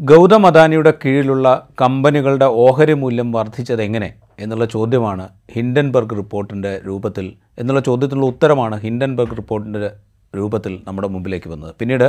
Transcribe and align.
ഗൗതം 0.00 0.46
അദാനിയുടെ 0.46 0.90
കീഴിലുള്ള 1.02 1.46
കമ്പനികളുടെ 1.80 2.44
ഓഹരി 2.64 2.94
മൂല്യം 3.00 3.32
വർദ്ധിച്ചത് 3.32 3.82
എങ്ങനെ 3.82 4.08
എന്നുള്ള 4.40 4.64
ചോദ്യമാണ് 4.74 5.28
ഹിൻഡൻബർഗ് 5.54 6.16
റിപ്പോർട്ടിന്റെ 6.18 6.72
രൂപത്തിൽ 6.86 7.26
എന്നുള്ള 7.58 7.80
ചോദ്യത്തിനുള്ള 7.80 8.26
ഉത്തരമാണ് 8.26 8.76
ഹിൻഡൻബർഗ് 8.84 9.36
റിപ്പോർട്ടിന്റെ 9.40 9.90
രൂപത്തിൽ 10.36 10.72
നമ്മുടെ 10.86 11.08
മുമ്പിലേക്ക് 11.08 11.50
വന്നത്. 11.50 11.74
പിന്നീട് 11.80 12.06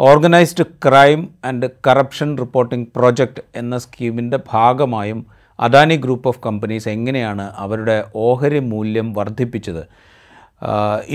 organised 0.00 0.66
crime 0.86 1.22
and 1.44 1.70
corruption 1.86 2.36
reporting 2.38 2.88
project 2.96 3.42
എന്ന 3.54 3.78
സ്കീമിന്റെ 3.78 4.40
ഭാഗമായും 4.52 5.26
അദാനി 5.58 5.96
ഗ്രൂപ്പ് 5.96 6.28
ഓഫ് 6.28 6.44
കമ്പനീസ് 6.46 6.88
എങ്ങനെയാണ് 6.88 7.52
അവരുടെ 7.64 8.04
ഓഹരി 8.28 8.60
മൂല്യം 8.74 9.08
വർദ്ധിപ്പിച്ചത് 9.12 9.82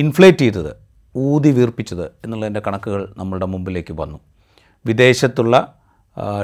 ഇൻഫ്ലേറ്റ് 0.01 0.43
ചെയ്തത് 0.45 0.73
ഊതി 1.15 1.51
വീർപ്പിച്ചത് 1.51 2.05
എന്നുള്ളതിന്റെ 2.25 2.61
കണക്കുകൾ 2.67 3.01
നമ്മളുടെ 3.17 3.45
മുമ്പിലേക്ക് 3.45 3.93
വന്നു. 4.03 4.19
വിദേശത്തുള്ള 4.85 5.55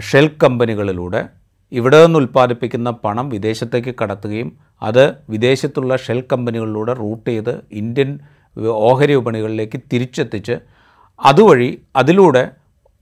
ഷെൽ 0.01 0.27
കമ്പനികളിലൂടെ 0.41 1.21
ഇവിടെ 1.71 1.97
നിന്ന് 2.03 2.17
ഉൽപ്പാദിപ്പിക്കുന്ന 2.19 2.89
പണം 3.03 3.25
വിദേശത്തേക്ക് 3.29 3.91
കടത്തുകയും 4.01 4.49
അത് 4.81 5.03
വിദേശത്തുള്ള 5.29 5.95
ഷെൽ 5.97 6.19
കമ്പനികളിലൂടെ 6.31 6.93
റൂട്ട് 6.93 7.27
ചെയ്ത് 7.29 7.53
ഇന്ത്യൻ 7.81 8.09
ഓഹരി 8.85 9.13
വിപണികളിലേക്ക് 9.13 9.77
തിരിച്ചെത്തിച്ച് 9.91 10.55
അതുവഴി 11.19 11.69
അതിലൂടെ 11.95 12.43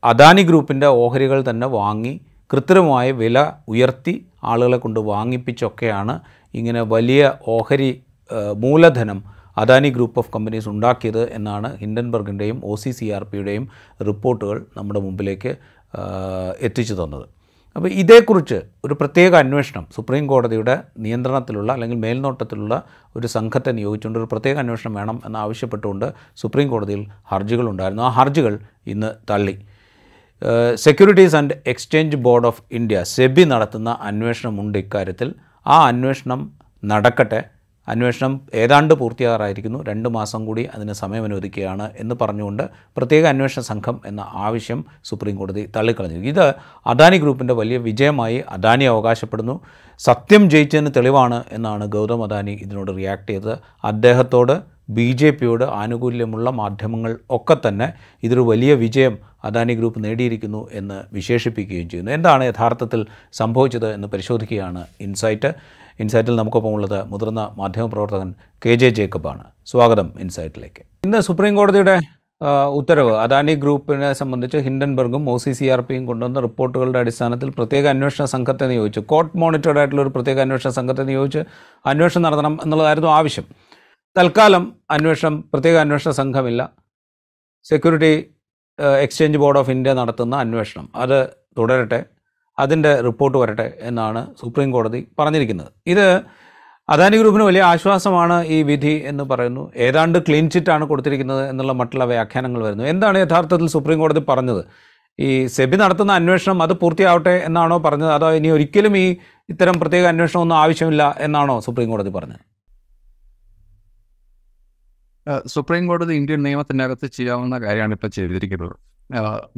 അദാനി 0.04 0.44
ഗ്രൂപ്പിന്റെ 0.44 0.90
ഓഹരികൾ 0.98 1.40
തന്നെ 1.42 1.68
വാങ്ങി 1.70 2.14
കൃത്രിമമായ 2.52 3.08
വില 3.18 3.38
ഉയർത്തി 3.68 4.14
ആളുകളെ 4.44 4.78
കൊണ്ട് 4.78 5.00
വാങ്ങിപ്പിച്ചൊക്കെയാണ് 5.10 6.14
ഇങ്ങനെ 6.54 6.82
വലിയ 6.88 7.24
ഓഹരി 7.48 7.90
മൂലധനം 8.58 9.20
അദാനി 9.58 9.90
ഗ്രൂപ്പ് 9.90 10.20
ഓഫ് 10.20 10.32
കമ്പനീസ് 10.36 10.68
ഉണ്ടാക്കിയത് 10.70 11.22
എന്നാണ് 11.30 11.70
ഹിൻഡൻബർഗിന്റെയും 11.78 12.58
ഒ 12.64 12.74
സി 12.76 12.92
സി 12.92 13.06
ആർ 13.10 13.24
പിയുടെയും 13.24 13.66
റിപ്പോർട്ടുകൾ 14.02 14.58
നമ്മുടെ 14.78 15.00
മുമ്പിലേക്ക് 15.00 15.52
എത്തിച്ചു 16.60 16.94
തന്നത്. 16.94 17.26
അപ്പോൾ 17.76 17.90
ഇതേക്കുറിച്ച് 17.90 18.62
ഒരു 18.86 18.94
പ്രത്യേക 18.94 19.36
അന്വേഷണം 19.36 19.88
സുപ്രീം 19.96 20.28
കോടതിയുടെ 20.28 20.76
നിയന്ത്രണത്തിലുള്ള 20.98 21.70
അല്ലെങ്കിൽ 21.72 21.98
മേൽനോട്ടത്തിലുള്ള 21.98 22.84
ഒരു 23.16 23.28
സംഘത്തെ 23.28 23.72
നിയോഗിച്ചുകൊണ്ട് 23.72 24.20
ഒരു 24.20 24.28
പ്രത്യേക 24.32 24.58
അന്വേഷണം 24.58 24.94
വേണം 24.94 25.22
എന്നാവശ്യപ്പെട്ടുകൊണ്ട് 25.26 26.14
സുപ്രീം 26.38 26.70
കോടതിയിൽ 26.70 27.04
ഹർജികളുണ്ടായിരുന്നു 27.32 28.04
ആ 28.04 28.10
ഹർജികൾ 28.10 28.60
ഇന്ന് 28.88 29.12
തള്ളി. 29.30 29.56
Securities 30.76 31.36
and 31.36 31.56
exchange 31.68 32.18
board 32.18 32.48
of 32.48 32.62
India 32.72 33.04
SEBI 33.04 33.44
നടത്തുന്ന 33.44 33.98
അന്വേഷണമുണ്ട് 34.02 34.78
ഇക്കാര്യത്തിൽ. 34.78 35.34
ആ 35.68 35.78
അന്വേഷണം 35.88 36.52
നടക്കട്ടെ. 36.86 37.42
അന്വേഷണം 37.90 38.34
ഏതാണ്ട് 38.54 38.94
പൂർത്തിയാകാറായിരിക്കുന്നു. 38.94 39.80
രണ്ട് 39.90 40.10
മാസം 40.10 40.46
കൂടി 40.46 40.64
അതിന് 40.76 40.94
സമയം 40.94 41.24
അനുവദിക്കുകയാണ് 41.24 41.86
എന്ന് 41.98 42.16
പറഞ്ഞുകൊണ്ട് 42.22 42.64
പ്രത്യേക 42.98 43.26
അന്വേഷണ 43.26 43.62
സംഘം 43.72 44.02
എന്ന 44.06 44.22
ആവശ്യം 44.46 44.86
സുപ്രീം 45.10 45.36
കോടതി 45.36 45.64
തള്ളിക്കളഞ്ഞു. 45.76 46.20
ഇത് 46.34 46.46
അദാനി 46.94 47.18
ഗ്രൂപ്പിന്റെ 47.18 47.54
വലിയ 47.54 47.78
വിജയമായി 47.78 48.44
അദാനി 48.50 48.86
അവകാശപ്പെടുന്നു. 48.86 49.56
സത്യം 50.00 50.50
ജയിച്ചതിന് 50.50 50.92
തെളിവാണ് 50.98 51.44
എന്നാണ് 51.52 51.86
ഗൗതം 51.86 52.24
അദാനി 52.24 52.52
ഇതിനോട് 52.52 52.92
റിയാക്ട് 52.98 53.30
ചെയ്തത്. 53.30 53.56
അദ്ദേഹത്തോട് 53.84 54.54
ബി 54.98 55.12
ജെ 55.12 55.30
പിയോട് 55.30 55.64
ആനുകൂല്യമുള്ള 55.64 56.50
മാധ്യമങ്ങൾ 56.50 57.12
ഒക്കെ 57.30 57.58
തന്നെ 57.68 57.88
ഇതൊരു 58.24 58.42
വലിയ 58.42 58.74
വിജയം 58.74 59.18
അദാനി 59.46 59.74
ഗ്രൂപ്പ് 59.74 60.04
നേടിയിരിക്കുന്നു 60.04 60.62
എന്ന് 60.72 60.98
വിശേഷിപ്പിക്കുകയും 61.14 61.90
ചെയ്യുന്നു. 61.90 62.12
എന്താണ് 62.12 62.44
യഥാർത്ഥത്തിൽ 62.44 63.02
സംഭവിച്ചത് 63.34 63.94
എന്ന് 63.94 64.08
പരിശോധിക്കുകയാണ് 64.08 64.82
ഇൻസൈറ്റ്. 65.02 65.52
ഇൻസൈറ്റിൽ 66.04 66.36
നമുക്കൊപ്പം 66.36 66.74
ഉള്ളത് 66.76 67.00
മുതിർന്ന 67.12 67.42
മാധ്യമപ്രവർത്തകൻ 67.58 68.30
കെ 68.66 68.74
ജെ 68.82 68.90
ജേക്കബാണ്. 68.90 69.44
സ്വാഗതം 69.72 70.08
ഇൻസൈറ്റിലേക്ക്. 70.24 70.82
ഇന്ന് 71.06 71.20
സുപ്രീം 71.28 71.56
കോടതിയുടെ 71.56 71.96
ഉത്തരവ് 72.80 73.14
അദാനി 73.24 73.54
ഗ്രൂപ്പിനെ 73.64 74.10
സംബന്ധിച്ച് 74.14 74.58
ഹിൻഡൻബർഗും 74.58 75.24
ഒ 75.30 75.38
സി 75.38 75.52
സി 75.52 75.66
ആർ 75.66 75.82
പിയും 75.88 76.06
കൊണ്ടുവന്ന 76.06 76.40
റിപ്പോർട്ടുകളുടെ 76.46 77.00
അടിസ്ഥാനത്തിൽ 77.00 77.50
പ്രത്യേക 77.58 77.86
അന്വേഷണ 77.94 78.26
സംഘത്തെ 78.34 78.66
നിയോഗിച്ചു. 78.72 79.00
കോർട്ട് 79.00 79.38
മോണിറ്റേഡ് 79.42 79.80
ആയിട്ടുള്ള 79.80 80.02
ഒരു 80.02 80.10
പ്രത്യേക 80.10 80.40
അന്വേഷണ 80.46 80.70
സംഘത്തെ 80.70 81.04
നിയോഗിച്ച് 81.10 81.42
അന്വേഷണം 81.86 82.24
നടത്തണം 82.28 82.56
എന്നുള്ളതായിരുന്നു 82.64 83.10
ആവശ്യം. 83.10 83.48
തൽക്കാലം 84.18 84.64
അന്വേഷണം 84.92 85.36
പ്രത്യേക 85.54 85.78
അന്വേഷണ 85.78 86.12
സംഘമില്ല. 86.22 86.62
Security 87.72 88.14
exchange 89.06 89.40
board 89.44 89.60
of 89.60 89.72
India 89.76 89.94
നടത്തുന്ന 89.94 90.36
അന്വേഷണം. 90.46 90.88
അത് 90.96 91.20
തുടരട്ടെ. 91.58 92.00
അതിന്റെ 92.64 92.92
റിപ്പോർട്ട് 93.08 93.38
വരട്ടെ 93.42 93.68
എന്നാണ് 93.90 94.22
സുപ്രീം 94.42 94.70
കോടതി 94.76 95.02
പറഞ്ഞിരിക്കുന്നത്. 95.20 95.72
ഇത് 95.94 96.08
അദാനി 96.94 97.18
ഗ്രൂപ്പിന് 97.22 97.46
വലിയ 97.50 97.64
ആശ്വാസമാണ് 97.72 98.36
ഈ 98.56 98.58
വിധി 98.70 98.94
എന്ന് 99.12 99.24
പറയുന്നു. 99.32 99.64
ഏതാണ്ട് 99.88 100.18
ക്ലീൻ 100.28 100.46
ചിറ്റാണ് 100.54 100.86
കൊടുത്തിരിക്കുന്നത് 100.92 101.44
എന്നുള്ള 101.50 101.74
മറ്റുള്ള 101.82 102.06
വ്യാഖ്യാനങ്ങൾ 102.14 102.62
വരുന്നു. 102.68 102.86
എന്താണ് 102.94 103.18
യഥാർത്ഥത്തിൽ 103.26 103.68
സുപ്രീം 103.76 104.00
കോടതി 104.00 104.24
പറഞ്ഞത്? 104.30 104.62
ഈ 105.20 105.30
സെബി 105.56 105.78
നടത്തുന്ന 105.84 106.12
അന്വേഷണം 106.20 106.60
അത് 106.66 106.74
പൂർത്തിയാവട്ടെ 106.82 107.36
എന്നാണോ 107.48 107.78
പറഞ്ഞത്? 107.86 108.12
അതോ 108.18 108.28
ഇനി 108.40 108.50
ഒരിക്കലും 108.58 108.94
ഈ 109.04 109.06
ഇത്തരം 109.54 109.76
പ്രത്യേക 109.82 110.06
അന്വേഷണം 110.14 110.42
ഒന്നും 110.46 110.58
ആവശ്യമില്ല 110.64 111.04
എന്നാണോ 111.28 111.56
സുപ്രീം 111.68 111.90
കോടതി 111.94 112.12
പറഞ്ഞത്? 112.18 112.44
സുപ്രീം 115.54 115.84
കോടതി 115.88 116.14
ഇന്ത്യൻ 116.20 116.40
നിയമത്തിനകത്ത് 116.48 117.08
ചെയ്യാവുന്ന 117.18 117.56
കാര്യമാണ് 117.66 117.96
ഇപ്പോൾ 117.98 118.12
ചെയ്തിരിക്കുന്നത്. 118.18 118.76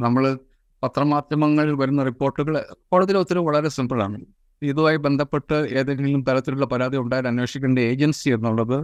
നമ്മൾ 0.05 0.23
പത്രമാധ്യമങ്ങളിൽ 0.83 1.73
വരുന്ന 1.73 2.03
റിപ്പോർട്ടുകൾ 2.03 2.53
കോടതിയിലെ 2.91 3.19
ഉത്തരവ് 3.19 3.45
വളരെ 3.45 3.69
സിമ്പിളാണ്. 3.69 4.19
ഇതുമായി 4.61 4.97
ബന്ധപ്പെട്ട് 5.05 5.57
ഏതെങ്കിലും 5.79 6.21
തരത്തിലുള്ള 6.23 6.65
പരാതി 6.65 6.97
ഉണ്ടായാൽ 6.97 7.27
അന്വേഷിക്കേണ്ട 7.27 7.79
ഏജൻസി 7.91 8.29
എന്നുള്ളത് 8.29 8.77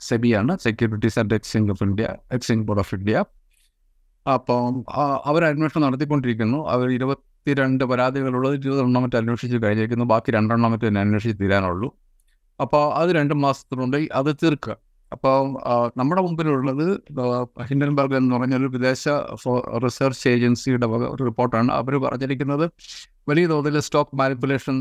സെബിയാണ്. 0.00 0.58
Securities 0.58 1.18
and 1.18 1.34
exchange 1.34 1.70
of 1.70 1.84
India 1.84 2.06
exchange 2.32 2.66
board 2.68 2.82
of 2.84 2.94
India. 2.94 3.24
അപ്പം 4.34 4.84
അവർ 5.30 5.44
അന്വേഷണം 5.44 5.84
നടത്തിക്കൊണ്ടിരിക്കുന്നു. 5.86 6.58
അവർ 6.74 6.86
ഇരുപത്തിരണ്ട് 6.90 7.84
പരാതികളുള്ളത് 7.84 8.54
ഇരുപതെണ്ണം 8.54 9.02
മറ്റും 9.02 9.18
അന്വേഷിച്ച് 9.18 9.58
കഴിഞ്ഞിരിക്കുന്നു. 9.64 10.04
ബാക്കി 10.14 10.30
രണ്ടെണ്ണം 10.30 10.72
മറ്റും 10.72 10.98
അന്വേഷിച്ച് 10.98 11.38
തീരാനുള്ളൂ. 11.42 11.88
അപ്പോൾ 12.60 12.84
അത് 13.00 13.10
രണ്ട് 13.18 13.34
മാസത്തിനുള്ളിൽ 13.44 14.08
അത് 14.20 14.30
തീർക്കുക. 14.42 14.76
അപ്പോൾ 15.14 15.36
നമ്മുടെ 16.00 16.20
മുമ്പിലുള്ളത് 16.26 16.86
ഹിൻഡൻബർഗ് 17.68 18.16
എന്ന് 18.20 18.30
പറഞ്ഞൊരു 18.36 18.68
വിദേശ 18.76 19.02
റിസർച്ച് 19.84 20.24
ഏജൻസിയുടെ 20.34 20.86
ഒരു 21.14 21.22
റിപ്പോർട്ടാണ്. 21.28 21.70
അവർ 21.80 21.94
പറഞ്ഞിരിക്കുന്നത് 22.06 22.64
വലിയ 23.30 23.46
തോതിൽ 23.52 23.76
സ്റ്റോക്ക് 23.86 24.16
മാനിപ്പുലേഷൻ 24.20 24.76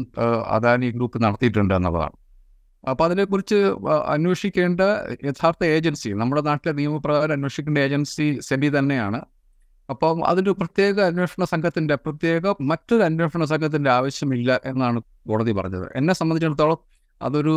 അദാനി 0.55 0.87
ഗ്രൂപ്പ് 0.95 1.17
നടത്തിയിട്ടുണ്ട് 1.25 1.73
എന്നുള്ളതാണ്. 1.77 2.15
അപ്പോൾ 2.91 3.05
അതിനെക്കുറിച്ച് 3.07 3.59
അന്വേഷിക്കേണ്ട 4.15 4.81
യഥാർത്ഥ 5.29 5.63
ഏജൻസി 5.75 6.09
നമ്മുടെ 6.21 6.41
നാട്ടിലെ 6.49 6.73
നിയമപ്രകാരം 6.79 7.33
അന്വേഷിക്കേണ്ട 7.37 7.79
ഏജൻസി 7.87 8.27
സെബി 8.47 8.69
തന്നെയാണ്. 8.77 9.19
അപ്പം 9.89 10.17
അതിന്റെ 10.29 10.51
പ്രത്യേക 10.61 10.97
അന്വേഷണ 11.09 11.43
സംഘത്തിന്റെ 11.53 11.95
പ്രത്യേക 12.05 12.53
മറ്റൊരു 12.71 13.03
അന്വേഷണ 13.09 13.43
സംഘത്തിന്റെ 13.53 13.89
ആവശ്യമില്ല 13.97 14.59
എന്നാണ് 14.71 14.99
കോടതി 15.29 15.53
പറഞ്ഞത്. 15.59 15.87
എന്നെ 15.99 16.13
സംബന്ധിച്ചിടത്തോളം 16.19 16.79
അതൊരു 17.21 17.55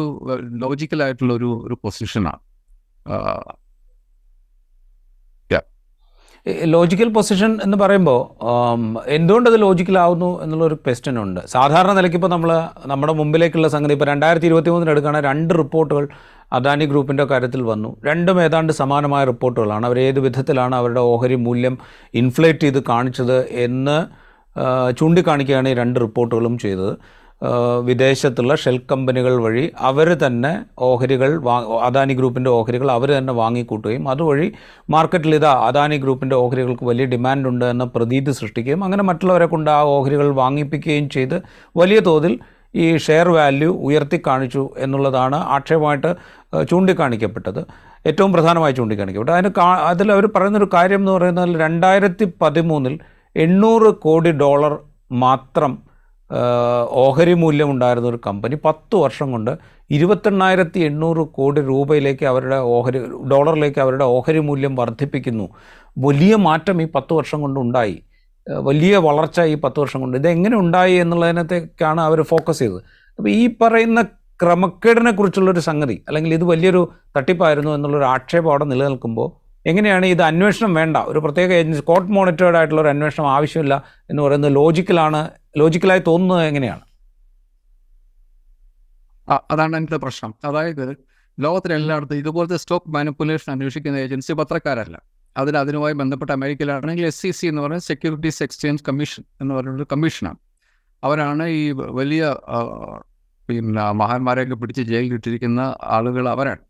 ലോജിക്കലായിട്ടുള്ള 0.65 1.33
ഒരു 1.39 1.51
ഒരു 1.67 1.77
പൊസിഷനാണ്. 1.85 2.41
ലോജിക്കൽ 6.65 7.09
പൊസിഷൻ 7.09 7.59
എന്ന് 7.65 7.77
പറയുമ്പോൾ 7.77 8.21
എന്തുകൊണ്ട് 9.09 9.51
അത് 9.51 9.63
ലോജിക്കലാവുന്നു 9.63 10.43
എന്നുള്ളൊരു 10.43 10.75
ക്വസ്റ്റ്യൻ 10.75 11.17
ഉണ്ട്. 11.23 11.41
സാധാരണ 11.47 11.93
നിലയ്ക്ക് 11.93 12.19
ഇപ്പോൾ 12.19 12.29
നമ്മൾ 12.29 12.51
നമ്മുടെ 12.87 13.13
മുമ്പിലേക്കുള്ള 13.13 13.69
സംഗതി 13.69 13.93
ഇപ്പോൾ 13.93 14.05
രണ്ടായിരത്തി 14.05 14.47
ഇരുപത്തി 14.47 14.71
മൂന്നിന് 14.71 14.91
എടുക്കുകയാണ് 14.91 15.21
രണ്ട് 15.25 15.55
റിപ്പോർട്ടുകൾ 15.59 16.09
അദാനി 16.53 16.85
ഗ്രൂപ്പിന്റെ 16.85 17.25
കാര്യത്തിൽ 17.25 17.63
വന്നു. 17.63 17.97
രണ്ടും 18.05 18.43
ഏതാണ്ട് 18.43 18.73
സമാനമായ 18.73 19.25
റിപ്പോർട്ടുകളാണ്. 19.25 19.87
അവർ 19.87 19.99
ഏത് 19.99 20.21
വിധത്തിലാണ് 20.21 20.77
അവരുടെ 20.77 21.01
ഓഹരി 21.01 21.35
മൂല്യം 21.35 21.79
ഇൻഫ്ലേറ്റ് 22.15 22.61
ചെയ്ത് 22.61 22.83
കാണിച്ചത് 22.89 23.39
എന്ന് 23.67 23.99
ചൂണ്ടിക്കാണിക്കുകയാണ് 24.99 25.69
ഈ 25.69 25.75
രണ്ട് 25.75 26.01
റിപ്പോർട്ടുകളും 26.01 26.59
ചെയ്തത്. 26.59 26.93
വിദേശത്തുള്ള 27.85 28.55
ഷെൽ 28.57 28.79
കമ്പനികൾ 28.91 29.43
വഴി 29.43 29.71
അവർ 29.79 30.27
തന്നെ 30.27 30.65
ഓഹരികൾ 30.79 31.39
വാ 31.39 31.61
അദാനി 31.83 32.15
ഗ്രൂപ്പിന്റെ 32.15 32.51
ഓഹരികൾ 32.51 32.91
അവർ 32.91 33.11
തന്നെ 33.19 33.33
വാങ്ങിക്കൂട്ടുകയും 33.33 34.09
അതുവഴി 34.09 34.53
മാർക്കറ്റിൽ 34.91 35.35
ഇതാ 35.35 35.53
അദാനി 35.53 35.97
ഗ്രൂപ്പിന്റെ 35.97 36.37
ഓഹരികൾക്ക് 36.37 36.85
വലിയ 36.85 37.05
ഡിമാൻഡ് 37.05 37.49
ഉണ്ട് 37.49 37.65
എന്ന 37.65 37.85
പ്രതീതി 37.85 38.31
സൃഷ്ടിക്കുകയും 38.31 38.85
അങ്ങനെ 38.85 39.03
മറ്റുള്ളവരെ 39.03 39.47
കൊണ്ട് 39.47 39.71
ആ 39.71 39.83
ഓഹരികൾ 39.83 40.31
വാങ്ങിപ്പിക്കുകയും 40.31 41.09
ചെയ്ത് 41.09 41.43
വലിയ 41.77 42.01
തോതിൽ 42.01 42.39
ഈ 42.75 42.97
ഷെയർ 42.97 43.29
വാല്യൂ 43.29 43.71
ഉയർത്തി 43.73 44.23
കാണിച്ചു 44.27 44.71
എന്നുള്ളതാണ് 44.79 45.37
ആക്ഷേപമായിട്ട് 45.37 46.17
ചൂണ്ടിക്കാണിക്കപ്പെട്ടത്. 46.71 47.67
ഏറ്റവും 48.07 48.33
പ്രധാനമായി 48.33 48.73
ചൂണ്ടിക്കാണിക്കപ്പെട്ടത്. 48.73 49.37
അതിന് 49.37 49.53
കാ 49.59 49.75
അതിൽ 49.75 50.13
അവർ 50.13 50.27
പറയുന്നൊരു 50.27 50.69
കാര്യം 50.75 50.99
എന്ന് 50.99 51.13
പറയുന്നത് 51.13 51.61
രണ്ടായിരത്തി 51.61 52.33
പതിമൂന്നിൽ 52.43 52.99
എണ്ണൂറ് 53.37 53.95
കോടി 53.95 54.33
ഡോളർ 54.33 54.79
മാത്രം 55.13 55.88
ഓഹരി 56.91 57.35
മൂല്യം 57.35 57.71
ഉണ്ടായിരുന്ന 57.71 58.09
ഒരു 58.09 58.21
കമ്പനി 58.27 58.59
പത്ത് 58.65 58.97
വർഷം 58.97 59.33
കൊണ്ട് 59.33 59.59
ഇരുപത്തെണ്ണായിരത്തി 59.91 60.81
എണ്ണൂറ് 60.81 61.19
കോടി 61.19 61.61
രൂപയിലേക്ക് 61.61 62.25
അവരുടെ 62.25 62.57
ഓഹരി 62.57 62.99
ഡോളറിലേക്ക് 63.31 63.81
അവരുടെ 63.81 64.05
ഓഹരി 64.05 64.39
മൂല്യം 64.39 64.75
വർദ്ധിപ്പിക്കുന്നു. 64.75 65.49
വലിയ 65.99 66.35
മാറ്റം 66.37 66.83
ഈ 66.83 66.89
പത്ത് 66.95 67.13
വർഷം 67.13 67.41
കൊണ്ട് 67.41 67.61
ഉണ്ടായി. 67.61 68.03
വലിയ 68.51 68.97
വളർച്ച 68.97 69.41
ഈ 69.41 69.55
പത്ത് 69.55 69.81
വർഷം 69.81 70.01
കൊണ്ട്. 70.01 70.17
ഇതെങ്ങനെ 70.17 70.57
ഉണ്ടായി 70.57 70.93
എന്നുള്ളതിനത്തേക്കാണ് 70.93 72.01
അവർ 72.01 72.23
ഫോക്കസ് 72.23 72.59
ചെയ്തത്. 72.59 72.83
അപ്പോൾ 73.19 73.29
ഈ 73.29 73.57
പറയുന്ന 73.63 74.03
ക്രമക്കേടിനെ 74.43 75.11
കുറിച്ചുള്ളൊരു 75.11 75.61
സംഗതി 75.61 76.05
അല്ലെങ്കിൽ 76.09 76.35
ഇത് 76.35 76.45
വലിയൊരു 76.45 76.93
തട്ടിപ്പായിരുന്നു 77.17 77.71
എന്നുള്ളൊരു 77.71 78.05
ആക്ഷേപം 78.05 78.51
അവിടെ 78.51 78.65
നിലനിൽക്കുമ്പോൾ 78.65 79.48
എങ്ങനെയാണ് 79.69 80.07
ഇത് 80.07 80.23
അന്വേഷണം 80.23 80.75
വേണ്ട? 80.75 80.97
ഒരു 80.97 81.19
പ്രത്യേക 81.19 81.53
ഏജൻസി 81.53 81.81
കോർട്ട് 81.81 82.11
മോണിറ്റേർഡ് 82.13 82.57
ആയിട്ടുള്ള 82.57 82.81
ഒരു 82.83 82.89
അന്വേഷണം 82.89 83.29
ആവശ്യമില്ല 83.31 83.75
എന്ന് 84.11 84.23
പറയുന്നത് 84.23 84.55
ലോജിക്കലാണ് 84.57 85.21
ലോജിക്കലായി 85.57 86.03
തോന്നുന്നത് 86.07 86.47
എങ്ങനെയാണ്? 86.47 86.85
അതാണ് 89.51 89.77
എന്റെ 89.77 89.97
പ്രശ്നം. 89.97 90.35
അതായത് 90.45 90.85
ലോകത്തിലെ 91.41 91.75
എല്ലായിടത്തും 91.75 92.17
ഇതുപോലത്തെ 92.17 92.57
സ്റ്റോക്ക് 92.57 92.91
മാനിപ്പുലേഷൻ 92.95 93.53
അന്വേഷിക്കുന്ന 93.53 93.97
ഏജൻസി 93.97 94.33
പത്രക്കാരല്ല. 94.33 94.97
അതിൽ 95.37 95.59
അതിനുമായി 95.59 95.95
ബന്ധപ്പെട്ട 95.95 96.31
അമേരിക്കയിലാണെങ്കിൽ 96.31 97.07
എസ് 97.07 97.23
സി 97.23 97.31
സി 97.31 97.47
എന്ന് 97.47 97.63
പറയുന്ന 97.63 97.85
സെക്യൂരിറ്റീസ് 97.85 98.43
എക്സ്ചേഞ്ച് 98.43 98.85
കമ്മീഷൻ 98.89 99.25
എന്ന് 99.41 99.53
പറയുന്ന 99.55 99.77
ഒരു 99.77 99.87
കമ്മീഷനാണ്. 99.93 100.39
അവരാണ് 101.05 101.45
ഈ 101.59 101.71
വലിയ 101.99 102.23
പിന്നെ 103.49 103.85
മഹാന്മാരെയൊക്കെ 103.93 104.55
പിടിച്ച് 104.55 104.83
ജയിലിൽ 104.83 105.15
ഇട്ടിരിക്കുന്ന 105.15 105.61
ആളുകൾ 105.97 106.29
അവരാണ്. 106.29 106.63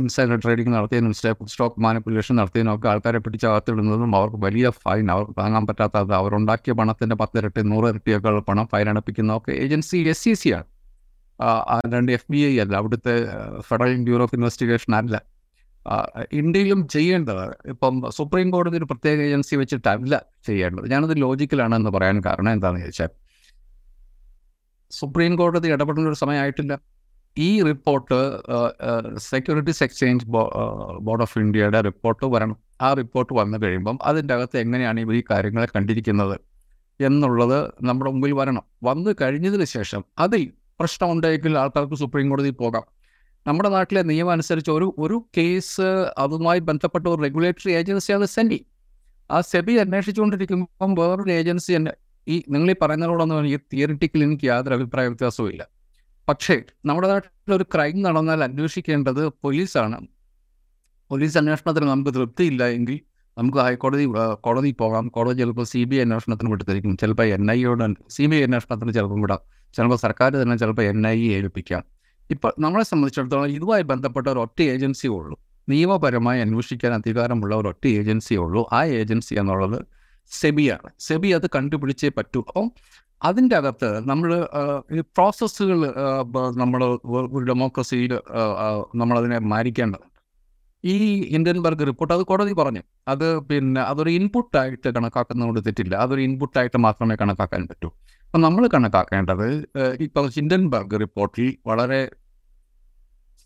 ഇൻസൈഡർ 0.00 0.38
ട്രേഡിംഗ് 0.44 0.72
നടത്തിയതിനും 0.76 1.12
സ്റ്റോക്ക് 1.52 1.80
മാനിപ്പുലേഷൻ 1.84 2.34
നടത്തിയതിനും 2.40 2.72
ഒക്കെ 2.74 2.88
ആൾക്കാരെ 2.92 3.20
പിടിച്ച് 3.24 3.46
അകത്തിടുന്നതും 3.50 4.12
അവർക്ക് 4.18 4.38
വലിയ 4.46 4.68
ഫൈൻ 4.84 5.06
അവർക്ക് 5.14 5.34
താങ്ങാൻ 5.40 5.64
പറ്റാത്തത് 5.70 6.14
അവരുണ്ടാക്കിയ 6.20 6.74
പണത്തിന്റെ 6.80 7.16
പത്തിരട്ടി 7.22 7.62
നൂറ് 7.72 7.88
ഇരട്ടിയൊക്കെ 7.92 8.32
പണം 8.50 8.66
ഫൈൻ 8.72 8.88
അടപ്പിക്കുന്നതൊക്കെ 8.92 9.52
ഏജൻസി 9.64 9.98
എസ് 10.12 10.24
സി 10.24 10.34
സി 10.42 10.50
ആണ്. 10.58 10.68
അല്ലാണ്ട് 11.76 12.12
എഫ് 12.16 12.28
ബി 12.32 12.40
ഐ 12.50 12.54
അല്ല 12.64 12.74
അവിടുത്തെ 12.80 13.14
ഫെഡറൽ 13.68 14.02
ബ്യൂറോ 14.08 14.24
ഓഫ് 14.28 14.34
ഇൻവെസ്റ്റിഗേഷൻ 14.38 14.94
അല്ല. 15.00 15.16
ഇന്ത്യയിലും 16.40 16.80
ചെയ്യേണ്ടത് 16.94 17.44
ഇപ്പം 17.72 17.94
സുപ്രീം 18.18 18.48
കോടതി 18.54 18.76
ഒരു 18.80 18.86
പ്രത്യേക 18.90 19.18
ഏജൻസി 19.28 19.54
വെച്ചിട്ടല്ല 19.60 20.14
ചെയ്യേണ്ടത്. 20.48 20.86
ഞാനത് 20.92 21.14
ലോജിക്കലാണെന്ന് 21.24 21.90
പറയാൻ 21.96 22.18
കാരണം 22.28 22.50
എന്താണെന്ന് 22.56 22.84
ചോദിച്ചാൽ 22.86 23.10
സുപ്രീം 24.92 25.32
കോടതി 25.40 25.68
ഇടപെടുന്ന 25.74 26.08
ഒരു 26.12 26.18
സമയമായിട്ടില്ല 26.24 26.74
ഈ 27.36 27.62
report 27.62 28.16
securities 29.16 29.82
exchange 29.82 30.26
board 31.06 31.22
of 31.22 31.38
ഇന്ത്യയുടെ 31.38 31.80
റിപ്പോർട്ട് 31.80 32.26
വരണം. 32.26 32.56
ആ 32.82 32.92
റിപ്പോർട്ട് 32.94 33.32
വന്നു 33.34 33.58
കഴിയുമ്പം 33.58 33.98
അതിന്റെ 34.02 34.34
അകത്ത് 34.34 34.58
എങ്ങനെയാണ് 34.58 35.00
ഇവർ 35.00 35.14
ഈ 35.14 35.22
കാര്യങ്ങളെ 35.30 35.68
കണ്ടിരിക്കുന്നത് 35.76 36.40
എന്നുള്ളത് 37.00 37.70
നമ്മുടെ 37.82 38.10
മുമ്പിൽ 38.10 38.32
വരണം. 38.32 38.64
വന്നു 38.84 39.10
കഴിഞ്ഞതിന് 39.20 39.64
ശേഷം 39.64 40.04
അതിൽ 40.18 40.52
പ്രശ്നമുണ്ടെങ്കിൽ 40.80 41.58
ആൾക്കാർക്ക് 41.58 41.94
സുപ്രീം 41.94 42.30
കോടതിയിൽ 42.30 42.54
പോകാം. 42.54 42.84
നമ്മുടെ 43.46 43.68
നാട്ടിലെ 43.68 44.02
നിയമം 44.02 44.32
അനുസരിച്ച് 44.32 44.70
ഒരു 44.70 44.94
ഒരു 44.98 45.24
കേസ് 45.38 45.88
അതുമായി 46.18 46.60
ബന്ധപ്പെട്ട 46.60 47.06
ഒരു 47.08 47.22
റെഗുലേറ്ററി 47.22 47.72
ഏജൻസിയാണ് 47.72 48.24
സെബി. 48.26 48.66
ആ 49.30 49.40
സെബി 49.40 49.72
അന്വേഷിച്ചുകൊണ്ടിരിക്കുമ്പം 49.72 50.94
വേറൊരു 50.94 51.32
ഏജൻസി 51.32 51.76
തന്നെ 51.76 51.92
ഈ 52.28 52.42
നിങ്ങൾ 52.48 52.70
ഈ 52.70 52.74
പറയുന്നതിനോടൊന്നും 52.82 53.46
ഈ 53.46 53.56
തിയറിറ്റിക്കൽ 53.72 54.22
എനിക്ക് 54.22 54.46
യാതൊരു 54.46 54.74
അഭിപ്രായ 54.74 55.08
വ്യത്യാസവും 55.08 55.50
ഇല്ല 55.50 55.62
പക്ഷേ 56.30 56.62
നമ്മുടെ 56.84 57.08
നാട്ടിൽ 57.08 57.54
ഒരു 57.54 57.64
ക്രൈം 57.74 58.02
നടന്നാൽ 58.02 58.44
അന്വേഷിക്കേണ്ടത് 58.44 59.28
പോലീസാണ്. 59.28 60.06
പോലീസ് 61.10 61.38
അന്വേഷണത്തിന് 61.38 61.86
നമുക്ക് 61.86 62.10
തൃപ്തിയില്ല 62.14 62.66
എങ്കിൽ 62.66 63.00
നമുക്ക് 63.38 63.58
ഹൈക്കോടതി 63.58 64.04
കോടതി 64.40 64.76
പോകാം. 64.80 65.08
കോടതി 65.08 65.38
ചിലപ്പോൾ 65.38 65.64
സി 65.64 65.84
ബി 65.84 65.96
ഐ 65.96 66.00
അന്വേഷണത്തിന് 66.00 66.50
വിട്ടുതരിക്കും 66.50 66.96
ചിലപ്പോൾ 66.96 67.22
എൻ 67.22 67.50
ഐ 67.50 67.60
യോട് 67.60 67.94
സി 68.10 68.26
ബി 68.26 68.36
ഐ 68.36 68.42
അന്വേഷണത്തിന് 68.42 68.92
ചിലപ്പം 68.92 69.20
വിടാം. 69.20 69.38
ചിലപ്പോൾ 69.74 69.96
സർക്കാർ 69.96 70.32
തന്നെ 70.32 70.56
ചിലപ്പോൾ 70.56 70.82
എൻ 70.82 71.06
ഐ 71.06 71.28
ഏൽപ്പിക്കാം. 71.28 71.84
ഇപ്പോൾ 72.30 72.52
നമ്മളെ 72.58 72.84
സംബന്ധിച്ചിടത്തോളം 72.84 73.48
ഇതുമായി 73.48 73.82
ബന്ധപ്പെട്ട 73.82 74.26
ഒരു 74.26 74.38
ഒറ്റ 74.38 74.62
ഏജൻസിയേ 74.62 75.12
ഉള്ളൂ. 75.12 75.40
നിയമപരമായി 75.68 76.40
അന്വേഷിക്കാൻ 76.40 76.94
അധികാരമുള്ള 76.94 77.54
ഒരു 77.56 77.68
ഒറ്റ 77.68 77.86
ഏജൻസിയേ 77.86 78.40
ഉള്ളൂ. 78.40 78.66
ആ 78.72 78.84
ഏജൻസി 78.84 79.34
എന്നുള്ളത് 79.34 79.86
സെബിയാണ് 80.38 80.90
സെബി 80.98 81.28
അത് 81.38 81.46
കണ്ടുപിടിച്ചേ 81.56 82.10
പറ്റൂ. 82.18 82.40
അപ്പം 82.48 82.66
അതിന്റെ 83.22 83.54
അകത്ത് 83.56 83.88
നമ്മൾ 84.08 84.30
പ്രോസസ്സുകൾ 85.16 85.80
നമ്മൾ 86.56 86.82
ഒരു 87.36 87.44
ഡെമോക്രസിയിൽ 87.50 88.12
നമ്മളതിനെ 88.94 89.38
മാനിക്കേണ്ടതുണ്ട് 89.54 90.08
ഈ 90.84 90.94
ഹിൻഡൻബർഗ് 91.32 91.86
റിപ്പോർട്ട് 91.86 92.14
അത് 92.14 92.22
കോടതി 92.22 92.52
പറഞ്ഞു. 92.52 92.82
അത് 93.08 93.26
പിന്നെ 93.48 93.80
അതൊരു 93.80 94.10
ഇൻപുട്ടായിട്ട് 94.10 94.88
കണക്കാക്കുന്നതുകൊണ്ട് 94.96 95.60
തെറ്റില്ല. 95.66 95.94
അതൊരു 95.96 96.20
ഇൻപുട്ടായിട്ട് 96.20 96.78
മാത്രമേ 96.78 97.16
കണക്കാക്കാൻ 97.22 97.66
പറ്റൂ. 97.70 97.88
അപ്പം 98.26 98.40
നമ്മൾ 98.40 98.64
കണക്കാക്കേണ്ടത് 98.74 99.48
ഇപ്പം 100.06 100.26
ഹിൻഡൻബർഗ് 100.36 101.00
റിപ്പോർട്ടിൽ 101.00 101.48
വളരെ 101.66 102.00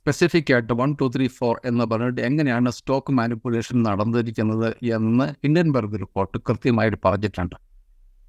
സ്പെസിഫിക് 0.05 0.51
ആയിട്ട് 0.55 0.75
വൺ 0.79 0.91
ടു 1.01 1.07
ത്രീ 1.13 1.27
ഫോർ 1.37 1.55
എന്ന് 1.69 1.85
പറഞ്ഞിട്ട് 1.91 2.21
എങ്ങനെയാണ് 2.29 2.71
സ്റ്റോക്ക് 2.79 3.13
മാനിപ്പുലേഷൻ 3.19 3.77
നടന്നിരിക്കുന്നത് 3.87 4.67
എന്ന് 4.97 5.27
ഹിൻഡൻബർഗ് 5.45 5.99
റിപ്പോർട്ട് 6.03 6.39
കൃത്യമായിട്ട് 6.49 6.99
പറഞ്ഞിട്ടുണ്ട്. 7.07 7.55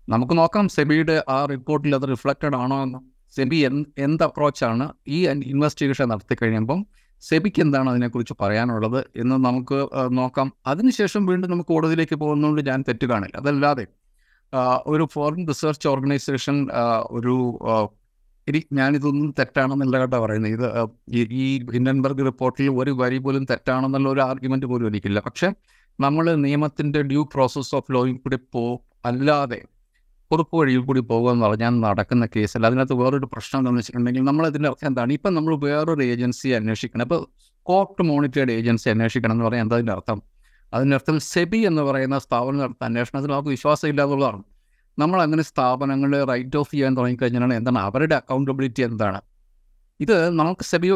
നമുക്ക് 0.08 0.36
നോക്കാം 0.40 0.66
സെബിയുടെ 0.76 1.16
ആ 1.36 1.40
റിപ്പോർട്ടിൽ 1.54 1.96
അത് 1.98 2.06
റിഫ്ലക്റ്റഡ് 2.14 2.58
ആണോ 2.62 2.78
എന്ന്. 2.86 3.00
സെബി 3.36 3.60
എന്ത് 4.06 4.24
അപ്രോച്ചാണ് 4.28 4.86
ഈ 5.16 5.20
ഇൻവെസ്റ്റിഗേഷൻ 5.54 6.08
നടത്തി 6.14 6.38
കഴിയുമ്പം 6.42 6.80
സെബിക്ക് 7.24 7.62
എന്താണ് 7.66 7.90
അതിനെക്കുറിച്ച് 7.94 8.38
പറയാനുള്ളത് 8.44 9.00
എന്ന് 9.24 9.36
നമുക്ക് 9.48 9.80
നോക്കാം. 10.20 10.48
അതിനുശേഷം 10.74 11.26
വീണ്ടും 11.32 11.52
നമുക്ക് 11.54 11.72
കോടതിയിലേക്ക് 11.74 12.18
പോകുന്നതുകൊണ്ട് 12.24 12.64
ഞാൻ 12.72 12.82
തെറ്റ് 12.90 13.10
കാണില്ല. 13.14 13.36
അതല്ലാതെ 13.44 13.86
ഒരു 14.94 15.08
ഫോറിൻ 15.16 15.44
റിസർച്ച് 15.52 15.88
ഓർഗനൈസേഷൻ 15.94 16.58
ഒരു 17.18 17.36
ഇനി 18.48 18.64
ഞാനിതൊന്നും 18.74 19.34
തെറ്റാണെന്നല്ല 19.40 20.00
കേട്ടോ 20.00 20.26
പറയുന്നത്. 20.26 20.52
ഇത് 20.52 20.90
ഈ- 21.10 21.66
ഹിൻഡൻബർഗ് 21.74 22.26
റിപ്പോർട്ടിൽ 22.26 22.70
ഒരു 22.70 22.92
വരി 22.92 23.18
പോലും 23.18 23.46
തെറ്റാണെന്നുള്ള 23.46 24.10
ഒരു 24.10 24.22
ആർഗ്യുമെന്റ് 24.22 24.66
പോലും 24.66 24.88
എനിക്കില്ല. 24.88 25.20
പക്ഷെ 25.20 25.54
നമ്മൾ 26.00 26.36
നിയമത്തിന്റെ 26.36 27.02
ഡ്യൂ 27.02 27.24
പ്രോസസ് 27.24 27.76
ഓഫ് 27.76 27.94
ലോയിൽ 27.94 28.14
കൂടി 28.14 28.38
പോ 28.54 28.82
അല്ലാതെ 29.06 29.62
കുറുപ്പ് 30.32 30.56
വഴിയിൽ 30.56 30.80
കൂടി 30.80 31.00
പോകുക 31.00 31.32
എന്ന് 31.32 31.46
പറഞ്ഞാൽ 31.46 31.70
നടക്കുന്ന 31.70 32.28
കേസിൽ 32.36 32.66
അതിനകത്ത് 32.66 32.94
വേറൊരു 32.94 33.26
പ്രശ്നം 33.26 33.60
എന്താണെന്ന് 33.60 33.80
വെച്ചിട്ടുണ്ടെങ്കിൽ 33.80 34.22
നമ്മൾ 34.22 34.46
അതിന്റെ 34.46 34.70
അർത്ഥം 34.70 34.88
എന്താണ്? 34.88 35.14
ഇപ്പം 35.14 35.34
നമ്മൾ 35.34 35.56
വേറൊരു 35.56 36.04
ഏജൻസി 36.04 36.48
അന്വേഷിക്കണം. 36.48 37.02
ഇപ്പോൾ 37.02 37.28
കോർട്ട് 37.64 38.04
മോണിറ്റേഡ് 38.04 38.52
ഏജൻസി 38.52 38.90
അന്വേഷിക്കണം 38.90 39.32
എന്ന് 39.32 39.46
പറയാൻ 39.46 39.66
എന്താ 39.66 39.76
അതിന്റെ 39.76 39.94
അർത്ഥം? 39.94 40.22
അതിന്റെ 40.74 40.96
അർത്ഥം 40.96 41.20
സെബി 41.20 41.58
എന്ന് 41.58 41.82
പറയുന്ന 41.82 42.20
സ്ഥാപനം 42.20 42.58
നടത്തുന്ന 42.58 42.86
അന്വേഷണത്തിൽ 42.86 43.32
നമുക്ക് 43.32 43.50
വിശ്വാസം 43.50 43.90
ഇല്ല 43.90 44.04
എന്നുള്ളതാണ്. 44.04 44.44
നമ്മൾ 44.98 45.20
അങ്ങനെ 45.22 45.44
സ്ഥാപനങ്ങൾ 45.52 46.12
റൈറ്റ് 46.32 46.58
ഓഫ് 46.58 46.72
ചെയ്യാൻ 46.72 46.98
തുടങ്ങിക്കഴിഞ്ഞാൽ 46.98 47.54
എന്താണ് 47.60 47.80
അവരുടെ 47.88 48.16
അക്കൗണ്ടബിലിറ്റി 48.16 48.82
എന്താണ്? 48.90 49.20
ഇത് 50.00 50.16
നമുക്ക് 50.40 50.64
സെബി 50.64 50.90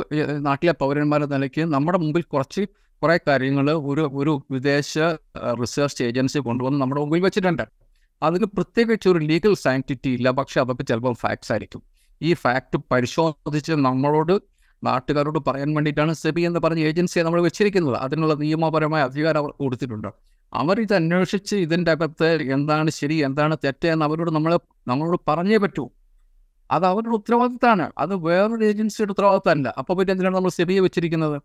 നാട്ടിലെ 0.48 0.74
പൗരന്മാരുടെ 0.82 1.30
നിലയ്ക്ക് 1.36 1.64
നമ്മുടെ 1.74 1.98
മുമ്പിൽ 1.98 2.24
കുറച്ച് 2.34 2.64
കുറേ 3.02 3.16
കാര്യങ്ങൾ 3.28 3.68
ഒരു 3.90 4.04
ഒരു 4.22 4.34
വിദേശ 4.52 4.94
റിസർച്ച് 5.62 6.02
ഏജൻസി 6.04 6.40
കൊണ്ടുവന്ന് 6.48 6.82
നമ്മുടെ 6.82 7.02
മുമ്പിൽ 7.02 7.22
വെച്ചിട്ടുണ്ട്. 7.28 7.66
അതിന് 8.22 8.46
പ്രത്യേകിച്ച് 8.46 9.08
ഒരു 9.10 9.20
ലീഗൽ 9.30 9.54
സാങ്ക്ടിറ്റി 9.66 10.10
ഇല്ല. 10.18 10.30
പക്ഷെ 10.40 10.58
അതൊക്കെ 10.62 10.84
ചിലപ്പോൾ 10.84 11.16
ഫാക്ട്സ് 11.24 11.52
ആയിരിക്കും. 11.54 11.82
ഈ 12.22 12.32
ഫാക്ട് 12.34 12.78
പരിശോധിച്ച് 12.92 13.74
നമ്മളോട് 13.88 14.34
നാട്ടുകാരോട് 14.84 15.40
പറയാൻ 15.48 15.70
വേണ്ടിയിട്ടാണ് 15.76 16.14
സെബി 16.14 16.42
എന്ന് 16.42 16.60
പറഞ്ഞ 16.60 16.82
ഏജൻസിയെ 16.90 17.24
നമ്മൾ 17.24 17.42
വെച്ചിരിക്കുന്നത്. 17.42 17.98
അതിനുള്ള 18.06 18.34
നിയമപരമായ 18.44 19.02
അധികാരം 19.10 19.40
അവർ 19.40 19.52
കൊടുത്തിട്ടുണ്ട്. 19.62 20.10
അവർ 20.54 20.82
ഇത് 20.82 20.94
അന്വേഷിച്ച് 20.94 21.56
ഇതിന്റെ 21.56 21.92
അകത്ത് 21.92 22.42
എന്താണ് 22.42 22.90
ശരി 22.90 23.14
എന്താണ് 23.14 23.58
തെറ്റ് 23.64 23.88
എന്ന് 23.88 24.06
അവരോട് 24.06 24.32
നമ്മൾ 24.32 24.60
നമ്മളോട് 24.88 25.20
പറഞ്ഞേ 25.28 25.58
പറ്റൂ. 25.58 25.90
അത് 26.72 26.86
അവരുടെ 26.86 27.10
ഉത്തരവാദിത്തമാണ്. 27.10 27.92
അത് 27.98 28.16
വേറൊരു 28.16 28.66
ഏജൻസിയുടെ 28.66 29.12
ഉത്തരവാദിത്തമല്ല. 29.12 29.74
അപ്പോൾ 29.78 29.94
പിന്നെ 29.94 30.12
എന്തിനാണ് 30.12 30.36
നമ്മൾ 30.36 30.50
സെബിയെ 30.50 30.80
വെച്ചിരിക്കുന്നത്? 30.80 31.42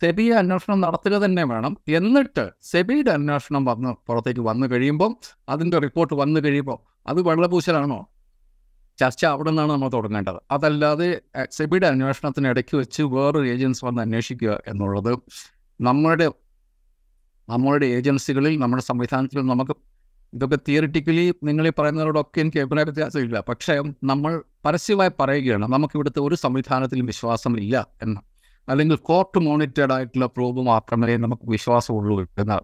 സെബിയെ 0.00 0.34
അന്വേഷണം 0.34 0.80
നടത്തുക 0.80 1.18
തന്നെ 1.18 1.44
വേണം. 1.44 1.76
എന്നിട്ട് 1.88 2.50
സെബിയുടെ 2.62 3.10
അന്വേഷണം 3.10 3.64
വന്ന് 3.64 3.94
പുറത്തേക്ക് 4.06 4.40
വന്നു 4.40 4.66
കഴിയുമ്പം 4.66 5.16
അതിന്റെ 5.48 5.78
റിപ്പോർട്ട് 5.78 6.14
വന്നു 6.14 6.40
കഴിയുമ്പോൾ 6.40 6.78
അത് 7.06 7.22
വെള്ളപൂശലാണോ? 7.22 8.06
ചർച്ച 8.98 9.24
അവിടെ 9.24 9.50
നിന്നാണ് 9.50 9.70
നമ്മൾ 9.70 9.88
തുടങ്ങേണ്ടത്. 9.88 10.40
അതല്ലാതെ 10.50 11.20
സെബിയുടെ 11.50 11.86
അന്വേഷണത്തിന് 11.86 12.48
ഇടയ്ക്ക് 12.48 12.76
വെച്ച് 12.76 13.02
വേറൊരു 13.02 13.48
ഏജൻസി 13.48 13.86
വന്ന് 13.86 14.02
അന്വേഷിക്കുക 14.02 14.62
എന്നുള്ളത് 14.66 15.18
നമ്മുടെ 15.80 16.28
നമ്മളുടെ 17.48 17.86
ഏജൻസികളിൽ 17.86 18.58
നമ്മുടെ 18.58 18.82
സംവിധാനത്തിൽ 18.82 19.40
നമുക്ക് 19.40 19.76
ഇതൊക്കെ 20.34 20.58
തിയറിറ്റിക്കലി 20.68 21.34
നിങ്ങൾ 21.44 21.68
ഈ 21.68 21.72
പറയുന്നതിനോടൊക്കെ 21.78 22.40
എനിക്ക് 22.40 22.58
അഭിപ്രായ 22.58 22.84
വ്യത്യാസമില്ല. 22.84 23.40
പക്ഷേ 23.40 23.82
നമ്മൾ 24.04 24.42
പരസ്യമായി 24.64 25.10
പറയുകയാണ് 25.20 25.66
നമുക്ക് 25.72 25.96
ഇവിടുത്തെ 25.96 26.20
ഒരു 26.20 26.34
സംവിധാനത്തിലും 26.34 27.06
വിശ്വാസമില്ല 27.06 27.86
എന്ന്. 28.02 28.20
അല്ലെങ്കിൽ 28.68 28.96
കോർട്ട് 28.96 29.38
മോണിറ്റേഡ് 29.38 29.92
ആയിട്ടുള്ള 29.92 30.26
പ്രൂവ് 30.26 30.62
മാത്രമേ 30.62 31.16
നമുക്ക് 31.16 31.50
വിശ്വാസമുള്ളൂ 31.50 32.28
എന്ന്. 32.38 32.58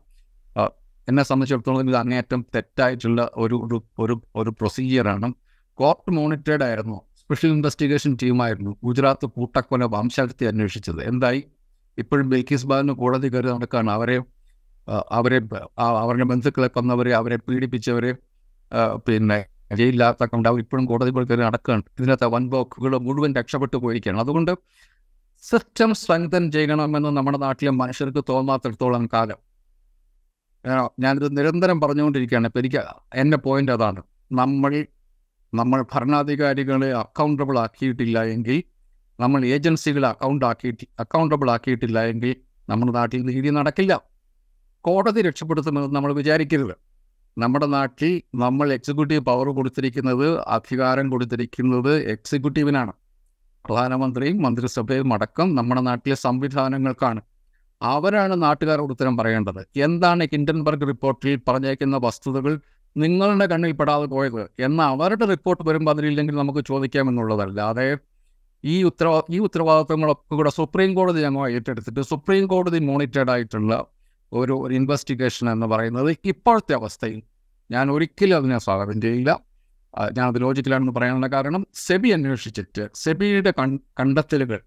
എന്നെ 1.08 1.22
സംബന്ധിച്ചിടത്തോളം 1.22 1.88
ഇത് 1.88 1.96
അങ്ങേയറ്റം 1.96 2.46
തെറ്റായിട്ടുള്ള 2.54 3.30
ഒരു 3.36 3.84
ഒരു 3.98 4.22
ഒരു 4.36 4.50
പ്രൊസീജിയറാണ്. 4.50 5.32
കോർട്ട് 5.74 6.10
മോണിറ്റേഡ് 6.10 6.62
ആയിരുന്നു. 6.62 7.00
സ്പെഷ്യൽ 7.18 7.50
ഇൻവെസ്റ്റിഗേഷൻ 7.50 8.16
ടീമായിരുന്നു. 8.22 8.76
ഗുജറാത്ത് 8.84 9.26
കൂട്ടക്കൊല 9.26 9.84
വംശഹത്യ 9.84 10.46
അന്വേഷിച്ചത്. 10.46 11.08
എന്തായി? 11.08 11.44
ഇപ്പോഴും 11.98 12.28
ബിൽക്കിസ് 12.28 12.66
ബാലിന് 12.66 12.92
കോടതി 12.92 13.28
കയറി 13.28 13.46
നടക്കുകയാണ് 13.46 13.90
അവരെ 14.88 15.38
അവരുടെ 16.04 16.26
ബന്ധുക്കളെ 16.32 16.68
കൊന്നവരെ 16.76 17.12
അവരെ 17.20 17.36
പീഡിപ്പിച്ചവരെ 17.46 18.12
പിന്നെ 19.06 19.38
ജയിലിലാത്തക്കൊണ്ട് 19.78 20.46
അവർ 20.48 20.58
ഇപ്പോഴും 20.64 20.84
കോടതി 20.90 21.10
പോലെ 21.16 21.36
നടക്കുകയാണ്. 21.46 21.82
ഇതിനകത്ത് 21.98 22.26
വൻ 22.34 22.44
മുഴുവൻ 23.06 23.30
രക്ഷപ്പെട്ടു 23.38 23.76
പോയിരിക്കുകയാണ്. 23.84 24.20
അതുകൊണ്ട് 24.24 24.52
സിസ്റ്റം 25.44 25.90
സ്ട്രെങ്തൻ 26.00 26.44
ചെയ്യണമെന്ന് 26.54 27.10
നമ്മുടെ 27.18 27.38
നാട്ടിലെ 27.44 27.72
മനുഷ്യർക്ക് 27.80 28.22
തോന്നാത്തിടത്തോളം 28.32 29.04
കാലം. 29.14 29.38
ഞാനിത് 31.04 31.28
നിരന്തരം 31.38 31.78
പറഞ്ഞുകൊണ്ടിരിക്കുകയാണ്. 31.80 32.46
ഇപ്പം 32.50 32.60
എനിക്ക് 32.62 32.80
എന്റെ 33.22 33.38
പോയിന്റ് 33.46 33.72
അതാണ്. 33.76 34.00
നമ്മൾ 34.40 34.72
നമ്മൾ 35.52 35.80
ഭരണാധികാരികളെ 35.92 36.88
അക്കൗണ്ടബിൾ 37.02 37.56
ആക്കിയിട്ടില്ല 37.64 38.18
എങ്കിൽ 38.34 38.56
നമ്മൾ 39.18 39.40
ഏജൻസികളെ 39.54 40.08
അക്കൗണ്ട് 40.14 40.44
ആക്കിയിട്ട് 40.50 40.84
അക്കൗണ്ടബിൾ 41.02 41.48
ആക്കിയിട്ടില്ല 41.56 41.98
എങ്കിൽ 42.12 42.32
നമ്മുടെ 42.68 42.92
നാട്ടിൽ 42.98 43.22
നീതി 43.30 43.50
നടക്കില്ല. 43.58 43.94
കോടതി 44.86 45.20
രക്ഷപ്പെടുത്തുമെന്ന് 45.26 45.90
നമ്മൾ 45.96 46.12
വിചാരിക്കരുത്. 46.12 46.74
നമ്മുടെ 47.36 47.66
നാട്ടിൽ 47.66 48.12
നമ്മൾ 48.42 48.66
എക്സിക്യൂട്ടീവ് 48.76 49.22
പവർ 49.28 49.46
കൊടുത്തിരിക്കുന്നത് 49.58 50.26
അധികാരം 50.56 51.06
കൊടുത്തിരിക്കുന്നത് 51.12 51.92
എക്സിക്യൂട്ടീവിനാണ് 52.14 52.92
പ്രധാനമന്ത്രിയും 53.64 54.38
മന്ത്രിസഭയും 54.42 55.12
അടക്കം 55.16 55.48
നമ്മുടെ 55.54 55.82
നാട്ടിലെ 55.88 56.16
സംവിധാനങ്ങൾക്കാണ്. 56.26 57.20
അവരാണ് 57.82 58.34
നാട്ടുകാരോട് 58.42 58.92
ഉത്തരം 58.92 59.14
പറയേണ്ടത്. 59.20 59.60
എന്താണ് 59.86 60.24
ഹിൻഡൻബർഗ് 60.32 60.86
റിപ്പോർട്ടിൽ 60.90 61.40
പറഞ്ഞേക്കുന്ന 61.48 61.96
വസ്തുതകൾ? 62.06 62.52
നിങ്ങളുടെ 62.96 63.46
കണ്ണിൽ 63.52 63.72
പെടാതെ 63.78 64.06
പോയത്. 64.14 64.42
എന്ന 64.66 64.80
അവരുടെ 64.94 65.26
റിപ്പോർട്ട് 65.32 65.62
വരുമ്പോൾ 65.68 65.92
അതിലില്ലെങ്കിൽ 65.94 66.34
നമുക്ക് 66.42 66.62
ചോദിക്കാമെന്നുള്ളതല്ലാതെ 66.70 67.88
ഈ 68.64 68.76
ഉത്തരവാ 68.90 69.18
ഈ 69.36 69.38
ഉത്തരവാദിത്തങ്ങളൊക്കെ 69.46 70.34
കൂടെ 70.38 70.50
സുപ്രീം 70.58 70.90
കോടതി 70.94 71.20
ഞങ്ങൾ 71.26 71.50
ഏറ്റെടുത്തിട്ട് 71.56 72.02
സുപ്രീം 72.12 72.44
കോടതി 72.52 72.78
മോണിറ്റേഡ് 72.90 73.32
ആയിട്ടുള്ള 73.34 73.74
ഒരു 74.34 74.52
ഒരു 74.52 74.74
ഇൻവെസ്റ്റിഗേഷൻ 74.74 75.50
എന്ന് 75.50 75.66
പറയുന്നത് 75.66 76.16
ഇപ്പോഴത്തെ 76.24 76.74
അവസ്ഥയിൽ. 76.74 77.22
ഞാൻ 77.70 77.90
ഒരിക്കലും 77.90 78.36
അതിനെ 78.36 78.58
സ്വാഗതം 78.58 79.00
ചെയ്യില്ല 79.00 79.40
അത് 79.94 80.40
ലോജിക്കലാണെന്ന് 80.40 80.92
പറയാനുള്ള 80.92 81.26
കാരണം 81.26 81.66
സെബി 81.74 82.08
അന്വേഷിച്ചിട്ട് 82.08 82.88
സെബിയുടെ 82.94 83.52
കൺ 83.58 83.78
കണ്ടെത്തലുകൾ 84.00 84.60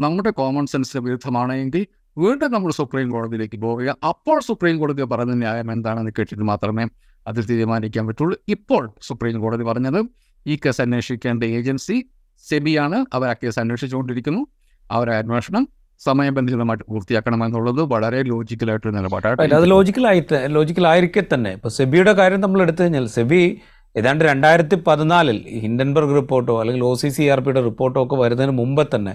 നമ്മുടെ 0.00 0.30
കോമൺ 0.30 0.66
സെൻസ് 0.66 0.96
വിരുദ്ധമാണെങ്കിൽ 0.96 1.86
വീണ്ടും 2.18 2.52
നമ്മൾ 2.52 2.72
സുപ്രീം 2.72 3.10
കോടതിയിലേക്ക് 3.10 3.58
പോവുക. 3.60 3.96
അപ്പോൾ 4.08 4.40
സുപ്രീം 4.40 4.78
കോടതി 4.78 5.02
പറഞ്ഞ 5.02 5.32
ന്യായം 5.32 5.72
എന്താണെന്ന് 5.72 6.12
കേട്ടിട്ട് 6.18 6.44
മാത്രമേ 6.44 6.84
അതിൽ 7.26 7.46
തീരുമാനിക്കാൻ 7.46 8.06
പറ്റുള്ളൂ. 8.06 8.38
ഇപ്പോൾ 8.48 8.94
സുപ്രീം 9.02 9.40
കോടതി 9.40 9.62
പറഞ്ഞത് 9.62 10.00
ഈ 10.46 10.56
കേസ് 10.56 10.80
അന്വേഷിക്കേണ്ട 10.80 11.44
ഏജൻസി 11.44 11.96
സെബിയാണ്. 12.48 13.06
അവർ 13.12 13.28
ആ 13.28 13.32
കേസ് 13.32 13.58
അന്വേഷിച്ചുകൊണ്ടിരിക്കുന്നു. 13.58 14.46
അവരെ 14.90 15.14
അന്വേഷണം 15.14 15.68
സമയബന്ധിതമായിട്ട് 16.06 16.84
പൂർത്തിയാക്കണമെന്നുള്ളത് 16.90 17.80
വളരെ 17.92 18.22
ലോജിക്കലായിട്ടൊരു 18.22 18.94
നിലപാടാണ്. 18.96 19.54
അത് 19.60 19.70
ലോജിക്കൽ 19.70 20.06
ലോജിക്കലായിരിക്കെ 20.58 21.24
തന്നെ 21.34 21.50
ഇപ്പോൾ 21.52 21.68
സെബിയുടെ 21.68 22.12
കാര്യം 22.12 22.40
നമ്മൾ 22.40 22.62
എടുത്തു 22.62 22.82
കഴിഞ്ഞാൽ 22.82 23.06
സെബി 23.06 23.42
ഏതാണ്ട് 23.96 24.24
രണ്ടായിരത്തി 24.24 24.76
പതിനാലിൽ 24.86 25.38
ഹിൻഡൻബർഗ് 25.62 26.14
റിപ്പോർട്ടോ 26.16 26.60
അല്ലെങ്കിൽ 26.60 26.84
ഒ 26.84 26.94
സി 26.94 27.08
സി 27.08 27.24
ആർ 27.32 27.40
പിയുടെ 27.40 27.60
റിപ്പോർട്ടോ 27.60 27.98
ഒക്കെ 28.04 28.16
വരുന്നതിന് 28.16 28.54
മുമ്പ് 28.58 28.82
തന്നെ 28.94 29.14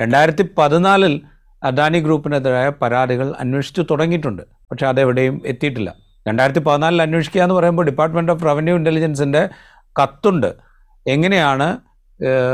രണ്ടായിരത്തി 0.00 0.44
പതിനാലിൽ 0.58 1.20
അദാനി 1.62 1.98
ഗ്രൂപ്പിനെതിരായ 2.00 2.68
പരാതികൾ 2.82 3.34
അന്വേഷിച്ചു 3.38 3.82
തുടങ്ങിയിട്ടുണ്ട്. 3.90 4.42
പക്ഷെ 4.70 4.86
അതെവിടെയും 4.86 5.42
എത്തിയിട്ടില്ല. 5.46 5.94
രണ്ടായിരത്തി 6.28 6.60
പതിനാലിൽ 6.60 7.02
അന്വേഷിക്കുക 7.02 7.42
എന്ന് 7.42 7.54
പറയുമ്പോൾ 7.54 7.84
ഡിപ്പാർട്ട്മെന്റ് 7.84 8.32
ഓഫ് 8.32 8.46
റവന്യൂ 8.46 8.74
ഇന്റലിജൻസിന്റെ 8.76 9.48
കത്തുണ്ട്. 10.00 10.50
എങ്ങനെയാണ് 11.06 11.68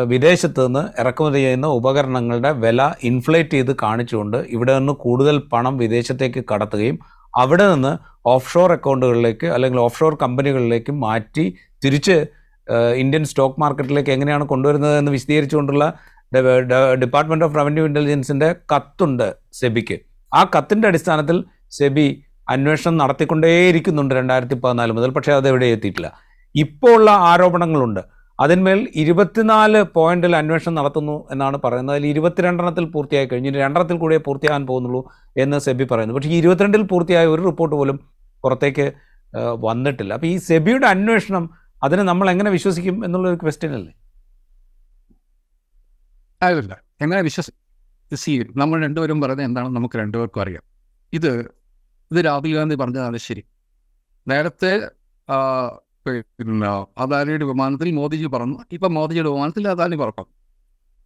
വിദേശത്ത് 0.06 0.66
നിന്ന് 0.66 1.00
ഇറക്കുമതി 1.00 1.38
ചെയ്യുന്ന 1.38 1.66
ഉപകരണങ്ങളുടെ 1.66 2.50
വില 2.50 2.92
ഇൻഫ്ലേറ്റ് 3.02 3.50
ചെയ്ത് 3.50 3.76
കാണിച്ചുകൊണ്ട് 3.82 4.36
ഇവിടെ 4.36 4.78
നിന്ന് 4.78 4.92
കൂടുതൽ 4.92 5.38
പണം 5.52 5.76
വിദേശത്തേക്ക് 5.76 6.44
കടത്തുകയും 6.52 6.98
അവിടെ 7.38 7.74
നിന്ന് 7.74 7.98
ഓഫ്ഷോർ 8.26 8.72
അക്കൗണ്ടുകളിലേക്ക് 8.72 9.46
അല്ലെങ്കിൽ 9.46 9.80
ഓഫ്ഷോർ 9.80 10.14
കമ്പനികളിലേക്ക് 10.14 10.92
മാറ്റി 10.92 11.44
തിരിച്ച് 11.84 12.26
ഇന്ത്യൻ 12.96 13.24
സ്റ്റോക്ക് 13.24 13.60
മാർക്കറ്റിലേക്ക് 13.60 14.10
എങ്ങനെയാണ് 14.10 14.44
കൊണ്ടുവരുന്നത് 14.44 14.98
എന്ന് 14.98 15.12
വിശദീകരിച്ചുകൊണ്ടുള്ള 15.12 15.92
ഡിപ്പാർട്ട്മെന്റ് 16.94 17.44
ഓഫ് 17.44 17.56
റവന്യൂ 17.56 17.86
ഇന്റലിജൻസിന്റെ 17.86 18.54
കത്തുണ്ട് 18.72 19.34
സെബിക്ക്. 19.52 19.96
ആ 20.34 20.44
കത്തിന്റെ 20.56 20.88
അടിസ്ഥാനത്തിൽ 20.88 21.44
സെബി 21.70 22.22
അന്വേഷണം 22.50 22.96
നടത്തിക്കൊണ്ടേയിരിക്കുന്നുണ്ട് 22.96 24.14
രണ്ടായിരത്തി 24.14 24.54
പതിനാല് 24.54 24.92
മുതൽ 24.92 25.10
പക്ഷേ 25.10 25.32
അത് 25.32 25.48
എവിടെ 25.48 25.66
എത്തിയിട്ടില്ല. 25.66 26.20
ഇപ്പോൾ 26.54 26.94
ഉള്ള 26.94 27.10
ആരോപണങ്ങളുണ്ട്. 27.10 28.17
അതിന്മേൽ 28.40 28.88
ഇരുപത്തിനാല് 28.94 29.82
പോയിന്റിൽ 29.82 30.36
അന്വേഷണം 30.36 30.74
നടത്തുന്നു 30.74 31.28
എന്നാണ് 31.30 31.56
പറയുന്നത്. 31.64 31.96
അതിൽ 31.96 32.06
ഇരുപത്തിരണ്ടെണ്ണത്തിൽ 32.06 32.84
പൂർത്തിയായി 32.84 33.26
കഴിഞ്ഞു. 33.26 33.50
രണ്ടെണ്ണത്തിൽ 33.50 33.96
കൂടിയേ 33.96 34.18
പൂർത്തിയാകാൻ 34.26 34.66
പോകുന്നുള്ളൂ 34.66 35.10
എന്ന് 35.36 35.58
സെബി 35.58 35.84
പറയുന്നു. 35.84 36.14
പക്ഷേ 36.14 36.30
ഈ 36.30 36.38
ഇരുപത്തിരണ്ടിൽ 36.38 36.82
പൂർത്തിയായ 36.82 37.26
ഒരു 37.26 37.42
റിപ്പോർട്ട് 37.42 37.76
പോലും 37.76 38.00
പുറത്തേക്ക് 38.44 38.92
വന്നിട്ടില്ല. 39.60 40.12
അപ്പോൾ 40.12 40.26
ഈ 40.26 40.36
സെബിയുടെ 40.36 40.86
അന്വേഷണം 40.86 41.50
അതിനെ 41.82 42.02
നമ്മൾ 42.02 42.30
എങ്ങനെ 42.30 42.50
വിശ്വസിക്കും 42.50 43.04
എന്നുള്ള 43.04 43.28
ഒരു 43.28 43.36
ക്വസ്റ്റ്യൻ 43.36 43.74
അല്ലേ? 43.74 43.92
അതല്ല 46.42 46.80
എങ്ങനെ 47.00 47.22
വിശ്വസിക്കും 47.22 48.52
നമ്മൾ 48.56 48.82
രണ്ടുപേരും 48.84 49.20
പറയുന്നത് 49.20 49.46
എന്താണെന്ന് 49.46 49.76
നമുക്ക് 49.76 49.98
രണ്ടുപേർക്കും 49.98 50.42
അറിയാം. 50.42 50.62
ഇത് 51.12 51.52
ഇത് 52.12 52.24
രാഹുൽ 52.24 52.54
ഗാന്ധി 52.54 52.74
പറഞ്ഞതാണ് 52.74 53.16
ശരി. 53.16 53.42
നേരത്തെ 54.28 54.72
ആ, 56.64 56.86
അദാനിയുടെ 56.98 57.44
വിമാനത്തിൽ 57.44 57.90
മോദിജി 57.90 58.26
പറഞ്ഞു 58.26 58.58
ഇപ്പം 58.72 58.94
മോദിജിയുടെ 58.94 59.28
വിമാനത്തിൽ 59.28 59.68
അദാനി 59.68 59.96
പറക്കും 59.96 60.26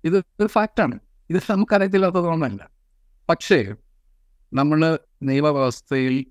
ഇത് 0.05 0.17
ഒരു 0.41 0.47
ഫാക്റ്റാണ് 0.47 0.99
ഇത് 1.31 1.43
നമുക്കറിയത്തില്ലാത്തതൊന്നല്ല 1.51 2.71
പക്ഷേ 3.29 3.75
നമ്മൾ 4.53 4.99
നിയമവ്യവസ്ഥയിൽ 5.23 6.27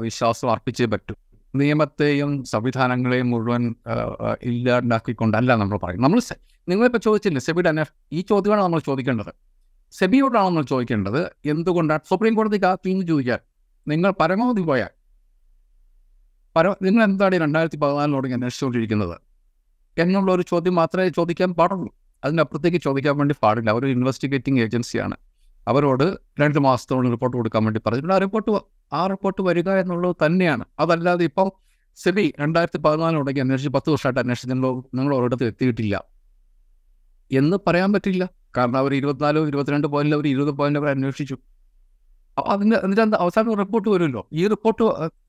വിശ്വാസം 0.00 0.50
അർപ്പിച്ചേ 0.50 0.84
പറ്റൂ. 0.84 1.14
നിയമത്തെയും 1.54 2.44
സംവിധാനങ്ങളെയും 2.44 3.30
മുഴുവൻ 3.30 3.74
ആ, 3.88 3.92
ആ, 4.20 4.36
ഇല്ലാണ്ടാക്കിക്കൊണ്ടല്ല 4.42 5.54
നമ്മൾ 5.54 5.78
പറയും 5.78 6.02
നമ്മൾ 6.02 6.20
നിങ്ങളിപ്പോൾ 6.68 6.98
ചോദിച്ചില്ലേ 6.98 7.40
സെബിയുടെ 7.40 7.68
അന്വേഷ 7.68 7.88
ഈ 8.12 8.20
ചോദ്യമാണ് 8.20 8.62
നമ്മൾ 8.62 8.80
ചോദിക്കേണ്ടത്. 8.80 9.32
സെബിയോടാണ് 9.92 10.46
നമ്മൾ 10.46 10.62
ചോദിക്കേണ്ടത്? 10.62 11.32
എന്തുകൊണ്ടാണ്? 11.46 12.00
സുപ്രീം 12.10 12.34
കോടതി 12.34 12.62
കാത്തിന്ന് 12.62 13.06
ചോദിക്കാൻ. 13.06 13.40
നിങ്ങൾ 13.86 14.10
പരമാവധി 14.20 14.60
പോയാൽ 14.60 14.90
പര 16.56 16.74
നിങ്ങൾ 16.82 17.02
എന്താണ് 17.04 17.34
രണ്ടായിരത്തി 17.34 17.76
പതിനാലിനോട് 17.76 18.28
അന്വേഷിച്ചുകൊണ്ടിരിക്കുന്നത്? 18.28 19.16
എന്നുള്ള 19.98 20.32
ഒരു 20.32 20.42
ചോദ്യം 20.42 20.74
മാത്രമേ 20.74 21.08
ചോദിക്കാൻ 21.08 21.54
പാടുള്ളൂ. 21.54 21.94
അതിനപ്പുറത്തേക്ക് 22.24 22.78
ചോദിക്കാൻ 22.78 23.16
വേണ്ടി 23.18 23.34
പാടില്ല. 23.42 23.70
അവർ 23.70 23.86
ഇൻവെസ്റ്റിഗേറ്റിംഗ് 23.86 24.60
ഏജൻസിയാണ് 24.60 25.16
അവരോട് 25.68 26.18
രണ്ട് 26.40 26.58
മാസത്തോളം 26.58 27.10
റിപ്പോർട്ട് 27.10 27.36
കൊടുക്കാൻ 27.36 27.64
വേണ്ടി 27.64 27.80
പറഞ്ഞിട്ടുണ്ട്. 27.86 28.14
ആ 28.14 28.18
റിപ്പോർട്ട് 28.18 28.60
ആ 28.92 29.06
റിപ്പോർട്ട് 29.06 29.42
വരിക 29.42 29.70
എന്നുള്ളത് 29.70 30.16
തന്നെയാണ്. 30.26 30.64
അതല്ലാതെ 30.78 31.24
ഇപ്പം 31.24 31.52
സെബി 31.96 32.34
രണ്ടായിരത്തി 32.40 32.78
പതിനാലിനോടേക്ക് 32.78 33.40
അന്വേഷിച്ച് 33.40 33.68
പത്ത് 33.68 33.90
വർഷമായിട്ട് 33.90 34.20
അന്വേഷിച്ചല്ലോ 34.20 34.90
നിങ്ങൾ 34.94 35.14
ഒരിടത്ത് 35.14 35.44
എത്തിയിട്ടില്ല. 35.44 36.04
എന്ന് 37.32 37.56
പറയാൻ 37.66 37.92
പറ്റില്ല. 37.92 38.28
കാരണം 38.56 38.76
അവർ 38.76 38.94
ഇരുപത്തിനാലോ 38.94 39.46
ഇരുപത്തിരണ്ട് 39.46 39.86
പോയിന്റിൽ 39.86 40.14
അവർ 40.14 40.26
ഇരുപത് 40.28 40.50
പോയിന്റ് 40.50 40.78
അവർ 40.78 40.88
അന്വേഷിച്ചു. 40.88 41.36
അതിന്റെ 42.52 42.76
എന്നിട്ട് 42.84 43.02
എന്താ 43.02 43.18
അവസാനം 43.24 43.56
റിപ്പോർട്ട് 43.62 43.88
വരുമല്ലോ. 43.94 44.22
ഈ 44.40 44.42
റിപ്പോർട്ട് 44.52 44.84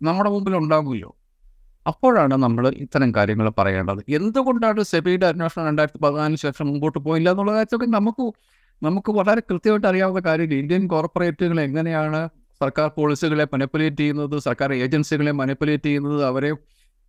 നമ്മുടെ 0.07 0.29
മുമ്പിൽ 0.35 0.55
ഉണ്ടാകുമല്ലോ 0.61 1.11
അപ്പോഴാണ് 1.85 2.35
നമ്മൾ 2.43 2.65
ഇത്തരം 2.83 3.09
കാര്യങ്ങൾ 3.15 3.47
പറയേണ്ടത്. 3.59 4.01
എന്തുകൊണ്ടാണ് 4.17 4.81
സെബിയുടെ 4.91 5.25
അന്വേഷണം 5.31 5.65
രണ്ടായിരത്തി 5.69 5.99
പതിനാലിന് 6.05 6.39
ശേഷം 6.45 6.65
മുമ്പോട്ട് 6.71 6.99
പോയില്ല 7.07 7.29
എന്നുള്ള 7.33 7.51
കാര്യത്തൊക്കെ 7.57 7.87
നമുക്ക് 7.97 8.25
നമുക്ക് 8.81 9.11
വളരെ 9.19 9.41
കൃത്യമായിട്ട് 9.49 9.87
അറിയാവുന്ന 9.87 10.21
കാര്യമില്ല. 10.29 10.55
ഇന്ത്യൻ 10.63 10.83
കോർപ്പറേറ്റുകൾ 10.93 11.57
എങ്ങനെയാണ് 11.67 12.21
സർക്കാർ 12.61 12.87
പോളിസികളെ 12.97 13.45
മനിപ്പുലേറ്റ് 13.53 13.97
ചെയ്യുന്നത് 13.97 14.35
സർക്കാർ 14.47 14.73
ഏജൻസികളെ 14.73 15.31
മനിപ്പുലേറ്റ് 15.41 15.85
ചെയ്യുന്നത് 15.85 16.25
അവരെ 16.25 16.51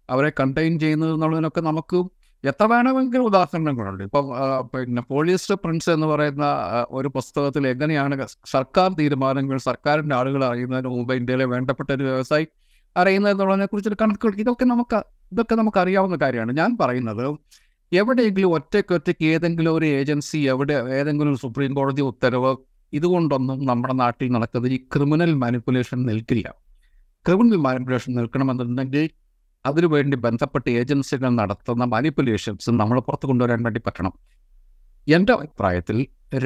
അവരെ 0.09 0.31
കണ്ടെയ്ൻ 0.41 0.75
ചെയ്യുന്നത് 0.85 1.13
എന്നുള്ളതിനൊക്കെ 1.15 1.61
നമുക്ക് 1.61 1.99
എത്ര 2.51 2.65
വേണമെങ്കിലും 2.73 3.25
ഉദാഹരണങ്ങളുണ്ട്. 3.31 4.03
ഇപ്പം 4.09 4.27
പിന്നെ 4.73 5.03
പോളിയസ്റ്റർ 5.13 5.57
പ്രിൻസ് 5.65 5.91
എന്ന് 5.91 6.07
പറയുന്ന 6.07 6.47
ഒരു 6.99 7.09
പുസ്തകത്തിൽ 7.17 7.65
എങ്ങനെയാണ് 7.73 8.27
സർക്കാർ 8.55 8.89
തീരുമാനങ്ങൾ 9.01 9.59
സർക്കാരിന്റെ 9.69 10.15
ആളുകൾ 10.21 10.45
അറിയുന്നതിന് 10.45 10.91
മുമ്പ് 10.95 11.15
ഇന്ത്യയിലെ 11.21 11.47
വേണ്ടപ്പെട്ട 11.55 11.91
ഒരു 11.97 12.05
വ്യവസായി 12.09 12.47
അറിയുന്നത് 12.97 13.33
എന്നുള്ളതിനെ 13.35 13.67
കുറിച്ചൊരു 13.67 13.99
കണക്കുകൾ. 14.03 14.35
ഇതൊക്കെ 14.45 14.65
നമുക്ക് 14.65 14.99
ഇതൊക്കെ 15.33 15.55
നമുക്ക് 15.55 15.79
അറിയാവുന്ന 15.85 16.17
കാര്യമാണ്. 16.25 16.53
ഞാൻ 16.61 16.71
പറയുന്നത് 16.83 17.25
എവിടെയെങ്കിലും 17.93 18.51
ഒറ്റയ്ക്ക് 18.57 18.93
ഒറ്റയ്ക്ക് 18.99 19.25
ഏതെങ്കിലും 19.25 19.73
ഒരു 19.79 19.87
ഏജൻസി 19.99 20.39
എവിടെ 20.53 20.77
ഏതെങ്കിലും 20.99 21.35
സുപ്രീം 21.43 21.73
കോടതി 21.75 22.03
ഉത്തരവ് 22.11 22.53
ഇതുകൊണ്ടൊന്നും 22.93 23.59
നമ്മുടെ 23.71 23.95
നാട്ടിൽ 23.95 24.29
നടക്കുന്നത് 24.37 24.73
ഈ 24.77 24.79
ക്രിമിനൽ 24.95 25.33
മാനിപ്പുലേഷൻ 25.43 25.99
നിൽക്കില്ല. 26.11 26.49
ക്രിമിനൽ 27.27 27.61
മാനിപ്പുലേഷൻ 27.67 28.11
നിൽക്കണമെന്നുണ്ടെങ്കിൽ 28.21 29.05
അതിനുവേണ്ടി 29.66 30.16
ബന്ധപ്പെട്ട 30.16 30.66
ഏജൻസികൾ 30.80 31.28
നടത്തുന്ന 31.40 31.85
മാനിപ്പുലേഷൻസ് 31.85 32.71
നമ്മൾ 32.80 33.00
പുറത്ത് 33.00 33.26
കൊണ്ടുവരാൻ 33.26 33.62
വേണ്ടി 33.62 33.80
പറ്റണം. 33.87 34.12
എന്റെ 35.09 35.33
അഭിപ്രായത്തിൽ 35.33 35.97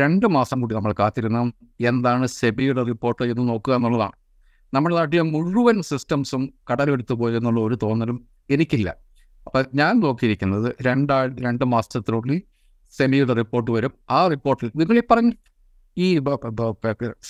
രണ്ട് 0.00 0.26
മാസം 0.36 0.60
കൂടി 0.60 0.74
നമ്മൾ 0.74 0.92
കാത്തിരുന്ന 1.00 1.38
എന്താണ് 1.80 2.26
സെബിയുടെ 2.26 2.82
റിപ്പോർട്ട് 2.82 3.22
എന്ന് 3.32 3.44
നോക്കുക 3.48 3.74
എന്നുള്ളതാണ്. 3.74 4.16
നമ്മൾ 4.74 4.90
നാട്ടിലെ 4.94 5.22
മുഴുവൻ 5.34 5.82
സിസ്റ്റംസും 5.82 6.42
കടലെടുത്തു 6.70 7.14
പോയി 7.14 7.36
എന്നുള്ള 7.38 7.60
ഒരു 7.60 7.76
തോന്നലും 7.82 8.16
എനിക്കില്ല. 8.50 8.88
അപ്പം 9.46 9.66
ഞാൻ 9.74 10.00
നോക്കിയിരിക്കുന്നത് 10.00 10.68
രണ്ടാൾ 10.82 11.26
രണ്ട് 11.46 11.64
മാസത്തിനുള്ളിൽ 11.74 12.42
സെബിയുടെ 12.94 13.34
റിപ്പോർട്ട് 13.40 13.70
വരും. 13.70 13.92
ആ 14.10 14.20
റിപ്പോർട്ടിൽ 14.32 14.68
നിങ്ങൾ 14.80 14.96
ഈ 15.02 15.04
പറഞ്ഞ 15.10 15.30
ഈ 15.96 16.08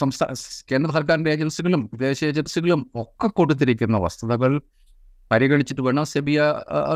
സംസ്ഥാന 0.01 0.33
കേന്ദ്ര 0.71 0.91
സർക്കാരിന്റെ 0.97 1.31
ഏജൻസികളും 1.31 1.83
വിദേശ 1.93 2.25
ഏജൻസികളും 2.25 2.81
ഒക്കെ 3.03 3.29
കൊടുത്തിരിക്കുന്ന 3.29 3.97
വസ്തുതകൾ 4.07 4.53
പരിഗണിച്ചിട്ട് 5.31 5.81
വേണം 5.81 6.05
സെബി 6.05 6.39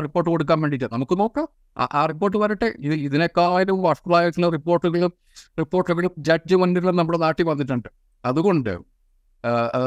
റിപ്പോർട്ട് 0.01 0.29
കൊടുക്കാൻ 0.29 0.61
വേണ്ടിയിട്ട്. 0.61 0.93
നമുക്ക് 0.93 1.19
നോക്കാം. 1.19 1.47
ആ- 1.77 2.05
റിപ്പോർട്ട് 2.05 2.37
വരട്ടെ. 2.37 2.73
ഇത് 2.79 2.93
ഇതിനേക്കാളും 2.93 3.83
വഷളായിട്ടുള്ള 3.83 4.49
റിപ്പോർട്ടുകളും 4.49 5.13
റിപ്പോർട്ടുകളും 5.59 6.11
ജഡ്ജ് 6.17 6.43
ജഡ്ജ്മെന്റുകളും 6.43 6.95
നമ്മുടെ 6.95 7.17
നാട്ടിൽ 7.17 7.43
വന്നിട്ടുണ്ട്. 7.43 7.89
അതുകൊണ്ട് 8.25 8.77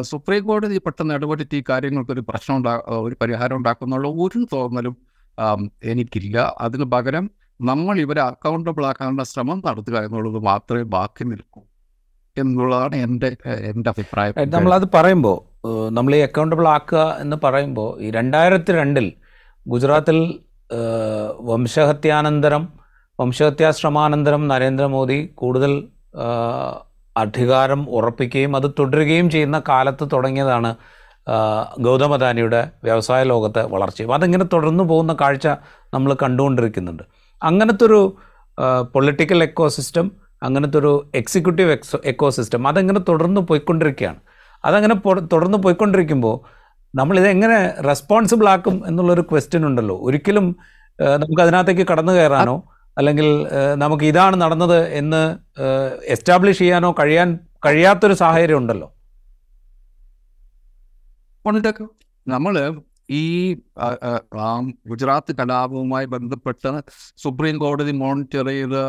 സുപ്രീം 0.01 0.47
കോടതി 0.47 0.79
പെട്ടെന്ന് 0.79 1.15
ഇടപെട്ടിട്ട് 1.15 1.57
ഈ 1.57 1.63
കാര്യങ്ങൾക്ക് 1.69 2.11
ഒരു 2.11 2.21
പ്രശ്നം 2.21 2.57
ഉണ്ടാ 2.57 2.83
ഒരു 2.87 3.17
പരിഹാരം 3.21 3.57
ഉണ്ടാക്കുന്നുള്ള 3.57 4.09
ഒരു 4.09 4.47
തോന്നലും 4.53 4.97
എനിക്കില്ല. 5.85 6.55
അതിന് 6.61 6.85
പകരം 6.85 7.31
നമ്മൾ 7.61 7.99
ഇവരെ 7.99 8.23
അക്കൗണ്ടബിൾ 8.23 8.87
ആക്കാനുള്ള 8.87 9.25
ശ്രമം 9.25 9.63
നടത്തുക 9.67 9.99
എന്നുള്ളത് 9.99 10.39
മാത്രമേ 10.39 10.83
ബാക്കി 10.83 11.25
നിൽക്കൂ. 11.25 11.63
എന്നുള്ളതാണ് 12.39 12.97
എന്റെ 12.97 13.37
എന്റെ 13.49 13.91
അഭിപ്രായം. 13.91 14.51
നമ്മളത് 14.51 14.89
പറയുമ്പോൾ 14.95 15.56
നമ്മൾ 15.91 16.17
ഈ 16.17 16.19
അക്കൗണ്ടബിൾ 16.19 16.69
ആക്കുക 16.69 17.17
എന്ന് 17.21 17.37
പറയുമ്പോൾ 17.45 18.01
ഈ 18.01 18.11
രണ്ടായിരത്തി 18.11 18.73
രണ്ടിൽ 18.73 19.13
ഗുജറാത്തിൽ 19.69 20.35
വംശഹത്യാനന്തരം 21.41 22.69
വംശഹത്യാനന്തരം 22.71 22.73
വംശഹത്യാശ്രമാനന്തരം 23.21 24.49
നരേന്ദ്രമോദി 24.49 25.31
കൂടുതൽ 25.35 25.89
അധികാരം 27.17 27.91
ഉറപ്പിക്കുകയും 27.91 28.57
അത് 28.57 28.71
തുടരുകയും 28.79 29.31
ചെയ്യുന്ന 29.31 29.63
കാലത്ത് 29.69 30.09
തുടങ്ങിയതാണ് 30.13 30.75
ഗൗതം 31.81 32.15
അദാനിയുടെ 32.15 32.71
വ്യവസായ 32.85 33.23
ലോകത്തെ 33.23 33.63
വളർച്ചയും. 33.63 34.15
അതിങ്ങനെ 34.15 34.45
തുടർന്നു 34.45 34.85
പോകുന്ന 34.85 35.17
കാഴ്ച 35.21 35.47
നമ്മൾ 35.95 36.17
കണ്ടുകൊണ്ടിരിക്കുന്നുണ്ട്. 36.23 37.03
അങ്ങനത്തെ 37.43 37.85
ഒരു 37.85 38.17
പൊളിറ്റിക്കൽ 38.95 39.43
എക്കോസിസ്റ്റം 39.43 40.13
അങ്ങനത്തെ 40.43 40.79
ഒരു 40.79 41.11
എക്സിക്യൂട്ടീവ് 41.15 41.71
എക്സോ 41.71 41.99
എക്കോസിസ്റ്റം 42.05 42.69
അതെങ്ങനെ 42.69 43.01
തുടർന്ന് 43.01 43.41
പോയിക്കൊണ്ടിരിക്കുകയാണ്. 43.41 44.17
അതങ്ങനെ 44.67 44.95
തുടർന്ന് 45.33 45.59
പോയിക്കൊണ്ടിരിക്കുമ്പോൾ 45.65 46.37
നമ്മളിതെങ്ങനെ 46.95 47.59
റെസ്പോൺസിബിൾ 47.89 48.47
ആക്കും 48.55 48.77
എന്നുള്ളൊരു 48.89 49.23
ക്വസ്റ്റ്യൻ 49.31 49.63
ഉണ്ടല്ലോ. 49.69 49.97
ഒരിക്കലും 50.09 50.47
നമുക്ക് 51.23 51.43
അതിനകത്തേക്ക് 51.45 51.85
കടന്നു 51.91 52.13
കയറാനോ 52.13 52.57
അല്ലെങ്കിൽ 52.99 53.29
നമുക്ക് 53.83 54.05
ഇതാണ് 54.11 54.37
നടന്നത് 54.43 54.79
എന്ന് 55.01 55.23
എസ്റ്റാബ്ലിഷ് 56.15 56.61
ചെയ്യാനോ 56.63 56.91
കഴിയാൻ 57.01 57.29
കഴിയാത്തൊരു 57.67 58.15
സാഹചര്യം 58.23 58.59
ഉണ്ടല്ലോ. 58.59 58.89
നമ്മൾ 62.27 62.55
ഈ 63.19 63.25
ഗുജറാത്ത് 64.91 65.33
കലാപവുമായി 65.41 66.07
ബന്ധപ്പെട്ട് 66.15 66.71
സുപ്രീം 67.23 67.57
കോടതി 67.59 67.93
മോണിറ്റർ 68.03 68.47
ചെയ്ത് 68.49 68.81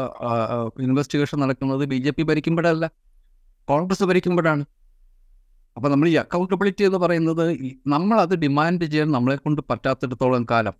ഇൻവെസ്റ്റിഗേഷൻ 0.85 1.37
നടക്കുന്നത് 1.43 1.83
ബി 1.91 1.99
ജെ 2.05 2.11
പി 2.17 2.23
ഭരിക്കുമ്പോഴല്ല 2.29 2.87
കോൺഗ്രസ് 3.67 4.07
ഭരിക്കുമ്പോഴാണ്. 4.11 4.63
അപ്പോൾ 5.77 5.89
നമ്മൾ 5.93 6.07
ഈ 6.11 6.13
അക്കൗണ്ടബിലിറ്റി 6.21 6.83
എന്ന് 6.83 6.99
പറയുന്നത് 7.01 7.43
നമ്മളത് 7.93 8.35
ഡിമാൻഡ് 8.43 8.85
ചെയ്യാൻ 8.91 9.09
നമ്മളെ 9.15 9.35
കൊണ്ട് 9.41 9.61
പറ്റാത്തിടത്തോളം 9.69 10.43
കാലം. 10.51 10.75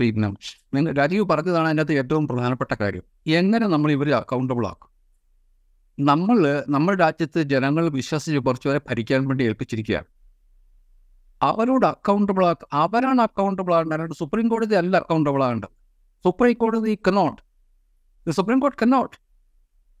പിന്നെ 0.00 0.28
നിങ്ങൾ 0.74 0.92
രാജീവ് 1.00 1.24
പറഞ്ഞതാണ് 1.32 1.68
അതിനകത്ത് 1.70 1.94
ഏറ്റവും 2.02 2.28
പ്രധാനപ്പെട്ട 2.28 2.72
കാര്യം. 2.82 3.04
എങ്ങനെ 3.40 3.66
നമ്മൾ 3.74 3.90
ഇവരെ 3.96 4.14
അക്കൗണ്ടബിൾ 4.20 4.66
ആക്കും? 4.66 4.90
നമ്മൾ 5.98 6.38
നമ്മുടെ 6.74 6.96
രാജ്യത്ത് 7.04 7.42
ജനങ്ങൾ 7.52 7.84
വിശ്വസിച്ച് 7.98 8.40
കുറച്ചുപേരെ 8.46 8.80
ഭരിക്കാൻ 8.88 9.26
വേണ്ടി 9.28 9.44
ഏൽപ്പിച്ചിരിക്കുകയാണ്. 9.48 10.08
അവരോട് 11.42 11.86
അക്കൗണ്ടബിൾ 11.86 12.44
ആക്ക 12.50 12.64
അവരാണ് 12.72 13.20
അക്കൗണ്ടബിൾ 13.28 13.74
ആകേണ്ടത്. 13.78 14.16
സുപ്രീം 14.22 14.48
കോടതി 14.52 14.74
അല്ല 14.82 14.96
അക്കൗണ്ടബിൾ 15.02 15.44
ആകേണ്ടത്. 15.46 15.74
സുപ്രീം 16.24 16.56
കോടതി 16.62 16.94
കനോട്ട് 17.08 17.42
സുപ്രീം 18.38 18.60
കോർട്ട് 18.64 18.78
കനോട്ട് 18.82 19.16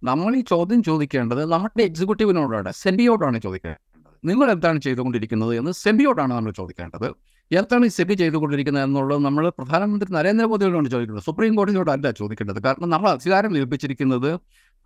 നമ്മൾ 0.02 0.32
ഈ 0.36 0.40
ചോദ്യം 0.52 0.80
ചോദിക്കേണ്ടത് 0.82 1.42
നമ്മുടെ 1.52 1.84
എക്സിക്യൂട്ടീവിനോടാണ് 1.90 2.72
സെബിയോടാണ് 2.82 3.40
ചോദിക്കേണ്ടത്. 3.46 3.82
നിങ്ങൾ 4.28 4.48
എന്താണ് 4.54 4.78
ചെയ്തുകൊണ്ടിരിക്കുന്നത് 4.86 5.52
എന്ന് 5.58 5.72
സെബിയോടാണ് 5.84 6.32
നമ്മൾ 6.36 6.52
ചോദിക്കേണ്ടത്. 6.60 7.08
എന്താണ് 7.50 7.84
ഈ 7.88 7.92
സെബി 7.96 8.14
ചെയ്തുകൊണ്ടിരിക്കുന്നത് 8.14 8.84
എന്നുള്ളത് 8.84 9.20
നമ്മൾ 9.26 9.44
പ്രധാനമന്ത്രി 9.58 10.08
നരേന്ദ്രമോദിയോടാണ് 10.16 10.88
ചോദിക്കുന്നത്. 10.94 11.24
സുപ്രീം 11.28 11.56
കോടതിയോടല്ല 11.58 12.10
ചോദിക്കേണ്ടത്. 12.20 12.60
കാരണം 12.66 12.90
നമ്മൾ 12.94 13.08
അധികാരം 13.16 13.52
ലഭിച്ചിരിക്കുന്നത് 13.58 14.30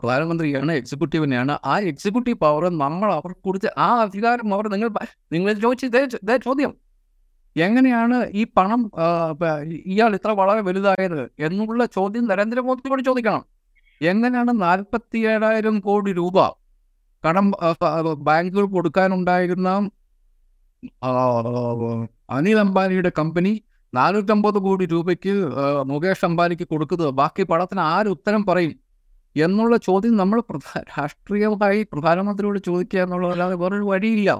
പ്രധാനമന്ത്രിയാണ് 0.00 0.72
എക്സിക്യൂട്ടീവിനെയാണ്. 0.80 1.54
ആ 1.64 1.74
എക്സിക്യൂട്ടീവ് 1.90 2.38
പവർ 2.44 2.64
നമ്മൾ 2.82 3.08
അവർക്ക് 3.18 3.42
കൊടുത്ത് 3.44 3.70
ആ 3.78 3.88
അധികാരം 4.04 4.54
അവർ 4.54 4.66
നിങ്ങൾ 4.74 4.90
നിങ്ങൾ 5.34 5.52
ചോദിച്ച 5.64 5.84
ഇതേ 6.22 6.36
ചോദ്യം. 6.46 6.72
എങ്ങനെയാണ് 7.56 8.16
ഈ 8.40 8.42
പണം 8.56 8.80
ഇയാൾ 9.92 10.10
ഇത്ര 10.18 10.30
വളരെ 10.40 10.60
വലുതായത് 10.68 11.20
എന്നുള്ള 11.46 11.84
ചോദ്യം 11.96 12.24
നരേന്ദ്രമോദിയോട് 12.30 13.02
ചോദിക്കണം. 13.08 13.42
എങ്ങനെയാണ് 14.00 14.52
നാൽപ്പത്തി 14.62 15.18
ഏഴായിരം 15.32 15.76
കോടി 15.80 16.12
രൂപ 16.12 16.59
ആ, 17.24 17.74
ബാങ്കുകൾ 18.18 18.64
കൊടുക്കാനുണ്ടായിരുന്ന 18.64 19.68
അനിൽ 22.30 22.58
അംബാനിയുടെ 22.58 23.12
കമ്പനി 23.18 23.52
നാനൂറ്റമ്പത് 23.94 24.54
കോടി 24.54 24.86
രൂപയ്ക്ക് 24.86 25.32
മുകേഷ് 25.84 26.24
അംബാനിക്ക് 26.24 26.68
കൊടുക്കുന്നത്. 26.68 27.10
ബാക്കി 27.10 27.42
പണത്തിന് 27.42 27.80
ആര് 27.80 28.06
ഉത്തരം 28.06 28.46
പറയും? 28.46 28.74
എന്നുള്ള 29.36 29.76
ചോദ്യം 29.76 30.16
നമ്മൾ 30.16 30.40
പ്രധാന 30.40 30.82
രാഷ്ട്രീയമായി 30.98 31.86
പ്രധാനമന്ത്രിയോട് 31.92 32.58
ചോദിക്കുക 32.58 33.00
എന്നുള്ളതല്ലാതെ 33.00 33.54
വേറൊരു 33.54 33.82
വഴിയില്ല. 33.82 34.30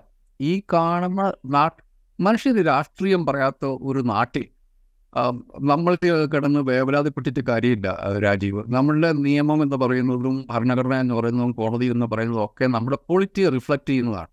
ഈ 0.41 0.63
കാണുന്ന 0.73 1.33
നാട്ട് 1.47 1.83
മനുഷ്യർ 2.19 2.65
രാഷ്ട്രീയം 2.65 3.27
പറയാത്ത 3.27 3.65
ഒരു 3.83 3.99
നാട്ടിൽ 4.13 4.47
ആ, 5.17 5.33
നമ്മൾക്ക് 5.61 6.29
കിടന്ന് 6.35 6.61
വേവലാതിപ്പെട്ടിട്ട് 6.61 7.41
കാര്യമില്ല 7.41 7.99
രാജീവ്. 8.23 8.63
നമ്മളുടെ 8.69 9.13
നിയമം 9.13 9.63
എന്ന് 9.63 9.77
പറയുന്നതും 9.77 10.47
ഭരണഘടന 10.51 10.95
എന്ന് 10.95 11.15
പറയുന്നതും 11.15 11.53
കോടതി 11.53 11.87
എന്ന് 11.87 12.07
പറയുന്നതും 12.07 12.45
ഒക്കെ 12.45 12.67
നമ്മുടെ 12.67 12.99
പൊളിറ്റി 13.09 13.49
റിഫ്ലക്റ്റ് 13.49 13.89
ചെയ്യുന്നതാണ്. 13.89 14.27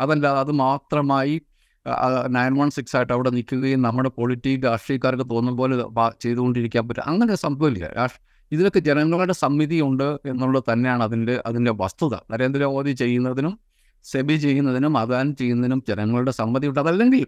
അതല്ല 0.00 0.26
അത് 0.26 0.52
മാത്രമായി 0.52 1.42
നയൻ 2.28 2.54
വൺ 2.54 2.70
സിക്സ് 2.70 2.96
ആയിട്ട് 2.96 3.12
അവിടെ 3.12 3.30
നിൽക്കുകയും 3.30 3.82
നമ്മുടെ 3.82 4.08
പൊളിറ്റി 4.08 4.60
രാഷ്ട്രീയക്കാർക്ക് 4.60 5.30
തോന്നുന്ന 5.30 5.58
പോലെ 5.58 5.84
ചെയ്തുകൊണ്ടിരിക്കാൻ 6.20 6.88
പറ്റും. 6.88 7.02
അങ്ങനെ 7.06 7.34
സംഭവമില്ല. 7.34 8.06
ഇതിലൊക്കെ 8.52 8.78
ജനങ്ങളുടെ 8.78 9.32
സമിതിയുണ്ട് 9.32 10.04
എന്നുള്ളത് 10.04 10.64
തന്നെയാണ് 10.72 11.02
അതിന്റെ 11.02 11.42
അതിന്റെ 11.46 11.72
വസ്തുത. 11.72 12.14
നരേന്ദ്രമോദി 12.30 12.92
ചെയ്യുന്നതിനും 12.92 13.58
സെബി 14.04 14.34
ചെയ്യുന്നതിനും 14.34 14.98
അദാൻ 14.98 15.34
ചെയ്യുന്നതിനും 15.34 15.82
ജനങ്ങളുടെ 15.88 16.30
സമ്മതിയുണ്ട്. 16.30 16.80
അതല്ലെങ്കിൽ 16.80 17.26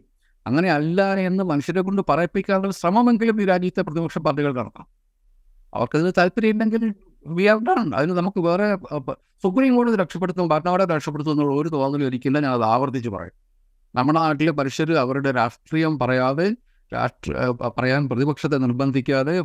അങ്ങനെ 0.48 0.68
അല്ല 0.78 1.00
എന്ന് 1.28 1.42
മനുഷ്യരെ 1.52 1.82
കൊണ്ട് 1.88 2.02
പറയിപ്പിക്കാനുള്ള 2.10 2.74
ശ്രമമെങ്കിലും 2.82 3.36
ഈ 3.42 3.46
രാജ്യത്തെ 3.52 3.82
പ്രതിപക്ഷ 3.88 4.18
പാർട്ടികൾ 4.26 4.52
നടത്തണം. 4.60 4.88
അവർക്കതിന് 5.72 6.12
താല്പര്യമില്ലെങ്കിൽ 6.18 6.82
വി 7.26 7.44
ആർ 7.52 7.58
ഡൺ 7.68 7.86
അതിന് 7.98 8.14
നമുക്ക് 8.20 8.40
വേറെ 8.48 8.66
സുപ്രീം 9.44 9.72
കോടതി 9.78 9.96
രക്ഷപ്പെടുത്തും 10.02 10.46
ഭരണഘടന 10.52 10.88
രക്ഷപ്പെടുത്തും 10.96 11.32
എന്നുള്ള 11.34 11.54
ഒരു 11.62 11.70
തോന്നലും 11.76 12.06
ഒരിക്കലും 12.10 12.42
ഞാൻ 12.46 12.52
അത് 12.58 12.64
ആവർത്തിച്ച് 12.74 13.10
പറയും. 13.16 13.34
നമ്മുടെ 13.94 14.18
നാട്ടിലെ 14.24 14.52
മനുഷ്യർ 14.60 14.90
അവരുടെ 15.04 15.30
രാഷ്ട്രീയം 15.40 15.94
പറയാതെ 16.02 16.46
രാഷ്ട്രീയ 16.92 17.46
പറയാൻ 17.78 18.02
പ്രതിപക്ഷത്തെ 18.10 18.58
നിർബന്ധിക്കാതെ 18.64 19.36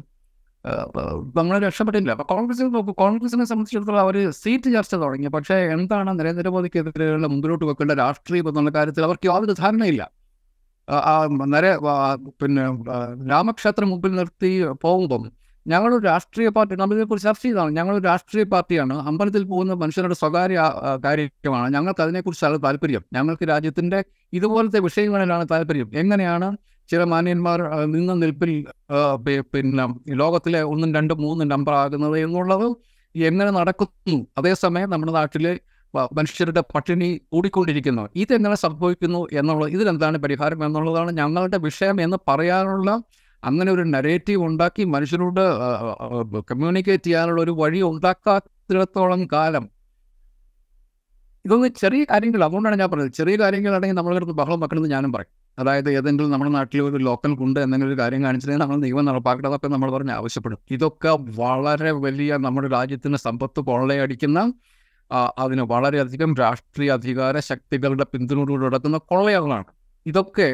നമ്മളെ 1.38 1.58
രക്ഷപ്പെട്ടില്ല. 1.68 2.10
അപ്പൊ 2.16 2.26
കോൺഗ്രസിൽ 2.34 2.68
നോക്കും 2.76 2.96
കോൺഗ്രസിനെ 3.04 3.46
സംബന്ധിച്ചിടത്തോളം 3.52 4.02
അവർ 4.06 4.16
സീറ്റ് 4.42 4.70
ചർച്ച 4.76 4.94
തുടങ്ങി. 5.04 5.30
പക്ഷേ 5.36 5.56
എന്താണ് 5.76 6.12
നരേന്ദ്രമോദിക്കെതിരെയുള്ള 6.20 7.28
മുമ്പിലോട്ട് 7.34 7.66
വെക്കേണ്ട 7.72 7.94
രാഷ്ട്രീയം 8.04 8.48
എന്നുള്ള 8.52 8.72
കാര്യത്തിൽ 8.78 9.06
അവർക്ക് 9.10 9.28
യാതൊരു 9.32 9.56
ധാരണയില്ല. 9.62 10.04
നര 11.54 11.66
പിന്നെ 12.42 12.64
രാമക്ഷേത്രം 13.32 13.90
മുമ്പിൽ 13.90 14.12
നിർത്തി 14.20 14.52
പോകുമ്പം 14.82 15.24
ഞങ്ങളൊരു 15.66 16.04
രാഷ്ട്രീയ 16.04 16.50
പാർട്ടി 16.50 16.74
നമ്മളിതിനെക്കുറിച്ച് 16.80 17.28
ചർച്ച 17.28 17.44
ചെയ്തതാണ്. 17.44 17.72
ഞങ്ങളൊരു 17.78 18.04
രാഷ്ട്രീയ 18.04 18.46
പാർട്ടിയാണ്. 18.54 18.96
അമ്പലത്തിൽ 19.10 19.44
പോകുന്ന 19.44 19.74
മനുഷ്യരുടെ 19.74 20.16
സ്വകാര്യ 20.22 20.58
കാര്യമാണ്. 21.06 21.68
ഞങ്ങൾക്ക് 21.76 22.02
അതിനെക്കുറിച്ചാണ് 22.06 22.58
താല്പര്യം. 22.66 23.04
ഞങ്ങൾക്ക് 23.14 23.46
രാജ്യത്തിന്റെ 23.52 24.00
ഇതുപോലത്തെ 24.34 24.80
വിഷയങ്ങളിലാണ് 24.88 25.46
താല്പര്യം. 25.52 25.90
എങ്ങനെയാണ് 26.02 26.50
ചില 26.90 27.02
മാന്യന്മാർ 27.04 27.60
നിന്ന 27.94 28.14
നിൽപ്പിൽ 28.24 28.52
പിന്നെ 29.54 29.86
ലോകത്തിലെ 30.22 30.62
ഒന്നും 30.74 30.90
രണ്ടും 30.98 31.22
മൂന്നും 31.26 31.48
നമ്പർ 31.48 31.74
ആകുന്നത് 31.74 32.18
എന്നുള്ളത് 32.26 32.68
എങ്ങനെ 33.16 33.52
നടക്കുന്നു? 33.60 34.18
അതേസമയം 34.38 34.90
നമ്മുടെ 34.90 35.14
നാട്ടിലെ 35.20 35.54
മനുഷ്യരുടെ 36.18 36.62
പട്ടിണി 36.76 37.22
കൂടിക്കൊണ്ടിരിക്കുന്നു. 37.34 38.10
ഇതെങ്ങനെ 38.16 38.56
സംഭവിക്കുന്നു 38.56 39.28
എന്നുള്ളത് 39.32 39.72
ഇതിനെന്താണ് 39.72 40.18
പരിഹാരം 40.18 40.66
എന്നുള്ളതാണ് 40.66 41.12
ഞങ്ങളുടെ 41.18 41.58
വിഷയം 41.58 42.02
എന്ന് 42.02 42.18
പറയാനുള്ള 42.28 42.90
അങ്ങനെ 43.44 43.72
ഒരു 43.72 43.82
നരേറ്റീവ് 43.82 44.42
ഉണ്ടാക്കി 44.44 44.84
മനുഷ്യരോട് 44.84 45.42
കമ്മ്യൂണിക്കേറ്റ് 46.52 47.04
ചെയ്യാനുള്ള 47.04 47.42
ഒരു 47.42 47.52
വഴി 47.52 47.82
ഉണ്ടാക്കാത്തിടത്തോളം 47.82 49.28
കാലം. 49.34 49.66
ഇതൊന്ന് 51.46 51.68
ചെറിയ 51.68 52.04
കാര്യങ്ങൾ 52.04 52.44
അതുകൊണ്ടാണ് 52.44 52.80
ഞാൻ 52.80 52.90
പറഞ്ഞത്. 52.92 53.14
ചെറിയ 53.14 53.36
കാര്യങ്ങളാണെങ്കിൽ 53.36 53.96
നമ്മളെടുത്ത് 53.96 54.34
ബഹളം 54.34 54.60
വെക്കണമെന്ന് 54.60 54.92
ഞാനും 54.96 55.12
പറയും. 55.14 55.32
അതായത് 55.60 55.90
ഏതെങ്കിലും 55.90 56.32
നമ്മുടെ 56.32 56.52
നാട്ടിൽ 56.52 56.82
ഒരു 56.82 56.98
ലോക്കൽ 56.98 57.36
കൊണ്ട് 57.36 57.60
എന്തെങ്കിലും 57.60 57.92
ഒരു 57.94 57.98
കാര്യം 58.00 58.24
കാണിച്ചിട്ടുണ്ടെങ്കിൽ 58.24 58.74
നമ്മൾ 58.74 58.86
നിയമം 58.86 59.06
നടപ്പാക്കേണ്ടതൊക്കെ 59.06 59.68
നമ്മൾ 59.68 59.92
പറഞ്ഞ് 59.92 60.12
ആവശ്യപ്പെടും. 60.12 60.60
ഇതൊക്കെ 60.72 61.12
വളരെ 61.42 61.92
വലിയ 62.06 62.38
നമ്മുടെ 62.38 62.68
രാജ്യത്തിന് 62.68 63.18
സമ്പത്ത് 63.18 63.60
കൊള്ളയടിക്കുന്ന 63.60 64.40
അതിന് 65.44 65.62
വളരെയധികം 65.74 66.32
രാഷ്ട്രീയ 66.44 66.92
അധികാര 66.98 67.36
ശക്തികളുടെ 67.50 68.06
പിന്തുണയോട് 68.14 68.64
നടക്കുന്ന 68.66 68.98
കൊള്ളയാളാണ് 69.12 69.72
ഇതൊക്കെ 70.06 70.50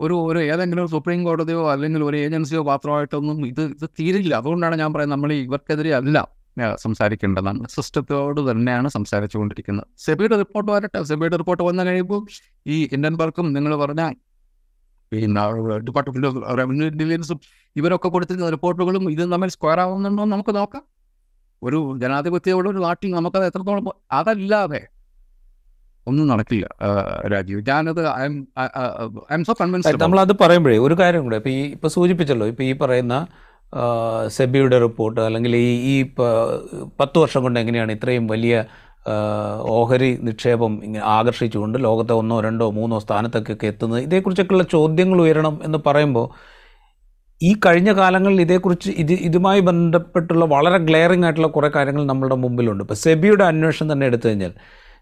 ഒരു 0.00 0.14
ഒരു 0.30 0.40
ഏതെങ്കിലും 0.50 0.86
സുപ്രീം 0.88 1.20
കോടതിയോ 1.24 1.62
അല്ലെങ്കിൽ 1.72 2.02
ഒരു 2.04 2.16
ഏജൻസിയോ 2.24 2.60
മാത്രമായിട്ടൊന്നും 2.70 3.38
ഇത് 3.46 3.62
ഇത് 3.76 3.86
തീരില്ല. 3.98 4.32
അതുകൊണ്ടാണ് 4.34 4.76
ഞാൻ 4.82 4.90
പറയുന്നത് 4.94 5.16
നമ്മൾ 5.16 5.32
ഇവർക്കെതിരെ 5.46 5.92
അല്ല 6.00 6.18
സംസാരിക്കേണ്ടതാണ്. 6.84 7.60
സിസ്റ്റത്തോട് 7.74 8.40
തന്നെയാണ് 8.50 8.88
സംസാരിച്ചുകൊണ്ടിരിക്കുന്നത്. 8.88 9.86
സെബിയുടെ 10.06 10.36
റിപ്പോർട്ട് 10.42 10.70
വരട്ടെ. 10.72 11.00
സെബിയുടെ 11.10 11.36
റിപ്പോർട്ട് 11.42 11.64
വന്നു 11.68 11.82
കഴിയുമ്പോൾ 11.88 12.22
ഈ 12.74 12.76
ഹിൻഡൻബർഗും 12.92 13.46
നിങ്ങൾ 13.56 13.76
പറഞ്ഞ 13.84 14.02
പിന്നെ 15.12 15.44
ഡിപ്പാർട്ട്മെന്റ് 15.86 16.28
ഓഫ് 16.30 16.40
റവന്യൂ 16.58 16.86
ഇന്റലിജൻസും 16.92 17.38
ഇവരൊക്കെ 17.76 18.08
കൊടുത്തിരുന്ന 18.08 18.50
റിപ്പോർട്ടുകളും 18.56 19.04
ഇത് 19.14 19.24
തമ്മിൽ 19.32 19.50
സ്ക്വയർ 19.56 19.80
ആവുന്നുണ്ടോ 19.84 20.24
നമുക്ക് 20.24 20.52
നോക്കാം. 20.56 20.82
ഒരു 21.62 21.98
ജനാധിപത്യമുള്ള 22.02 22.68
ഒരു 22.70 22.78
നാട്ടിൽ 22.78 23.10
നമുക്കത് 23.10 23.46
എത്രത്തോളം 23.46 23.88
അതല്ലാതെ 24.12 24.82
ഒന്നും 26.06 26.28
നടക്കില്ല. 26.28 26.66
രാജീവ് 27.32 27.62
ഞാനത് 27.68 28.02
ഐ 28.08 28.24
എം 29.30 29.44
സോ 29.44 29.54
കൺവിൻസ്ഡ് 29.60 30.02
നമ്മളത് 30.02 30.32
പറയുമ്പോഴേ 30.40 30.78
ഒരു 30.78 30.94
കാര്യം 30.94 31.24
കൂടെ 31.24 31.36
ഇപ്പം 31.36 31.50
ഈ 31.50 31.62
ഇപ്പം 31.70 31.90
സൂചിപ്പിച്ചല്ലോ 31.90 32.46
ഇപ്പം 32.46 32.64
ഈ 32.64 32.72
പറയുന്ന 32.72 33.26
സെബിയുടെ 34.28 34.78
റിപ്പോർട്ട് 34.78 35.20
അല്ലെങ്കിൽ 35.20 35.56
ഈ 35.56 35.68
ഈ 35.92 35.96
പത്ത് 37.00 37.18
വർഷം 37.18 37.42
കൊണ്ട് 37.42 37.60
എങ്ങനെയാണ് 37.60 37.92
ഇത്രയും 37.92 38.26
വലിയ 38.26 38.54
ഓഹരി 39.60 40.18
നിക്ഷേപം 40.22 40.72
ഇങ്ങനെ 40.84 41.04
ആകർഷിച്ചുകൊണ്ട് 41.04 41.84
ലോകത്തെ 41.84 42.12
ഒന്നോ 42.12 42.40
രണ്ടോ 42.40 42.70
മൂന്നോ 42.70 42.98
സ്ഥാനത്തൊക്കെ 42.98 43.66
എത്തുന്നത്? 43.66 44.00
ഇതേക്കുറിച്ചൊക്കെയുള്ള 44.00 44.64
ചോദ്യങ്ങൾ 44.64 45.20
ഉയരണം 45.20 45.60
എന്ന് 45.64 45.78
പറയുമ്പോൾ 45.86 46.26
ഈ 47.42 47.54
കഴിഞ്ഞ 47.66 47.92
കാലങ്ങളിൽ 47.92 48.40
ഇതേക്കുറിച്ച് 48.40 48.90
ഇത് 48.90 49.12
ഇതുമായി 49.12 49.60
ബന്ധപ്പെട്ടുള്ള 49.60 50.44
വളരെ 50.44 50.78
ഗ്ലെയറിംഗ് 50.78 51.24
ആയിട്ടുള്ള 51.24 51.48
കുറേ 51.48 51.68
കാര്യങ്ങൾ 51.76 52.04
നമ്മുടെ 52.04 52.34
മുമ്പിലുണ്ട്. 52.34 52.82
ഇപ്പോൾ 52.84 52.94
സെബിയുടെ 52.94 53.44
അന്വേഷണം 53.44 53.92
തന്നെ 53.92 54.06
എടുത്തു 54.06 54.28
കഴിഞ്ഞാൽ 54.28 54.52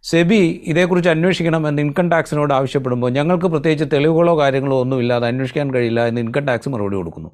സെബി 0.04 0.62
ഇതേക്കുറിച്ച് 0.66 1.10
അന്വേഷിക്കണമെന്ന് 1.10 1.82
ഇൻകം 1.82 2.08
ടാക്സിനോട് 2.10 2.54
ആവശ്യപ്പെടുമ്പോൾ 2.54 3.10
ഞങ്ങൾക്ക് 3.10 3.46
പ്രത്യേകിച്ച് 3.46 3.86
തെളിവുകളോ 3.92 4.40
കാര്യങ്ങളോ 4.40 4.80
ഒന്നും 4.80 5.00
ഇല്ലാതെ 5.00 5.26
അന്വേഷിക്കാൻ 5.26 5.74
കഴിയില്ല 5.74 6.00
എന്ന് 6.06 6.20
ഇൻകം 6.20 6.44
ടാക്സ് 6.46 6.68
മറുപടി 6.68 6.96
കൊടുക്കുന്നു. 6.96 7.30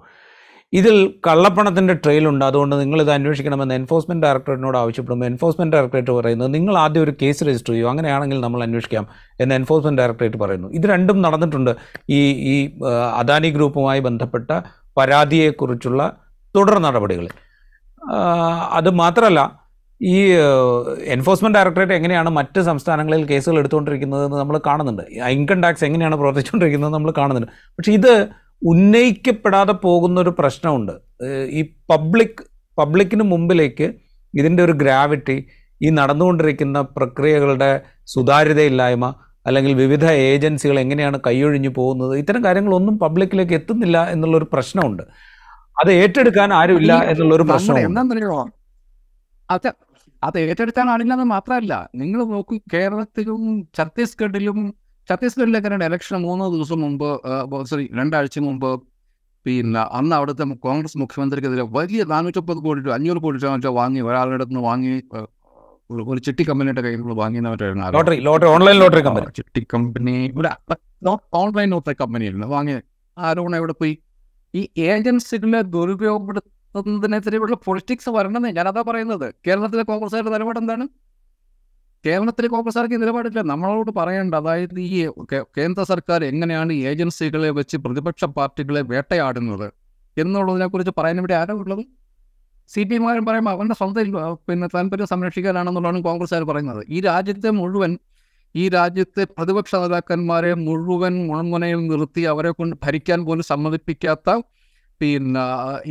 ഇതിൽ 0.72 1.14
കള്ളപ്പണത്തിന്റെ 1.26 1.94
ട്രെയിലുണ്ട് 1.94 2.44
അതുകൊണ്ട് 2.44 2.76
നിങ്ങളിത് 2.76 3.10
അന്വേഷിക്കണമെന്ന് 3.10 3.74
എൻഫോഴ്സ്മെന്റ് 3.74 4.26
ഡയറക്ടറേറ്റിനോട് 4.26 4.78
ആവശ്യപ്പെടുമ്പോൾ 4.78 5.26
എൻഫോഴ്സ്മെന്റ് 5.26 5.76
ഡയറക്ടറേറ്റ് 5.76 6.10
പറയുന്നത് 6.10 6.54
നിങ്ങൾ 6.54 6.78
ആദ്യം 6.78 7.02
ഒരു 7.02 7.12
കേസ് 7.22 7.44
രജിസ്റ്റർ 7.44 7.72
ചെയ്യൂ. 7.72 7.88
അങ്ങനെയാണെങ്കിൽ 7.88 8.40
നമ്മൾ 8.40 8.62
അന്വേഷിക്കാം 8.62 9.06
എന്ന് 9.40 9.54
എൻഫോഴ്സ്മെന്റ് 9.54 10.02
ഡയറക്ടറേറ്റ് 10.02 10.36
പറയുന്നു. 10.36 10.70
ഇത് 10.72 10.86
രണ്ടും 10.86 11.22
നടന്നിട്ടുണ്ട്. 11.22 11.72
ഈ 12.10 12.20
ഈ 12.54 12.56
അദാനി 13.20 13.50
ഗ്രൂപ്പുമായി 13.50 14.00
ബന്ധപ്പെട്ട 14.00 14.50
പരാതിയെക്കുറിച്ചുള്ള 14.96 16.02
തുടർ 16.54 16.78
നടപടികൾ 16.78 17.26
അത് 18.72 18.90
മാത്രമല്ല 18.90 19.40
ഈ 20.00 20.16
എൻഫോഴ്സ്മെന്റ് 21.06 21.58
ഡയറക്ടറേറ്റ് 21.58 21.92
എങ്ങനെയാണ് 21.92 22.30
മറ്റ് 22.30 22.60
സംസ്ഥാനങ്ങളിൽ 22.60 23.22
കേസുകൾ 23.28 23.58
എടുത്തുകൊണ്ടിരിക്കുന്നത് 23.58 24.24
എന്ന് 24.24 24.38
നമ്മൾ 24.38 24.56
കാണുന്നുണ്ട് 24.66 25.02
ഇൻകം 25.36 25.60
ടാക്സ് 25.60 25.84
എങ്ങനെയാണ് 25.84 26.16
പ്രവർത്തിച്ചുകൊണ്ടിരിക്കുന്നത് 26.16 26.92
നമ്മൾ 26.92 27.10
കാണുന്നുണ്ട്. 27.18 27.50
പക്ഷേ 27.78 27.92
ഇത് 27.92 28.12
ഉന്നയിക്കപ്പെടാതെ 28.62 29.72
പോകുന്ന 29.72 30.20
ഒരു 30.20 30.32
പ്രശ്നമുണ്ട് 30.38 30.92
ഈ 31.50 31.62
പബ്ലിക് 31.90 32.42
പബ്ലിക്കിന് 32.78 33.22
മുമ്പിലേക്ക് 33.22 33.94
ഇതിന്റെ 34.34 34.62
ഒരു 34.62 34.72
ഗ്രാവിറ്റി 34.72 35.36
ഈ 35.80 35.90
നടന്നുകൊണ്ടിരിക്കുന്ന 35.90 36.80
പ്രക്രിയകളുടെ 36.96 37.70
സുതാര്യതയില്ലായ്മ 38.06 39.06
അല്ലെങ്കിൽ 39.46 39.72
വിവിധ 39.82 40.04
ഏജൻസികൾ 40.30 40.76
എങ്ങനെയാണ് 40.84 41.18
കൈയൊഴിഞ്ഞു 41.26 41.70
പോകുന്നത്? 41.78 42.12
ഇത്തരം 42.22 42.42
കാര്യങ്ങളൊന്നും 42.44 42.94
പബ്ലിക്കിലേക്ക് 43.04 43.54
എത്തുന്നില്ല 43.60 43.98
എന്നുള്ളൊരു 44.14 44.48
പ്രശ്നമുണ്ട്. 44.52 45.02
അത് 45.80 45.90
ഏറ്റെടുക്കാൻ 46.00 46.50
ആരുമില്ല 46.60 46.92
എന്നുള്ളൊരു 47.12 47.46
പ്രശ്നം 47.50 47.76
അത് 49.48 49.68
അത് 50.22 50.36
ഏറ്റെടുക്കാൻ 50.50 50.86
ആളില്ലെന്ന് 50.90 51.26
മാത്രമല്ല 51.32 51.74
നിങ്ങൾ 52.00 52.20
നോക്കൂ 52.34 52.56
കേരളത്തിലും 52.74 53.40
ഛത്തീസ്ഗഡിലും 53.76 54.58
ഛത്തീസ്ഗഡിലൊക്കെ 55.08 55.70
ഇലക്ഷൻ 55.88 56.16
മൂന്ന് 56.26 56.44
ദിവസം 56.54 56.78
മുമ്പ് 56.84 57.08
സോറി 57.70 57.84
രണ്ടാഴ്ച 57.98 58.38
മുമ്പ് 58.38 58.70
പിന്നെ 59.46 59.82
അന്ന് 59.98 60.14
അവിടുത്തെ 60.16 60.44
കോൺഗ്രസ് 60.66 60.98
മുഖ്യമന്ത്രിക്കെതിരെ 60.98 61.64
വലിയ 61.78 62.02
നാനൂറ്റമ്പത് 62.04 62.60
കോടി 62.66 62.80
രൂപ 62.84 62.92
അഞ്ഞൂറ് 62.94 63.20
കോടി 63.24 63.38
രൂപ 63.44 63.72
വാങ്ങി 63.80 64.00
ഒരാളുടെ 64.00 64.36
അടുത്ത് 64.38 64.52
നിന്ന് 64.52 64.64
വാങ്ങി 64.68 64.94
ഒരു- 65.90 66.06
ഒരു 66.06 66.20
ചിട്ടി 66.20 66.42
കമ്പനിയുടെ 66.42 66.80
കയ്യിൽ 66.80 67.00
നിന്ന് 67.00 67.14
വാങ്ങിയെന്നവരായിരുന്നു. 67.14 67.86
Lottery 67.86 68.20
lottery 68.20 68.48
online 68.48 68.76
lottery 68.76 69.00
company. 69.00 69.26
ചിട്ടി 69.36 69.66
കമ്പനി 69.74 70.10
ഇവിടെ 70.10 70.50
ഓൺലൈൻ 71.34 71.70
ലോട്ടറി 71.70 71.94
കമ്പനിയായിരുന്നു. 72.00 72.46
വാങ്ങിയത് 72.46 72.82
ആരോണ 73.18 73.56
ഇവിടെ 73.56 73.72
പോയി? 73.72 73.98
ഈ 74.54 74.68
ഏജൻസികളെ 74.78 75.60
ദുരുപയോഗപ്പെടുത്തുന്നതിനെതിരെയുള്ള 75.60 77.56
പൊളിറ്റിക്സ് 77.56 78.08
വരണമെന്ന് 78.08 78.48
ഞാനതാ 78.48 78.84
പറയുന്നത്. 78.88 79.34
കേരളത്തിലെ 79.46 79.82
കോൺഗ്രസ്സുകാരുടെ 79.82 80.30
നിലപാട് 80.30 80.58
എന്താണ്? 80.58 80.88
കേരളത്തിലെ 82.06 82.48
കോൺഗ്രസ്സുകാർക്ക് 82.48 83.02
നിലപാടില്ല. 83.02 83.42
നമ്മളോട് 83.42 83.90
പറയേണ്ട 83.90 84.34
അതായത് 84.34 84.80
ഈ 84.80 85.10
കേന്ദ്ര 85.42 85.82
സർക്കാർ 85.82 86.24
എങ്ങനെയാണ് 86.24 86.72
ഏജൻസികളെ 86.72 87.50
വെച്ച് 87.50 87.76
പ്രതിപക്ഷ 87.76 88.24
പാർട്ടികളെ 88.24 88.80
വേട്ടയാടുന്നത് 88.80 89.72
എന്നുള്ളതിനെക്കുറിച്ച് 90.18 90.92
പറയാൻ 90.98 91.18
ഇവിടെ 91.18 91.34
ആരാ 91.34 91.54
ഉള്ളത്? 91.54 91.84
സി 92.72 92.82
പി 92.88 92.94
എമ്മുകാരൻ 92.98 93.24
പറയുമ്പോൾ 93.28 93.52
അവരുടെ 93.56 93.76
സ്വന്തം 93.80 94.10
പിന്നെ 94.48 94.66
താല്പര്യം 94.74 95.08
സംരക്ഷിക്കാനാണെന്നുള്ളതാണ് 95.12 95.98
കോൺഗ്രസ്സുകാർ 96.08 96.44
പറയുന്നത്. 96.50 96.82
ഈ 96.94 96.98
രാജ്യത്തെ 97.08 97.50
മുഴുവൻ 97.60 97.92
ഈ 98.54 98.64
രാജ്യത്തെ 98.74 99.22
പ്രതിപക്ഷ 99.36 99.74
നേതാക്കന്മാരെ 99.82 100.50
മുഴുവൻ 100.66 101.14
മുൺമുനയിൽ 101.28 101.80
നിർത്തി 101.92 102.22
അവരെ 102.32 102.50
കൊണ്ട് 102.58 102.74
ഭരിക്കാൻ 102.84 103.20
പോലും 103.28 103.44
സമ്മതിപ്പിക്കാത്ത 103.52 104.36
പിന്നെ 105.00 105.44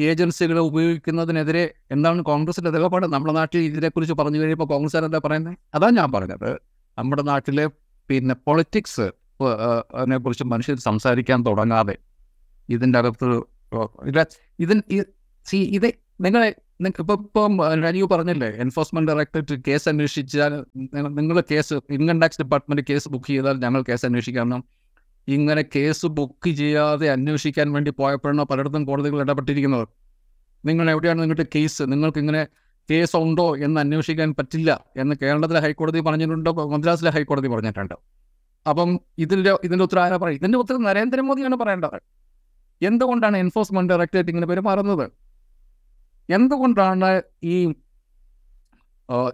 ഏജൻസികളെ 0.09 0.61
ഉപയോഗിക്കുന്നതിനെതിരെ 0.69 1.63
എന്താണ് 1.95 2.21
കോൺഗ്രസിന്റെ 2.29 2.71
നിലപാട്? 2.75 3.05
നമ്മുടെ 3.15 3.33
നാട്ടിൽ 3.39 3.63
ഇതിനെക്കുറിച്ച് 3.69 4.15
പറഞ്ഞു 4.19 4.39
കഴിയുമ്പോൾ 4.41 4.67
കോൺഗ്രസ്സുകാർ 4.73 5.05
എന്താ 5.09 5.19
പറയുന്നത്? 5.25 5.57
അതാണ് 5.77 5.95
ഞാൻ 5.99 6.09
പറഞ്ഞത്. 6.15 6.49
നമ്മുടെ 6.97 7.23
നാട്ടിലെ 7.31 7.65
പിന്നെ 8.09 8.35
പൊളിറ്റിക്സ് 8.47 9.07
അതിനെ 9.97 10.17
കുറിച്ച് 10.23 10.45
മനുഷ്യർ 10.53 10.77
സംസാരിക്കാൻ 10.89 11.39
തുടങ്ങാതെ 11.47 11.95
ഇതിന്റെ 12.69 12.97
അകത്ത് 13.01 13.29
ഇല്ല 14.09 14.23
സി 15.45 15.57
ഇത് 15.77 15.87
നിങ്ങളെ 16.23 16.49
ഇപ്പൊ 17.01 17.13
ഇപ്പം 17.21 17.53
രാജീവ് 17.85 18.07
പറഞ്ഞില്ലേ 18.13 18.47
എൻഫോഴ്സ്മെന്റ് 18.63 19.09
ഡയറക്ടറേറ്റ് 19.09 19.55
കേസ് 19.67 19.85
അന്വേഷിച്ചാൽ 19.91 20.53
നിങ്ങൾ 21.19 21.37
case 21.51 21.75
income 21.97 22.17
tax 22.21 22.39
department 22.41 22.83
case 22.89 23.07
book 23.13 23.29
ചെയ്താൽ 23.33 23.55
ഞങ്ങൾ 23.65 23.81
കേസ് 23.89 24.05
അന്വേഷിക്കാം. 24.07 24.51
ഇങ്ങനെ 25.27 25.61
കേസ് 25.75 26.07
ബുക്ക് 26.17 26.51
ചെയ്യാതെ 26.61 27.07
അന്വേഷിക്കാൻ 27.15 27.67
വേണ്ടി 27.75 27.91
പോയപ്പോഴാണ് 27.99 28.45
പലയിടത്തും 28.51 28.83
കോടതികൾ 28.89 29.19
ഇടപെട്ടിരിക്കുന്നത്. 29.25 29.85
നിങ്ങൾ 30.63 30.85
എവിടെയാണ് 30.93 31.19
നിങ്ങളുടെ 31.23 31.45
കേസ്? 31.55 31.83
നിങ്ങൾക്ക് 31.93 32.19
ഇങ്ങനെ 32.23 32.41
കേസ് 32.89 33.15
ഉണ്ടോ 33.25 33.47
എന്ന് 33.65 33.77
അന്വേഷിക്കാൻ 33.83 34.29
പറ്റില്ല 34.39 34.71
എന്ന് 35.01 35.15
കേരളത്തിലെ 35.21 35.59
ഹൈക്കോടതി 35.65 35.99
പറഞ്ഞിട്ടുണ്ട് 36.07 36.49
മദ്രാസിലെ 36.73 37.11
ഹൈക്കോടതി 37.17 37.49
പറഞ്ഞിട്ടുണ്ട്. 37.53 37.95
അപ്പം 38.65 38.89
ഇതിന്റെ 39.23 39.51
ഇതിന്റെ 39.67 39.83
ഉത്തരം 39.87 40.03
ആരാ 40.05 40.17
പറയും 40.23 40.39
ഇതിന്റെ 40.41 40.57
ഉത്തരം 40.63 40.83
നരേന്ദ്രമോദിയാണ് 40.89 41.55
പറയേണ്ടത്. 41.63 41.97
എന്തുകൊണ്ടാണ് 42.81 43.37
എൻഫോഴ്സ്മെന്റ് 43.37 43.91
ഡയറക്ടറേറ്റ് 43.93 44.31
ഇങ്ങനെ 44.33 44.47
പെരുമാറുന്നത്? 44.51 45.05
എന്തുകൊണ്ടാണ് 46.29 47.09
ഈ 47.53 47.55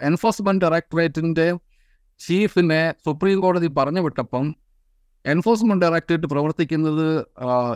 എൻഫോഴ്സ്മെന്റ് 0.09 0.63
ഡയറക്ടറേറ്റിന്റെ 0.65 1.47
ചീഫിനെ 2.19 2.81
സുപ്രീം 3.05 3.37
കോടതി 3.43 3.67
പറഞ്ഞു 3.77 4.01
വിട്ടപ്പം 4.05 4.45
എൻഫോഴ്സ്മെന്റ് 5.25 5.83
ഡയറക്ടറേറ്റ് 5.85 6.27
പ്രവർത്തിക്കുന്നത് 6.33 7.05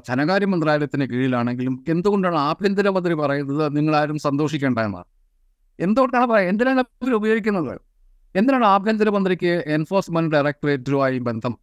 ധനകാര്യ 0.10 0.48
മന്ത്രാലയത്തിന് 0.54 1.06
കീഴിലാണെങ്കിലും 1.12 1.76
എന്തുകൊണ്ടാണ് 1.94 2.40
ആഭ്യന്തരമന്ത്രി 2.50 3.14
പറയുന്നത് 3.22 3.64
നിങ്ങളാരും 3.78 4.18
സന്തോഷിക്കേണ്ട 4.28 4.80
എന്നാണ് 4.88 5.10
എന്തുകൊണ്ടാണ് 5.80 6.40
എന്തിനാണ് 6.52 6.82
അവർ 6.84 7.14
ഉപയോഗിക്കുന്നത്? 7.20 7.74
എന്തിനാണ് 8.36 8.66
ആഭ്യന്തരമന്ത്രിക്ക് 8.76 9.52
എൻഫോഴ്സ്മെന്റ് 9.78 10.32
ഡയറക്ടറേറ്റുമായി 10.36 11.18
ബന്ധം? 11.28 11.54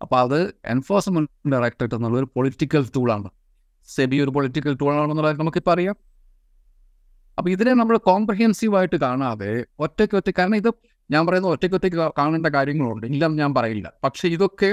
അപ്പോൾ 0.00 0.18
അത് 0.24 0.38
എൻഫോഴ്സ്മെന്റ് 0.74 1.30
ഡയറക്ടറേറ്റ് 1.54 1.96
എന്നുള്ള 1.98 2.16
ഒരു 2.22 2.28
പൊളിറ്റിക്കൽ 2.36 2.84
ടൂളാണ് 2.96 3.28
സെബി 3.88 4.16
ഒരു 4.24 4.32
പൊളിറ്റിക്കൽ 4.36 4.74
ടൂളാണെന്നുള്ളത് 4.82 5.40
നമുക്കിപ്പോൾ 5.42 5.72
അറിയാം. 5.76 5.96
അപ്പോൾ 7.38 7.50
ഇതിനെ 7.50 7.72
നമ്മൾ 7.80 7.96
കോംപ്രഹെൻസീവ് 8.10 8.76
ആയിട്ട് 8.76 8.96
കാണാതെ 8.96 9.52
ഒറ്റയ്ക്ക് 9.78 10.16
ഒറ്റ 10.20 10.30
കാരണം 10.38 10.56
ഇത് 10.56 10.70
ഞാൻ 11.10 11.22
പറയുന്നത് 11.26 11.52
ഒറ്റയ്ക്ക് 11.52 11.76
ഒറ്റയ്ക്ക് 11.78 12.00
കാണേണ്ട 12.18 12.48
കാര്യങ്ങളുണ്ട്. 12.56 13.06
ഇല്ലെന്ന് 13.06 13.38
ഞാൻ 13.38 13.54
പറയില്ല. 13.54 13.92
പക്ഷെ 14.04 14.28
ഇതൊക്കെ 14.28 14.70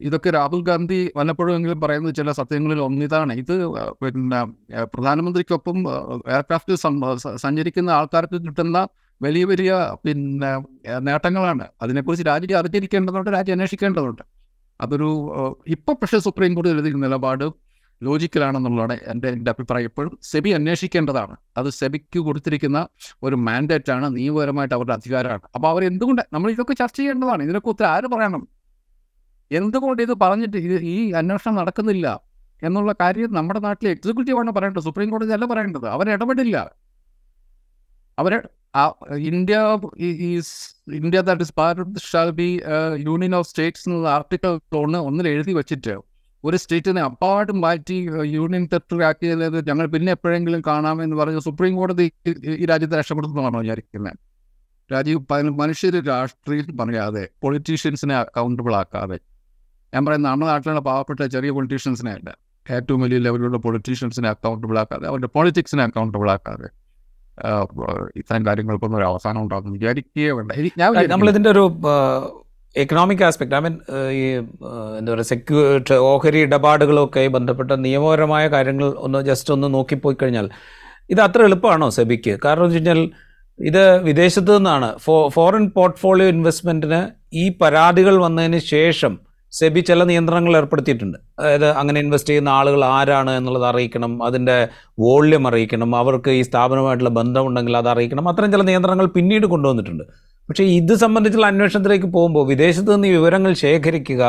ഇതൊക്കെ 0.00 0.30
രാഹുൽ 0.30 0.62
ഗാന്ധി 0.62 0.98
വല്ലപ്പോഴും 1.16 1.52
എങ്കിലും 1.56 1.80
പറയുന്നത് 1.80 2.14
ചില 2.14 2.30
സത്യങ്ങളിൽ 2.38 2.80
ഒന്നിതാണ്. 2.86 3.32
ഇത് 3.42 3.52
പിന്നെ 4.02 4.40
പ്രധാനമന്ത്രിക്കൊപ്പം 4.94 5.76
എയർക്രാഫ്റ്റിൽ 6.34 6.76
സഞ്ചരിക്കുന്ന 7.44 7.90
ആൾക്കാർക്ക് 7.90 8.38
കിട്ടുന്ന 8.46 8.78
വലിയ 9.20 9.44
വലിയ 9.44 9.72
പിന്നെ 10.04 10.50
നേട്ടങ്ങളാണ്. 11.08 11.66
അതിനെക്കുറിച്ച് 11.82 12.26
രാജ്യം 12.30 12.58
അറിഞ്ഞിരിക്കേണ്ടതുണ്ട് 12.58 13.30
രാജ്യം 13.36 13.54
അന്വേഷിക്കേണ്ടതുണ്ട്. 13.56 14.22
അതൊരു 14.80 15.10
ഇപ്പൊ 15.74 15.92
പക്ഷേ 16.00 16.18
സുപ്രീം 16.26 16.54
കോടതി 16.54 16.72
എഴുതിയ 16.74 16.92
നിലപാട് 17.06 17.46
ലോജിക്കലാണെന്നുള്ളതാണ് 18.02 19.00
എന്റെ 19.02 19.28
എന്റെ 19.28 19.50
അഭിപ്രായം. 19.50 19.84
എപ്പോഴും 19.84 20.18
സെബി 20.22 20.50
അന്വേഷിക്കേണ്ടതാണ്. 20.50 21.36
അത് 21.56 21.68
സെബിക്ക് 21.70 22.18
കൊടുത്തിരിക്കുന്ന 22.18 22.88
ഒരു 23.22 23.36
മാൻഡേറ്റ് 23.36 23.92
ആണ് 23.92 24.16
നിയമപരമായിട്ട് 24.16 24.74
അവരുടെ 24.74 24.92
അധികാരമാണ്. 24.92 25.40
അപ്പോൾ 25.54 25.68
അവർ 25.68 25.84
എന്തുകൊണ്ട് 25.84 26.22
നമ്മൾ 26.32 26.50
ഇതൊക്കെ 26.50 26.72
ചർച്ച 26.72 26.96
ചെയ്യേണ്ടതാണ്. 26.96 27.42
ഇതിനൊക്കെ 27.42 27.68
ഉത്തരം 27.68 27.88
ആര് 27.88 28.04
പറയണം? 28.04 28.48
എന്തുകൊണ്ട് 29.52 30.02
ഇത് 30.02 30.14
പറഞ്ഞിട്ട് 30.20 30.56
ഇത് 30.56 30.82
ഈ 30.82 31.10
അന്വേഷണം 31.10 31.54
നടക്കുന്നില്ല 31.54 32.20
എന്നുള്ള 32.62 32.94
കാര്യം 33.00 33.34
നമ്മുടെ 33.34 33.60
നാട്ടിലെ 33.60 33.90
എക്സിക്യൂട്ടീവാണ് 33.90 34.50
പറയേണ്ടത്. 34.50 34.82
സുപ്രീം 34.82 35.10
കോടതി 35.10 35.32
അല്ല 35.32 35.44
പറയേണ്ടത്. 35.44 35.88
അവർ 35.88 36.10
ഇടപെടില്ല. 36.10 36.74
അവർ 38.18 38.48
India 39.16 39.56
India 40.94 41.20
that 41.20 41.42
is 41.42 41.54
Bharat 41.58 41.98
shall 42.10 42.30
be 42.30 42.60
union 42.96 43.36
of 43.36 43.48
states 43.48 43.88
എന്നുള്ള 43.88 44.08
ആർട്ടിക്കിൾ 44.08 44.60
ഒന്ന് 44.76 44.98
ഒന്നിൽ 44.98 45.28
എഴുതി 45.28 45.52
വെച്ചിട്ട് 45.52 46.13
ഒരു 46.44 46.56
സ്റ്റേറ്റിനെ 46.56 47.00
അപ്പാട് 47.00 47.52
മാറ്റി 47.54 47.96
യൂണിയൻ 48.28 48.68
ടെറിട്ടറി 48.72 49.04
ആക്കിയത് 49.04 49.68
ഞങ്ങൾ 49.68 49.86
പിന്നെ 49.86 50.12
എപ്പോഴെങ്കിലും 50.12 50.60
കാണാമെന്ന് 50.66 51.16
പറഞ്ഞ് 51.16 51.38
സുപ്രീം 51.38 51.76
കോടതി 51.76 52.06
ഈ- 52.26 52.66
രാജ്യത്തെ 52.66 52.98
രക്ഷപ്പെടുത്തുന്നതാണോ 52.98 53.60
വിചാരിക്കുന്നത് 53.60 54.18
രാജീവ് 54.90 55.20
മനുഷ്യർ 55.58 56.04
രാഷ്ട്രീയം 56.06 56.76
പറയാതെ 56.76 57.28
പൊളിറ്റീഷ്യൻസിനെ 57.42 58.14
അക്കൗണ്ടബിൾ 58.16 58.74
ആക്കാതെ. 58.76 59.18
ഞാൻ 59.92 60.06
പറയുന്ന 60.06 60.28
നമ്മുടെ 60.28 60.50
നാട്ടിലുള്ള 60.50 60.80
പാവപ്പെട്ട 60.80 61.20
ചെറിയ 61.26 61.50
പൊളിറ്റീഷ്യൻസിനെ 61.50 62.12
അല്ല 62.12 62.30
ഏറ്റവും 62.66 63.00
വലിയ 63.00 63.18
ലെവലിലുള്ള 63.18 63.56
പൊളിറ്റീഷ്യൻസിനെ 63.56 64.28
അക്കൗണ്ടബിൾ 64.28 64.78
ആക്കാതെ 64.78 65.06
അവരുടെ 65.06 65.26
പൊളിറ്റിക്സിനെ 65.26 65.82
അക്കൗണ്ടബിൾ 65.82 66.30
ആക്കാതെ 66.30 66.68
ഇത്തരം 68.16 68.46
കാര്യങ്ങൾക്കൊന്നും 68.46 68.98
ഒരു 68.98 69.04
അവസാനം 69.04 69.42
ഉണ്ടാകുന്നു 69.42 69.72
വിചാരിക്കുകയേ 69.72 70.30
വേണ്ട. 70.30 70.52
ഞാൻ 70.78 71.08
നമ്മളിതിന്റെ 71.08 71.50
ഒരു 71.50 71.64
എക്കണോമിക് 72.82 73.24
ആസ്പെക്ട് 73.26 73.54
ഐ 73.56 73.60
മീൻ 73.64 73.74
ഈ 74.20 74.22
എന്താ 74.98 75.10
പറയുക 75.12 75.26
സെക്യൂ 75.32 75.58
ഓഹരി 76.12 76.38
ഇടപാടുകളൊക്കെ 76.46 77.22
ബന്ധപ്പെട്ട 77.36 77.72
നിയമപരമായ 77.86 78.44
കാര്യങ്ങൾ 78.48 78.86
ഒന്ന് 79.06 79.20
ജസ്റ്റ് 79.28 79.52
ഒന്ന് 79.54 79.68
നോക്കിപ്പോയി 79.74 80.16
കഴിഞ്ഞാൽ 80.22 80.48
ഇത് 81.10 81.20
അത്ര 81.20 81.42
എളുപ്പമാണോ 81.48 81.88
സെബിക്ക്? 81.90 82.34
കാരണം 82.44 82.64
എന്ന് 82.64 82.76
വെച്ച് 82.76 82.90
കഴിഞ്ഞാൽ 82.90 83.00
ഇത് 83.58 83.82
വിദേശത്ത് 84.08 84.52
നിന്നാണ്. 84.56 84.88
ഫോ 85.04 85.14
ഫോറിൻ 85.28 85.64
പോർട്ട്ഫോളിയോ 85.76 86.28
ഇൻവെസ്റ്റ്മെന്റിന് 86.34 87.00
ഈ 87.42 87.44
പരാതികൾ 87.60 88.14
വന്നതിന് 88.24 88.58
ശേഷം 88.74 89.12
സെബി 89.52 89.80
ചില 89.80 90.04
നിയന്ത്രണങ്ങൾ 90.04 90.54
ഏർപ്പെടുത്തിയിട്ടുണ്ട്. 90.60 91.18
അതായത് 91.38 91.66
അങ്ങനെ 91.80 91.98
ഇൻവെസ്റ്റ് 92.00 92.30
ചെയ്യുന്ന 92.30 92.50
ആളുകൾ 92.58 92.80
ആരാണ് 92.84 93.32
എന്നുള്ളത് 93.38 93.66
അറിയിക്കണം 93.70 94.12
അതിന്റെ 94.28 94.56
വോള്യം 95.04 95.44
അറിയിക്കണം 95.48 95.90
അവർക്ക് 95.96 96.30
ഈ 96.30 96.42
സ്ഥാപനവുമായിട്ടുള്ള 96.42 97.12
ബന്ധമുണ്ടെങ്കിൽ 97.20 97.76
അത് 97.76 97.88
അറിയിക്കണം 97.94 98.28
അത്തരം 98.28 98.52
ചില 98.52 98.62
നിയന്ത്രണങ്ങൾ 98.70 99.06
പിന്നീട് 99.18 99.46
കൊണ്ടുവന്നിട്ടുണ്ട്. 99.46 100.04
പക്ഷേ 100.48 100.64
ഇത് 100.64 100.94
സംബന്ധിച്ചുള്ള 100.94 101.46
അന്വേഷണത്തിലേക്ക് 101.46 102.06
പോകുമ്പോൾ 102.06 102.44
വിദേശത്ത് 102.46 102.90
നിന്ന് 102.94 103.08
ഈ 103.08 103.10
വിവരങ്ങൾ 103.10 103.52
ശേഖരിക്കുക 103.64 104.22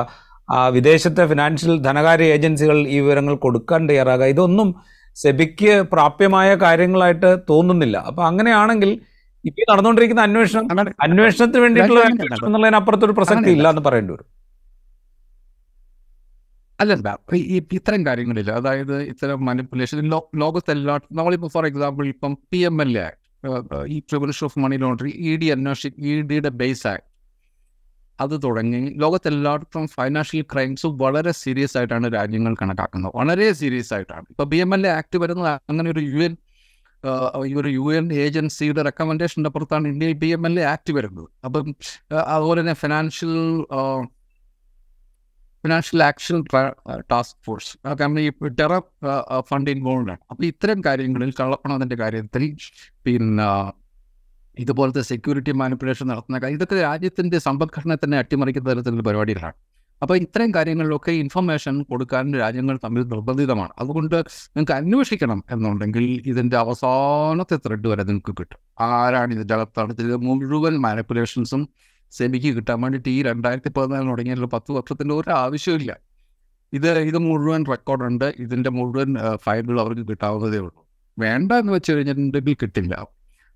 ആ 0.49 0.67
വിദേശത്തെ 0.67 1.23
ഫിനാൻഷ്യൽ 1.25 1.73
ധനകാര്യ 1.82 2.25
ഏജൻസികൾ 2.36 2.78
ഈ 2.88 2.97
വിവരങ്ങൾ 2.99 3.36
കൊടുക്കാൻ 3.36 3.89
തയ്യാറാകുക 3.89 4.25
ഇതൊന്നും 4.25 4.69
സെബിക്ക് 5.17 5.73
പ്രാപ്യമായ 5.93 6.49
കാര്യങ്ങളായിട്ട് 6.56 7.30
തോന്നുന്നില്ല. 7.49 7.97
അപ്പോൾ 8.10 8.23
അങ്ങനെയാണെങ്കിൽ 8.28 8.91
ഇപ്പൊ 9.45 9.62
നടന്നുകൊണ്ടിരിക്കുന്ന 9.71 10.21
അന്വേഷണം 10.21 10.65
അന്വേഷണത്തിന് 11.08 11.62
വേണ്ടിയിട്ടുള്ള 11.63 12.04
അപ്പുറത്തൊരു 12.04 12.45
എന്നുള്ളതിനപ്പുറത്തൊരു 12.47 13.15
പ്രസക്തി 13.19 13.51
ഇല്ല 13.58 13.67
എന്ന് 13.73 13.84
പറയേണ്ടി 13.88 14.13
വരും. 14.15 14.28
അല്ലല്ല 16.80 17.10
ഇത്തരം 17.78 18.01
കാര്യങ്ങളില്ല. 18.06 18.51
അതായത് 18.62 18.95
ഇത്തരം 19.12 19.45
മാനിപ്പുലേഷൻ 19.45 20.10
ലോകത്തെല്ലാം 20.43 21.01
നമ്മളിപ്പോ 21.19 21.19
നമ്മളിപ്പോൾ 21.19 21.51
ഫോർ 21.56 21.65
എക്സാമ്പിൾ 21.71 22.08
ഇപ്പം 22.13 22.34
P 22.51 22.60
M 22.69 22.78
L 22.86 22.91
A 22.97 23.04
act 23.06 23.24
ഈ 23.95 23.97
prevention 24.10 24.45
of 24.47 24.60
money 24.63 24.77
laundry 24.84 25.12
E 25.29 25.34
D 25.41 25.49
അന്വേഷി 25.55 25.89
E 26.10 26.13
ഡിയുടെ 26.31 26.51
ബേസ് 26.62 26.86
ആക്ട് 26.93 27.05
അത് 28.19 28.34
തുടങ്ങി 28.43 28.81
ലോകത്തെല്ലായിടത്തും 29.03 29.86
ഫൈനാൻഷ്യൽ 29.95 30.43
ക്രൈംസ് 30.53 30.88
വളരെ 31.03 31.31
സീരിയസ് 31.43 31.75
ആയിട്ടാണ് 31.77 32.08
രാജ്യങ്ങൾ 32.13 32.53
കണക്കാക്കുന്നത്. 32.62 33.12
വളരെ 33.15 33.47
സീരിയസ് 33.62 33.91
ആയിട്ടാണ്. 33.93 34.25
ഇപ്പോൾ 34.29 34.47
B 34.51 34.60
M 34.65 34.71
L 34.75 34.84
A 34.88 34.91
act 34.99 35.17
വരുന്നത് 35.23 35.49
അങ്ങനെ 35.71 35.89
ഒരു 35.91 36.03
യു 36.12 36.21
എൻ 36.27 36.36
ഒരു 37.60 37.69
യു 37.77 37.86
എൻ 37.97 38.05
ഏജൻസിയുടെ 38.25 38.81
റെക്കമെൻഡേഷന്റെ 38.89 39.49
പുറത്താണ് 39.55 39.88
ഇന്ത്യയിൽ 39.88 40.15
B 40.23 40.29
M 40.38 40.43
L 40.47 40.55
A 40.62 40.63
act 40.73 40.91
വരുന്നത്. 40.97 41.27
അപ്പം 41.45 41.65
അതുപോലെ 42.34 42.62
തന്നെ 42.62 42.75
financial 42.84 43.34
financial 45.65 46.01
action 46.10 46.39
task 47.12 47.38
force 47.45 47.71
കാരണം 47.99 48.19
ഈ 48.25 48.28
ടെറർ 48.60 48.82
ഫണ്ട് 49.49 49.69
ഇൻവോൾവ് 49.75 50.04
ആണ്. 50.13 50.21
അപ്പോൾ 50.32 50.45
ഇത്തരം 50.51 50.80
കാര്യങ്ങളിൽ 50.88 51.32
കള്ളപ്പണത്തിന്റെ 51.39 51.97
കാര്യത്തിൽ 52.04 52.43
പിന്നെ 53.06 53.47
ഇതുപോലത്തെ 54.63 55.01
സെക്യൂരിറ്റി 55.12 55.54
മാനിപ്പുലേഷൻ 55.62 56.06
നടത്തുന്ന 56.12 56.38
കാര്യം 56.41 56.58
ഇതൊക്കെ 56.60 56.75
രാജ്യത്തിന്റെ 56.89 57.38
സമ്പദ്ഘടന 57.47 57.95
തന്നെ 58.04 58.17
അട്ടിമറിക്കുന്ന 58.23 58.67
തരത്തിലുള്ള 58.71 59.04
പരിപാടികളാണ്. 59.08 59.58
അപ്പോൾ 60.01 60.15
ഇത്തരം 60.23 60.49
കാര്യങ്ങളിലൊക്കെ 60.56 61.12
ഇൻഫർമേഷൻ 61.23 61.75
കൊടുക്കാൻ 61.91 62.34
രാജ്യങ്ങൾ 62.43 62.75
തമ്മിൽ 62.86 63.04
നിർബന്ധിതമാണ്. 63.13 63.73
അതുകൊണ്ട് 63.82 64.15
നിങ്ങൾക്ക് 64.56 64.75
അന്വേഷിക്കണം 64.80 65.39
എന്നുണ്ടെങ്കിൽ 65.54 66.06
ഇതിന്റെ 66.32 66.58
അവസാനത്തെ 66.63 67.58
ത്രെഡ് 67.65 67.88
വരെ 67.91 68.04
നിങ്ങൾക്ക് 68.10 68.34
കിട്ടും. 68.39 68.60
ആരാണ് 68.89 69.32
ഇതിന്റെ 69.38 69.56
അകത്താണ് 69.58 69.93
ഇതിൽ 69.97 70.12
മുഴുവൻ 70.28 70.75
മാനിപ്പുലേഷൻസും 70.86 71.63
സെമിക്ക് 72.17 72.49
കിട്ടാൻ 72.56 72.82
വേണ്ടിയിട്ട് 72.82 73.10
ഈ 73.10 73.23
രണ്ടായിരത്തി 73.23 73.69
പതിനാലിന് 73.69 74.10
തുടങ്ങിയല്ലോ 74.10 74.47
പത്ത് 74.54 74.71
വർഷത്തിന്റെ 74.71 75.15
ഒരു 75.15 75.30
ആവശ്യമില്ല 75.30 75.97
ഇത് 76.73 76.89
ഇത് 76.99 77.17
മുഴുവൻ 77.17 77.65
റെക്കോർഡുണ്ട്. 77.69 78.34
ഇതിന്റെ 78.39 78.69
മുഴുവൻ 78.69 79.15
ഫയലുകൾ 79.36 79.80
അവർക്ക് 79.82 80.08
കിട്ടാവുന്നതേ 80.08 80.58
ഉള്ളൂ. 80.58 80.86
വേണ്ട 81.19 81.51
എന്ന് 81.51 81.73
വെച്ച് 81.73 81.91
കഴിഞ്ഞിട്ടുണ്ടെങ്കിൽ 81.91 82.56
കിട്ടില്ല. 82.62 83.08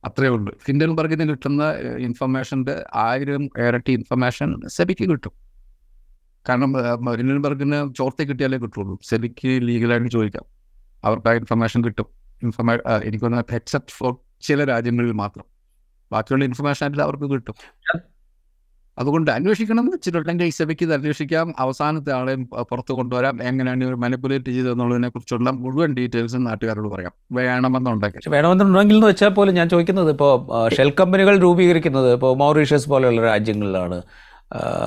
അത്രേ 0.06 0.28
ഉള്ളൂ. 0.28 0.58
ഹിൻഡൻബർഗിന് 0.68 1.30
കിട്ടുന്ന 1.30 1.64
ഇൻഫർമേഷന്റെ 2.00 2.76
ആയിരം 2.96 3.44
ഇരട്ടി 3.68 3.92
ഇൻഫർമേഷൻ 3.92 4.56
സെബിക്ക് 4.68 5.10
കിട്ടും. 5.10 5.32
കാരണം 6.50 6.74
ഹിൻഡൻബർഗിന് 7.16 7.94
ചോർത്തി 7.94 8.24
കിട്ടിയാലേ 8.24 8.58
കിട്ടുള്ളൂ. 8.58 9.00
സെബിക്ക് 9.04 9.48
ലീഗലായിട്ട് 9.68 10.10
ചോദിക്കാം. 10.10 10.46
അവർക്ക് 11.04 11.28
ആ 11.28 11.34
ഇൻഫർമേഷൻ 11.34 11.84
കിട്ടും. 11.84 12.06
ഇൻഫർമേ 12.44 12.78
എനിക്കൊന്ന് 13.04 13.54
എക്സെപ്റ്റ് 13.54 13.92
ഫോർ 13.92 14.16
ചില 14.42 14.64
രാജ്യങ്ങളിൽ 14.64 15.12
മാത്രം. 15.12 15.46
ബാക്കിയുള്ള 16.12 16.46
ഇൻഫർമേഷൻ 16.46 17.02
അവർക്ക് 17.02 17.32
കിട്ടും. 17.32 17.56
അതുകൊണ്ട് 19.00 19.32
അന്വേഷിക്കണം 19.32 19.80
എന്ന് 19.80 19.92
വെച്ചിട്ടുണ്ടെങ്കിൽ 19.92 20.50
സഭയ്ക്ക് 20.50 20.84
ഇത് 20.84 20.94
അന്വേഷിക്കാം. 20.94 21.54
അവസാനത്തെ 21.60 22.14
അഹ് 22.14 22.64
പുറത്ത് 22.64 22.94
കൊണ്ടുവരാം. 22.94 23.44
എങ്ങനെയാണ് 23.44 23.84
ഇവർ 23.84 23.96
മാനിപ്പുലേറ്റ് 23.96 24.46
ചെയ്തതെന്നുള്ളതിനെ 24.46 25.10
കുറിച്ചുള്ള 25.10 25.50
മുഴുവൻ 25.50 25.94
ഡീറ്റെയിൽസും 25.94 26.44
നാട്ടുകാരോട് 26.44 26.88
പറയാം. 26.88 27.12
വേണമെന്നുണ്ടെങ്കിൽ 27.32 28.30
വേണമെന്നുണ്ടെങ്കിൽ 28.30 28.96
എന്ന് 28.96 29.08
വെച്ചാൽ 29.08 29.28
പോലും 29.28 29.56
ഞാൻ 29.56 29.70
ചോദിക്കുന്നത് 29.70 30.10
ഇപ്പോൾ 30.10 30.70
ഷെൽ 30.76 30.94
കമ്പനികൾ 31.00 31.38
രൂപീകരിക്കുന്നത് 31.38 32.14
ഇപ്പോൾ 32.14 32.38
മൗറീഷ്യസ് 32.38 32.90
പോലെയുള്ള 32.90 33.22
രാജ്യങ്ങളിലാണ്. 33.22 34.02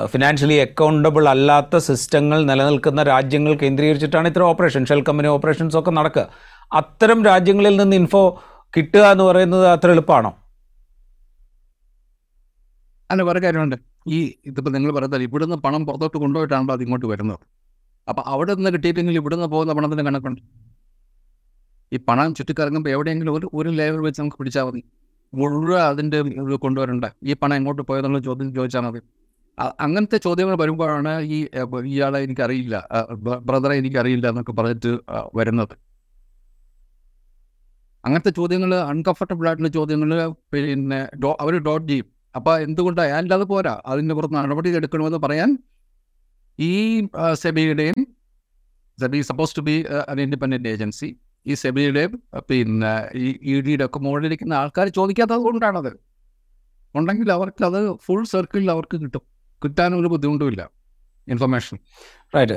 ഫിനാൻഷ്യലി 0.05 0.55
അക്കൗണ്ടബിൾ 0.55 1.29
അല്ലാത്ത 1.29 1.77
സിസ്റ്റങ്ങൾ 1.77 2.44
നിലനിൽക്കുന്ന 2.44 3.03
രാജ്യങ്ങൾ 3.03 3.55
കേന്ദ്രീകരിച്ചിട്ടാണ് 3.55 4.29
ഇത്തരം 4.29 4.46
ഓപ്പറേഷൻ 4.46 4.87
ഷെൽ 4.87 5.03
കമ്പനി 5.03 5.29
ഓപ്പറേഷൻസ് 5.29 5.77
ഒക്കെ 5.77 5.90
നടക്കുക. 5.90 6.29
അത്തരം 6.72 7.25
രാജ്യങ്ങളിൽ 7.25 7.77
നിന്ന് 7.77 7.96
ഇൻഫോ 7.96 8.42
കിട്ടുക 8.77 9.01
എന്ന് 9.01 9.25
പറയുന്നത് 9.25 9.66
അത്ര 9.66 9.90
എളുപ്പമാണോ? 9.90 10.37
അല്ല 13.11 13.22
വേറെ 13.22 13.40
കാര്യമുണ്ട്. 13.40 13.91
ഈ 14.07 14.19
ഇതിപ്പോൾ 14.51 14.73
നിങ്ങൾ 14.77 14.91
പറയുന്നത് 14.97 15.25
ഇവിടുന്ന് 15.29 15.57
പണം 15.67 15.83
പുറത്തോട്ട് 15.88 16.19
കൊണ്ടുപോയിട്ടാണല്ലോ 16.25 16.75
അത് 16.77 16.83
ഇങ്ങോട്ട് 16.87 17.07
വരുന്നത്. 17.12 17.45
അപ്പോൾ 18.09 18.25
അവിടെ 18.33 18.53
നിന്ന് 18.59 18.71
കിട്ടിയിട്ടെങ്കിൽ 18.75 19.17
ഇവിടുന്ന് 19.23 19.49
പോകുന്ന 19.55 19.73
പണത്തിന് 19.79 20.05
കണക്കുണ്ട്. 20.09 20.41
ഈ 21.93 21.99
പണം 22.09 22.35
ചുറ്റിക്കറങ്ങുമ്പോൾ 22.38 22.91
എവിടെയെങ്കിലും 22.97 23.33
ഒരു 23.38 23.47
ഒരു 23.59 23.71
ലെവൽ 23.81 24.01
വെച്ച് 24.07 24.21
നമുക്ക് 24.23 24.38
പിടിച്ചാൽ 24.41 24.65
മതി. 24.69 24.81
മുഴുവൻ 25.33 25.81
അതിന്റെ 25.91 26.19
കൊണ്ടുവരണ്ട. 26.65 27.07
ഈ 27.31 27.35
പണം 27.43 27.55
എങ്ങോട്ട് 27.61 27.83
പോയതെന്നുള്ള 27.91 28.23
ചോദ്യം 28.29 28.49
ചോദിച്ചാൽ 28.59 28.83
മതി. 28.87 29.01
അങ്ങനത്തെ 29.85 30.19
ചോദ്യങ്ങൾ 30.27 30.55
വരുമ്പോഴാണ് 30.62 31.12
ഈ 31.37 31.38
ഇയാളെ 31.95 32.19
എനിക്കറിയില്ല 32.27 32.77
ബ്രദറെ 33.49 33.75
എനിക്കറിയില്ല 33.83 34.27
എന്നൊക്കെ 34.33 34.53
പറഞ്ഞിട്ട് 34.59 34.93
വരുന്നത്. 35.38 35.75
അങ്ങനത്തെ 38.05 38.33
ചോദ്യങ്ങൾ 38.38 38.71
അൺകംഫർട്ടബിൾ 38.93 39.47
ആയിട്ടുള്ള 39.49 39.71
ചോദ്യങ്ങൾ 39.79 40.12
പിന്നെ 40.55 41.01
അവർ 41.45 41.55
ഡോട്ട് 41.69 41.88
ചെയ്യും. 41.93 42.09
അപ്പോൾ 42.35 42.55
എന്തുകൊണ്ടാണ് 42.66 43.12
അല്ലാതെ 43.21 43.47
പോരാ. 43.53 43.75
അതിന്റെ 43.92 44.14
പുറത്ത് 44.18 44.37
നടപടി 44.38 44.71
എടുക്കണമെന്ന് 44.81 45.21
പറയാൻ 45.27 45.51
ഈ 46.59 46.73
സെബിയുടെയും 47.42 47.99
SEBI 48.99 49.21
suppose 49.31 49.55
to 49.59 49.62
be 49.68 49.77
an 50.12 50.18
independent 50.25 50.71
agency 50.75 51.09
ഈ 51.47 51.53
സെബിയുടെയും 51.62 52.12
പിന്നെ 52.51 52.92
ഈ 53.23 53.29
ഇ 53.51 53.55
ഡിയുടെ 53.66 53.85
ഒക്കെ 53.88 54.01
മുകളിലിരിക്കുന്ന 54.07 54.55
ആൾക്കാർ 54.62 54.87
ചോദിക്കാത്തത് 54.99 55.42
കൊണ്ടാണത്. 55.49 55.92
ഉണ്ടെങ്കിൽ 56.95 57.29
അവർക്ക് 57.37 57.62
അത് 57.71 57.81
ഫുൾ 58.07 58.23
സർക്കിളിൽ 58.33 58.71
അവർക്ക് 58.75 58.97
കിട്ടും. 59.05 59.23
കിട്ടാനൊരു 59.62 60.09
ബുദ്ധിമുട്ടുമില്ല 60.14 60.62
ഇൻഫർമേഷൻ 61.29 61.77
റൈറ്റ് 62.35 62.55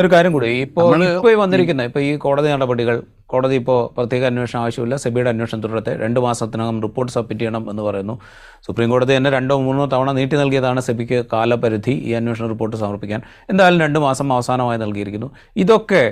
ഒരു 0.00 0.08
കാര്യം 0.14 0.32
കൂടി. 0.36 0.48
ഇപ്പോൾ 0.66 1.34
വന്നിരിക്കുന്ന 1.42 1.82
ഇപ്പോൾ 1.88 2.02
ഈ 2.08 2.10
കോടതി 2.24 2.48
നടപടികൾ 2.54 2.96
കോടതി 3.34 3.56
ഇപ്പോൾ 3.60 3.78
പ്രത്യേക 3.96 4.24
അന്വേഷണം 4.30 4.60
ആവശ്യമില്ല. 4.62 4.96
സെബിയുടെ 5.04 5.30
അന്വേഷണം 5.34 5.60
തുടരട്ടെ. 5.64 5.92
രണ്ട് 6.04 6.18
മാസത്തിനകം 6.26 6.76
റിപ്പോർട്ട് 6.86 7.12
സബ്മിറ്റ് 7.16 7.42
ചെയ്യണം 7.42 7.64
എന്ന് 7.72 7.82
പറയുന്നു. 7.88 8.14
സുപ്രീം 8.66 8.90
കോടതി 8.94 9.12
തന്നെ 9.16 9.30
രണ്ടോ 9.36 9.56
മൂന്നോ 9.66 9.86
തവണ 9.94 10.12
നീട്ടി 10.18 10.36
നൽകിയതാണ് 10.42 10.80
സെബിക്ക് 10.88 11.18
കാലപരിധി 11.32 11.94
ഈ 12.08 12.12
അന്വേഷണ 12.20 12.46
റിപ്പോർട്ട് 12.54 12.76
സമർപ്പിക്കാൻ. 12.82 13.22
എന്തായാലും 13.52 13.80
രണ്ട് 13.86 14.00
മാസം 14.06 14.32
അവസാനമായി 14.36 14.80
നൽകിയിരിക്കുന്നു. 14.84 15.30
ഇതൊക്കെ 15.64 16.02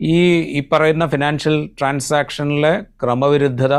ഈ 0.00 0.16
ഈ 0.58 0.60
പറയുന്ന 0.72 1.04
ഫിനാൻഷ്യൽ 1.14 1.56
ട്രാൻസാക്ഷനിലെ 1.78 2.72
ക്രമവിരുദ്ധത 3.02 3.74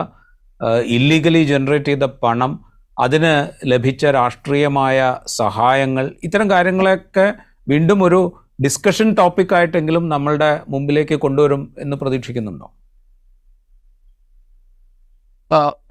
ഇല്ലീഗലി 0.97 1.41
ജനറേറ്റ് 1.53 1.91
ചെയ്ത 1.91 2.05
പണം 2.23 2.51
അതിന് 2.97 3.31
ലഭിച്ച 3.71 4.05
രാഷ്ട്രീയമായ 4.17 4.97
സഹായങ്ങൾ 5.39 6.05
ഇത്തരം 6.23 6.47
കാര്യങ്ങളെയൊക്കെ 6.51 7.25
വീണ്ടും 7.71 7.99
ഒരു 8.07 8.19
ഡിസ്കഷൻ 8.63 9.07
ടോപ്പിക്കായിട്ടെങ്കിലും 9.19 10.03
നമ്മളുടെ 10.13 10.49
മുമ്പിലേക്ക് 10.73 11.15
കൊണ്ടുവരും 11.25 11.61
എന്ന് 11.83 11.95
പ്രതീക്ഷിക്കുന്നുണ്ടോ? 12.01 12.67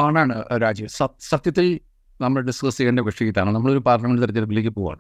ആണാണ് 0.01 0.43
സത്- 0.87 1.17
സത്യത്തിൽ 1.21 1.81
നമ്മൾ 2.21 2.43
ഡിസ്കസ് 2.43 2.79
ചെയ്യേണ്ട 2.79 3.01
വിഷയം 3.01 3.29
ഇതാണ്. 3.29 3.55
നമ്മളൊരു 3.55 3.79
പാർലമെന്റ് 3.79 4.23
തെരഞ്ഞെടുപ്പിലേക്ക് 4.23 4.69
പോവാണ്. 4.69 4.99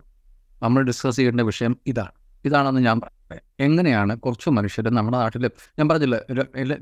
നമ്മൾ 0.63 0.83
ഡിസ്കസ് 0.83 1.17
ചെയ്യേണ്ട 1.17 1.41
വിഷയം 1.41 1.77
ഇതാണ്. 1.87 2.13
ഇതാണെന്ന് 2.45 2.81
ഞാൻ 2.81 3.01
പറയാം 3.01 3.41
എങ്ങനെയാണ് 3.61 4.17
കുറച്ച് 4.17 4.51
മനുഷ്യർ 4.51 4.89
നമ്മുടെ 4.89 5.17
നാട്ടിൽ 5.17 5.51
ഞാൻ 5.79 5.89
പറഞ്ഞില്ല 5.89 6.21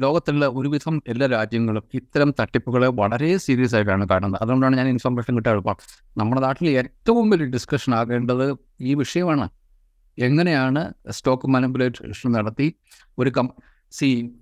ലോകത്തിലുള്ള 0.00 0.46
ഒരുവിധം 0.46 1.02
എല്ലാ 1.08 1.26
രാജ്യങ്ങളും 1.26 1.82
ഇത്തരം 1.94 2.34
തട്ടിപ്പുകളെ 2.40 2.88
വളരെ 2.88 3.36
സീരിയസ് 3.36 3.74
ആയിട്ടാണ് 3.74 4.08
കാണുന്നത്. 4.08 4.42
അതുകൊണ്ടാണ് 4.42 4.76
ഞാൻ 4.76 4.88
ഇൻഫർമേഷൻ 4.88 5.36
കിട്ടാൻ 5.36 5.52
എളുപ്പം. 5.52 5.76
നമ്മുടെ 6.16 6.40
നാട്ടിൽ 6.40 6.68
ഏറ്റവും 6.68 7.30
വലിയ 7.30 7.46
ഡിസ്കഷൻ 7.46 7.94
ആകേണ്ടത് 7.94 8.56
ഈ 8.80 8.94
വിഷയമാണ്. 8.94 9.48
എങ്ങനെയാണ് 10.18 10.92
സ്റ്റോക്ക് 11.10 11.48
മാനിപ്പുലേഷൻ 11.48 12.32
നടത്തി 12.32 12.74
ഒരു 13.18 13.30
കം 13.30 13.50
സി 13.90 14.32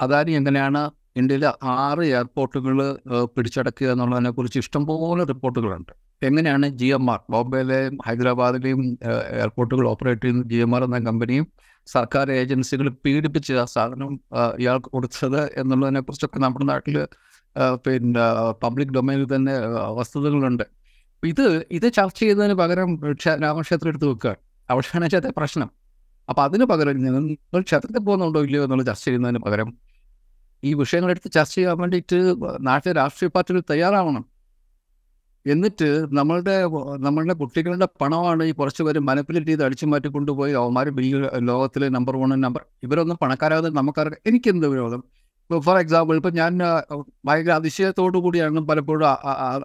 അദാനി 0.00 0.32
എങ്ങനെയാണ് 0.32 0.90
ഇന്ത്യയിലെ 1.16 1.52
ആറ് 1.62 2.00
എയർപോർട്ടുകൾ 2.00 2.98
പിടിച്ചടക്കുക 3.24 3.86
എന്നുള്ളതിനെ 3.86 4.30
കുറിച്ച് 4.30 4.58
ഇഷ്ടംപോലെ 4.58 5.24
റിപ്പോർട്ടുകളുണ്ട്. 5.24 5.92
എങ്ങനെയാണ് 6.22 6.68
ജി 6.68 6.84
എം 6.84 7.10
ആർ 7.10 7.20
ബോംബെയിലെയും 7.30 7.98
ഹൈദരാബാദിലെയും 8.06 8.98
എയർപോർട്ടുകൾ 9.30 9.88
ഓപ്പറേറ്റ് 9.88 10.22
ചെയ്യുന്ന 10.22 10.48
ജി 10.48 10.56
എം 10.56 10.76
ആർ 10.76 10.84
എന്ന 10.84 10.98
കമ്പനിയും 10.98 11.46
സർക്കാർ 11.86 12.32
ഏജൻസികൾ 12.32 12.88
പീഡിപ്പിച്ച് 12.88 13.52
ആ 13.52 13.64
സാധനം 13.64 14.20
ഇയാൾക്ക് 14.58 14.86
കൊടുത്തത് 14.86 15.44
എന്നുള്ളതിനെ 15.56 16.00
കുറിച്ചൊക്കെ 16.00 16.38
നമ്മുടെ 16.38 16.64
നാട്ടിൽ 16.64 17.06
പിന്നെ 17.74 18.20
പബ്ലിക് 18.62 18.88
ഡൊമൈനിൽ 18.88 19.34
തന്നെ 19.34 19.52
വസ്തുതകളുണ്ട്. 19.94 20.64
ഇത് 21.24 21.64
ഇത് 21.70 21.92
ചർച്ച 21.92 22.18
ചെയ്യുന്നതിന് 22.18 22.54
പകരം 22.54 23.12
ക്ഷ- 23.12 23.42
രാമക്ഷേത്രം 23.42 23.88
എടുത്ത് 23.88 24.06
വെക്കുക. 24.06 24.36
അവിടെയാണ് 24.70 25.10
ചേട്ടൻ 25.10 25.32
പ്രശ്നം. 25.36 25.70
അപ്പം 26.28 26.42
അതിന് 26.42 26.64
പകരം 26.64 26.98
നിങ്ങൾ 26.98 27.60
ക്ഷേത്രത്തിൽ 27.60 27.98
പോകുന്നുണ്ടോ 27.98 28.42
ഇല്ലയോ 28.42 28.64
എന്നുള്ള 28.64 28.82
ചർച്ച 28.82 29.04
ചെയ്യുന്നതിന് 29.04 29.38
പകരം 29.38 29.85
ഈ 30.64 30.74
വിഷയങ്ങളെടുത്ത് 30.74 31.30
ചർച്ച 31.30 31.54
ചെയ്യാൻ 31.54 31.78
വേണ്ടിയിട്ട് 31.78 32.18
നാട്ടിലെ 32.60 32.94
രാഷ്ട്രീയ 32.94 33.28
പാർട്ടികൾ 33.28 33.62
തയ്യാറാവണം. 33.70 34.24
എന്നിട്ട് 35.46 35.88
നമ്മളുടെ 36.12 36.54
നമ്മളുടെ 37.06 37.34
കുട്ടികളുടെ 37.34 37.88
പണമാണ് 38.00 38.44
ഈ 38.44 38.52
കുറച്ച് 38.52 38.82
പേര് 38.82 38.98
മനപ്പിലിറ്റ് 38.98 39.48
ചെയ്ത് 39.48 39.64
അടിച്ചു 39.64 39.86
മാറ്റി 39.86 40.08
കൊണ്ടുപോയി 40.08 40.52
അവന്മാർ 40.52 40.88
ബി 40.90 41.12
ലോകത്തിലെ 41.50 41.88
നമ്പർ 41.88 42.16
വൺ 42.16 42.40
നമ്പർ 42.40 42.62
ഇവരൊന്നും 42.82 43.18
പണക്കാരാതെ 43.22 43.68
നമുക്കറിയാം. 43.68 44.20
എനിക്കെന്ത് 44.26 44.66
വിരോധം? 44.66 45.02
ഇപ്പോൾ 45.42 45.60
ഫോർ 45.60 45.76
എക്സാമ്പിൾ 45.78 46.16
ഇപ്പം 46.16 46.34
ഞാൻ 46.34 46.58
ഭയങ്കര 47.26 47.52
അതിശയത്തോടു 47.52 48.18
കൂടിയാണ് 48.18 48.60
പലപ്പോഴും 48.60 49.06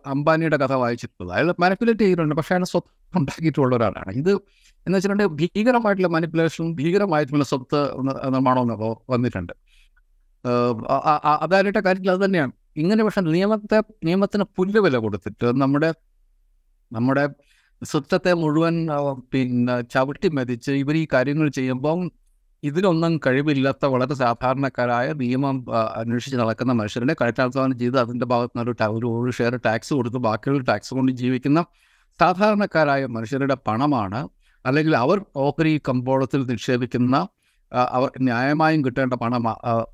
അംബാനിയുടെ 0.06 0.58
കഥ 0.58 0.74
വായിച്ചിട്ടുള്ളത്. 0.74 1.36
അയാൾ 1.38 1.56
മാനിപ്പുലേറ്റ് 1.60 2.00
ചെയ്തിട്ടുണ്ട്. 2.00 2.36
പക്ഷേ 2.36 2.56
അയാൾ 2.56 2.64
സ്വത്ത് 2.64 3.18
ഉണ്ടാക്കിയിട്ടുള്ള 3.18 3.76
ഒരാളാണ്. 3.76 4.12
ഇത് 4.14 4.32
എന്ന് 4.88 4.96
വെച്ചിട്ടുണ്ടെങ്കിൽ 4.98 5.50
ഭീകരമായിട്ടുള്ള 5.56 6.08
മാനിപ്പുലേഷനും 6.08 6.76
ഭീകരമായിട്ടുള്ള 6.76 7.44
സ്വത്ത് 7.44 7.82
നിർമ്മാണവും 8.36 8.98
വന്നിട്ടുണ്ട്. 9.10 9.54
അതായിട്ട് 11.44 11.80
കാര്യത്തിൽ 11.80 12.12
അത് 12.12 12.22
തന്നെയാണ്. 12.26 12.54
ഇങ്ങനെ 12.78 13.02
പക്ഷെ 13.04 13.22
നിയമത്തെ 13.22 13.80
നിയമത്തിന് 14.04 14.46
പുല്ല് 14.58 14.80
വില 14.80 14.98
കൊടുത്തിട്ട് 14.98 15.48
നമ്മുടെ 15.62 15.90
നമ്മുടെ 16.92 17.26
സിസ്റ്റത്തെ 17.82 18.34
മുഴുവൻ 18.34 18.76
പിന്നെ 19.34 19.82
ചവിട്ടി 19.94 20.30
മതിച്ച് 20.30 20.72
ഇവർ 20.72 20.96
ഈ 20.96 21.08
കാര്യങ്ങൾ 21.14 21.48
ചെയ്യുമ്പം 21.50 22.00
ഇതിലൊന്നും 22.64 23.14
കഴിവില്ലാത്ത 23.26 23.86
വളരെ 23.86 24.14
സാധാരണക്കാരായ 24.14 25.08
നിയമം 25.22 25.58
അന്വേഷിച്ച് 26.02 26.38
നടക്കുന്ന 26.38 26.74
മനുഷ്യരുടെ 26.74 27.16
കഴുത്താധ്വാനം 27.22 27.80
ചെയ്ത് 27.80 27.98
അതിന്റെ 28.00 28.26
ഭാഗത്ത് 28.26 28.60
നിന്ന് 28.60 28.90
ഒരു 28.98 29.08
ഒരു 29.22 29.32
ഷെയർ 29.32 29.56
ടാക്സ് 29.66 29.94
കൊടുത്ത് 29.94 30.18
ബാക്കിയുള്ള 30.18 30.64
ടാക്സ് 30.64 30.94
കൊണ്ട് 30.94 31.12
ജീവിക്കുന്ന 31.12 31.66
സാധാരണക്കാരായ 32.20 33.06
മനുഷ്യരുടെ 33.06 33.58
പണമാണ്. 33.68 34.22
അല്ലെങ്കിൽ 34.66 34.98
അവർ 34.98 35.22
ഓഹരി 35.36 35.82
കമ്പോളത്തിൽ 35.90 36.42
നിക്ഷേപിക്കുന്ന 36.52 37.16
അവർക്ക് 37.72 38.24
ന്യായമായും 38.24 38.86
കിട്ടേണ്ട 38.86 39.14
പണ 39.14 39.34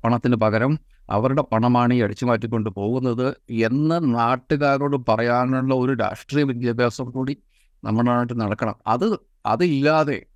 പണത്തിന് 0.04 0.36
പകരം 0.36 0.78
അവരുടെ 1.10 1.42
പണമാണ് 1.52 1.94
ഈ 1.94 2.00
അടിച്ചു 2.02 2.26
മാറ്റിക്കൊണ്ട് 2.26 2.70
പോകുന്നത് 2.70 3.36
എന്ന് 3.48 4.14
നാട്ടുകാരോട് 4.14 4.96
പറയാനുള്ള 5.10 5.74
ഒരു 5.74 5.92
രാഷ്ട്രീയ 5.92 6.44
വിദ്യാഭ്യാസം 6.44 7.10
കൂടി 7.10 7.38
നമ്മുടെ 7.84 8.08
നാട്ടിൽ 8.08 8.36
നടക്കണം. 8.36 8.74
അത് 8.86 9.06
അതില്ലാതെ 9.46 10.26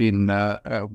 പിന്നെ 0.00 0.38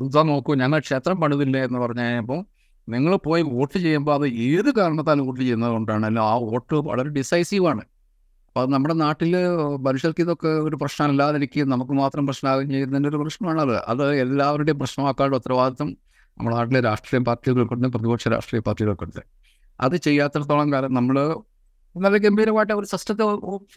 ഇതാ 0.05 0.21
നോക്കൂ 0.23 0.55
ഞങ്ങൾ 0.55 0.79
ക്ഷേത്രം 0.79 1.21
പണിതില്ല 1.21 1.58
എന്ന് 1.58 1.79
പറഞ്ഞു 1.79 2.01
കഴിഞ്ഞപ്പോൾ 2.01 2.45
നിങ്ങൾ 2.89 3.15
പോയി 3.15 3.41
വോട്ട് 3.43 3.77
ചെയ്യുമ്പോൾ 3.79 4.13
അത് 4.13 4.27
ഏത് 4.27 4.69
കാരണത്താലും 4.79 5.25
വോട്ട് 5.27 5.41
ചെയ്യുന്നത് 5.41 5.71
കൊണ്ടാണല്ലോ 5.71 6.23
ആ 6.23 6.36
വോട്ട് 6.38 6.75
വളരെ 6.75 7.10
ഡിസൈസീവാണ് 7.10 7.84
അപ്പോൾ 8.56 8.68
നമ്മുടെ 8.72 8.94
നാട്ടിൽ 8.96 9.32
മനുഷ്യർക്ക് 9.86 10.22
ഇതൊക്കെ 10.22 10.48
ഒരു 10.48 10.76
പ്രശ്നമല്ലാതിരിക്കും 10.82 11.70
നമുക്ക് 11.70 11.91
മാത്രം 11.91 12.26
പ്രശ്നമാകുകയും 12.28 12.70
ചെയ്യുന്നതിന്റെ 12.74 13.10
ഒരു 13.10 13.18
പ്രശ്നമാണത്. 13.22 13.74
അത് 13.91 14.04
എല്ലാവരുടെയും 14.15 14.78
പ്രശ്നമാക്കാനുള്ള 14.80 15.38
ഉത്തരവാദിത്വം 15.38 15.89
നമ്മുടെ 16.38 16.56
നാട്ടിലെ 16.56 16.80
രാഷ്ട്രീയ 16.80 17.22
പാർട്ടികൾക്കുണ്ട് 17.30 17.88
പ്രതിപക്ഷ 17.88 18.28
രാഷ്ട്രീയ 18.34 18.62
പാർട്ടികൾക്കുണ്ട്. 18.68 19.20
അത് 19.82 19.96
ചെയ്യാത്തിടത്തോളം 19.96 20.74
കാലം 20.74 20.94
നമ്മൾ 20.94 21.18
നല്ല 21.96 22.18
ഗംഭീരമായിട്ട് 22.18 22.74
ഒരു 22.74 22.86
സിസ്റ്റത്തെ 22.86 23.26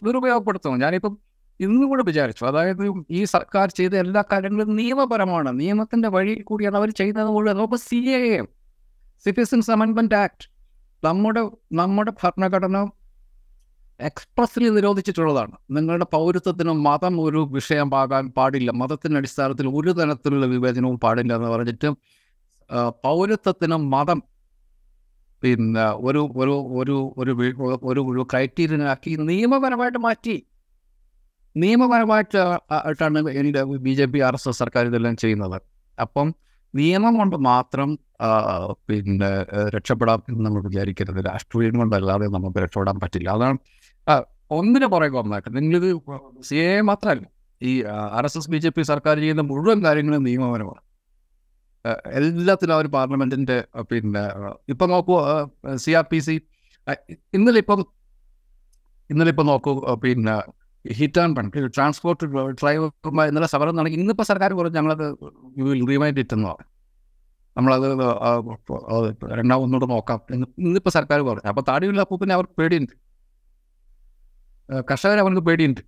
ദുരുപയോഗപ്പെടുത്തുന്നു. 0.05 0.77
ഞാനിപ്പം 0.77 1.17
ഇന്നും 1.59 1.89
കൂടെ 1.89 2.03
വിചാരിച്ചു. 2.03 2.45
അതായത് 2.45 3.03
ഈ 3.09 3.23
സർക്കാർ 3.23 3.67
ചെയ്ത 3.79 3.93
എല്ലാ 3.95 4.23
കാര്യങ്ങളും 4.31 4.75
നിയമപരമാണ്. 4.75 5.59
നിയമത്തിന്റെ 5.59 6.07
വഴി 6.07 6.35
കൂടിയാണ് 6.51 6.77
അവർ 6.77 6.91
ചെയ്യുന്നത് 7.01 7.27
മുഴുവൻ. 7.27 7.57
നമുക്ക് 7.57 7.81
സി 7.89 7.99
എ 8.19 8.21
എം 8.37 8.47
സിറ്റിസൺസ് 9.25 9.71
അമെൻമെന്റ് 9.71 10.15
ആക്ട്. 10.15 10.47
നമ്മുടെ 11.03 11.43
നമ്മുടെ 11.73 12.13
ഭരണഘടന 12.23 12.77
എക്സ്പ്രസ്ലി 13.99 14.67
നിരോധിച്ചിട്ടുള്ളതാണ്. 14.69 15.55
നിങ്ങളുടെ 15.71 16.05
പൗരത്വത്തിനും 16.15 16.77
മതം 16.83 17.21
ഒരു 17.21 17.41
വിഷയമാകാൻ 17.55 18.25
പാടില്ല. 18.37 18.71
മതത്തിന്റെ 18.81 19.17
അടിസ്ഥാനത്തിൽ 19.21 19.67
ഒരു 19.79 19.91
തരത്തിലുള്ള 19.99 20.45
വിവേചനവും 20.45 20.99
പാടില്ല 20.99 21.33
എന്ന് 21.39 21.49
പറഞ്ഞിട്ട് 21.49 21.89
പൗരത്വത്തിനും 23.05 23.83
മതം 23.95 24.19
പിന്നെ 25.43 25.85
ഒരു 26.07 26.21
ഒരു 26.41 26.55
ഒരു 26.79 26.97
ഒരു 27.21 27.33
ഒരു 27.89 28.01
ഒരു 28.11 28.23
ക്രൈറ്റീരിയനാക്കി 28.31 29.11
നിയമപരമായിട്ട് 29.29 29.99
മാറ്റി. 30.07 30.35
നിയമപരമായിട്ട് 31.55 32.39
ആയിട്ടാണ് 32.71 33.19
എന്റെ 33.39 33.61
B 33.85 33.93
J 33.93 34.05
P 34.05 34.19
R 34.27 34.33
S 34.39 34.49
S 34.49 34.59
സർക്കാർ 34.59 34.83
ഇതെല്ലാം 34.87 35.15
ചെയ്യുന്നത്. 35.17 35.57
അപ്പം 35.97 36.27
നിയമം 36.73 37.13
കൊണ്ട് 37.17 37.35
മാത്രം 37.51 37.89
പിന്നെ 38.89 39.29
രക്ഷപ്പെടാം 39.75 40.19
എന്ന് 40.29 40.41
നമ്മൾ 40.45 40.61
വിചാരിക്കരുത്. 40.67 41.19
രാഷ്ട്രീയം 41.25 41.75
കൊണ്ടല്ലാതെ 41.77 42.27
നമുക്ക് 42.27 42.59
രക്ഷപ്പെടാൻ 42.59 42.97
പറ്റില്ല. 43.03 43.29
അതാണ് 43.29 43.57
ഒന്നിന് 44.57 44.87
പുറകെ 44.93 45.17
ഒന്നായിട്ട് 45.21 45.49
നിങ്ങളിത് 45.57 45.89
സി 46.47 46.55
എ 46.67 46.69
മാത്രമല്ല 46.89 47.25
ഈ 47.61 47.71
R 48.17 48.25
S 48.27 48.37
S 48.39 48.49
B 48.53 48.59
J 48.63 48.69
P 48.75 48.83
സർക്കാർ 48.91 49.15
ചെയ്യുന്ന 49.23 49.43
മുഴുവൻ 49.49 49.79
കാര്യങ്ങളും 49.85 50.23
നിയമപരമാണ്. 50.27 50.81
എല്ലാത്തിലും 52.19 52.73
അവർ 52.77 52.87
പാർലമെന്റിന്റെ 52.95 53.57
പിന്നെ 53.91 54.23
ഇപ്പൊ 54.73 54.85
നോക്കൂ 54.93 55.15
സി 55.83 55.91
ആർ 55.99 56.05
പി 56.11 56.19
സി 56.27 56.35
ഇന്നലെ 57.37 57.59
ഇപ്പം 57.63 57.81
ഇന്നലെ 59.09 59.31
ഇപ്പം 59.33 59.47
നോക്കൂ 59.51 59.73
പിന്നെ 60.05 60.35
ഹിറ്റ് 60.85 61.19
ആൻഡ് 61.21 61.35
പണ്ട് 61.37 61.57
ട്രാൻസ്പോർട്ട് 61.77 62.25
ഡ്രൈവർമാർ 62.61 63.25
ഇന്നലെ 63.31 63.47
സമരം 63.53 63.77
നടക്കി 63.79 63.97
ഇന്നിപ്പോൾ 64.01 64.27
സർക്കാർ 64.31 64.49
കുറച്ച് 64.59 64.77
ഞങ്ങളത് 64.79 65.05
റിമൈൻഡ് 65.91 66.19
ഇറ്റ് 66.23 66.35
എന്ന് 66.37 66.47
പറഞ്ഞു. 66.51 66.67
നമ്മളത് 67.57 67.87
രണ്ടാമൊന്നുകൂടെ 69.39 69.87
നോക്കാം 69.93 70.19
ഇന്നിപ്പോൾ 70.65 70.93
സർക്കാർ 70.97 71.19
പറഞ്ഞു. 71.29 71.47
അപ്പോൾ 71.53 71.65
താടിയുള്ള 71.69 72.01
അപ്പൂപ്പിനെ 72.05 72.33
അവർക്ക് 72.37 72.55
പേടിയുണ്ട്. 72.61 72.93
കർഷകരെ 74.89 75.21
അവർക്ക് 75.23 75.43
പേടിയുണ്ട്. 75.47 75.81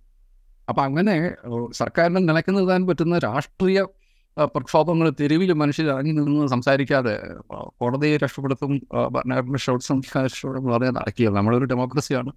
അപ്പം 0.68 0.82
അങ്ങനെ 0.88 1.14
സർക്കാരിന് 1.80 2.20
നിലയ്ക്കുന്നതാൻ 2.28 2.86
പറ്റുന്ന 2.88 3.18
രാഷ്ട്രീയ 3.18 3.80
പ്രക്ഷോഭങ്ങൾ 4.54 5.06
തെരുവിൽ 5.20 5.50
മനുഷ്യർ 5.52 5.86
ഇറങ്ങി 5.94 6.12
നിന്ന് 6.18 6.46
സംസാരിക്കാതെ 6.48 7.14
കോടതിയെ 7.80 8.16
രക്ഷപ്പെടുത്തും 8.16 8.72
ഭരണഘടന 9.14 9.56
ഷോട്ട് 9.64 10.02
പറഞ്ഞാൽ 10.68 10.94
നടക്കുകയാണ്. 10.98 11.36
നമ്മളൊരു 11.36 11.66
ഡെമോക്രസിയാണ്. 11.72 12.30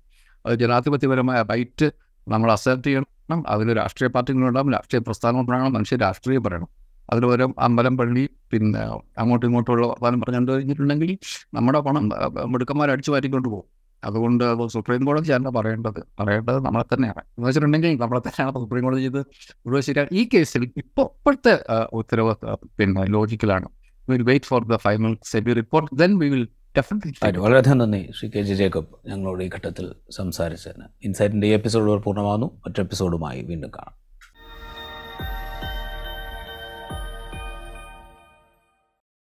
അത് 0.45 0.55
ജനാധിപത്യപരമായ 0.61 1.41
റൈറ്റ് 1.51 1.87
നമ്മൾ 2.27 2.51
അസെപ്റ്റ് 2.51 2.87
ചെയ്യണം. 2.87 3.43
അതിൽ 3.53 3.67
രാഷ്ട്രീയ 3.77 4.09
പാർട്ടികളുണ്ടാകും 4.15 4.73
രാഷ്ട്രീയ 4.73 5.01
പ്രസ്ഥാനം 5.07 5.47
പറയണം 5.47 5.73
മനുഷ്യർ 5.73 5.99
രാഷ്ട്രീയം 5.99 6.43
പറയണം. 6.43 6.69
അതിൽ 7.09 7.23
ഓരോ 7.25 7.45
അമ്പലം 7.59 7.97
പള്ളി 7.97 8.29
പിന്നെ 8.51 8.79
അങ്ങോട്ടും 9.21 9.47
ഇങ്ങോട്ടുള്ള 9.47 9.87
വർത്തമാനം 9.87 10.19
പറഞ്ഞുകൊണ്ട് 10.21 10.51
കഴിഞ്ഞിട്ടുണ്ടെങ്കിൽ 10.51 11.11
നമ്മുടെ 11.53 11.79
പണം 11.79 12.05
മിടുക്കന്മാർ 12.51 12.89
മാറ്റിക്കൊണ്ട് 13.15 13.49
പോകും. 13.49 13.67
അതുകൊണ്ട് 14.03 14.43
അത് 14.43 14.69
സുപ്രീം 14.69 15.05
കോടതി 15.05 15.31
അല്ല 15.31 15.49
പറയേണ്ടത്. 15.49 16.03
പറയേണ്ടത് 16.19 16.65
നമ്മളെ 16.65 16.95
തന്നെയാണ്. 16.95 17.19
എന്ന് 17.19 17.47
വെച്ചിട്ടുണ്ടെങ്കിൽ 17.47 17.97
നമ്മളെ 17.99 18.19
തന്നെയാണ് 18.19 18.55
സുപ്രീം 18.55 18.83
കോടതി 18.83 18.99
ചെയ്ത് 18.99 19.19
മുഴുവൻ 19.65 19.81
ശരിയാണ് 19.81 20.09
ഈ 20.11 20.29
കേസിൽ 20.33 20.71
ഇപ്പോൾ 20.77 21.01
ഇപ്പോഴത്തെ 21.01 21.63
ഉത്തരവ് 21.93 22.35
പിന്നെ 22.79 23.05
ലോജിക്കലാണ് 23.05 23.69
wait 24.09 24.45
for 24.45 24.63
the 24.65 24.75
final 24.75 25.17
SEBI 25.23 25.53
report 25.53 25.95
then 25.95 26.17
we 26.17 26.29
will 26.29 26.47
definitely 26.77 27.37
വളരെയധികം 27.37 27.77
നന്ദി. 27.77 28.11
ശ്രീ 28.19 28.29
കെ 28.29 28.41
ജി 28.41 28.53
ജേക്കബ് 28.53 29.09
ഞങ്ങളോട് 29.09 29.43
ഈ 29.43 29.49
ഘട്ടത്തിൽ 29.55 29.95
സംസാരിച്ചതിന്. 30.11 30.85
ഇൻസൈറ്റിന്റെ 31.03 31.47
ഈ 31.47 31.51
എപ്പിസോഡ് 31.51 32.03
പൂർണമാകുന്നു. 32.03 32.45
മറ്റു 32.45 32.81
എപ്പിസോഡുമായി 32.81 33.41
വീണ്ടും 33.41 33.69
കാണാം. 33.69 34.04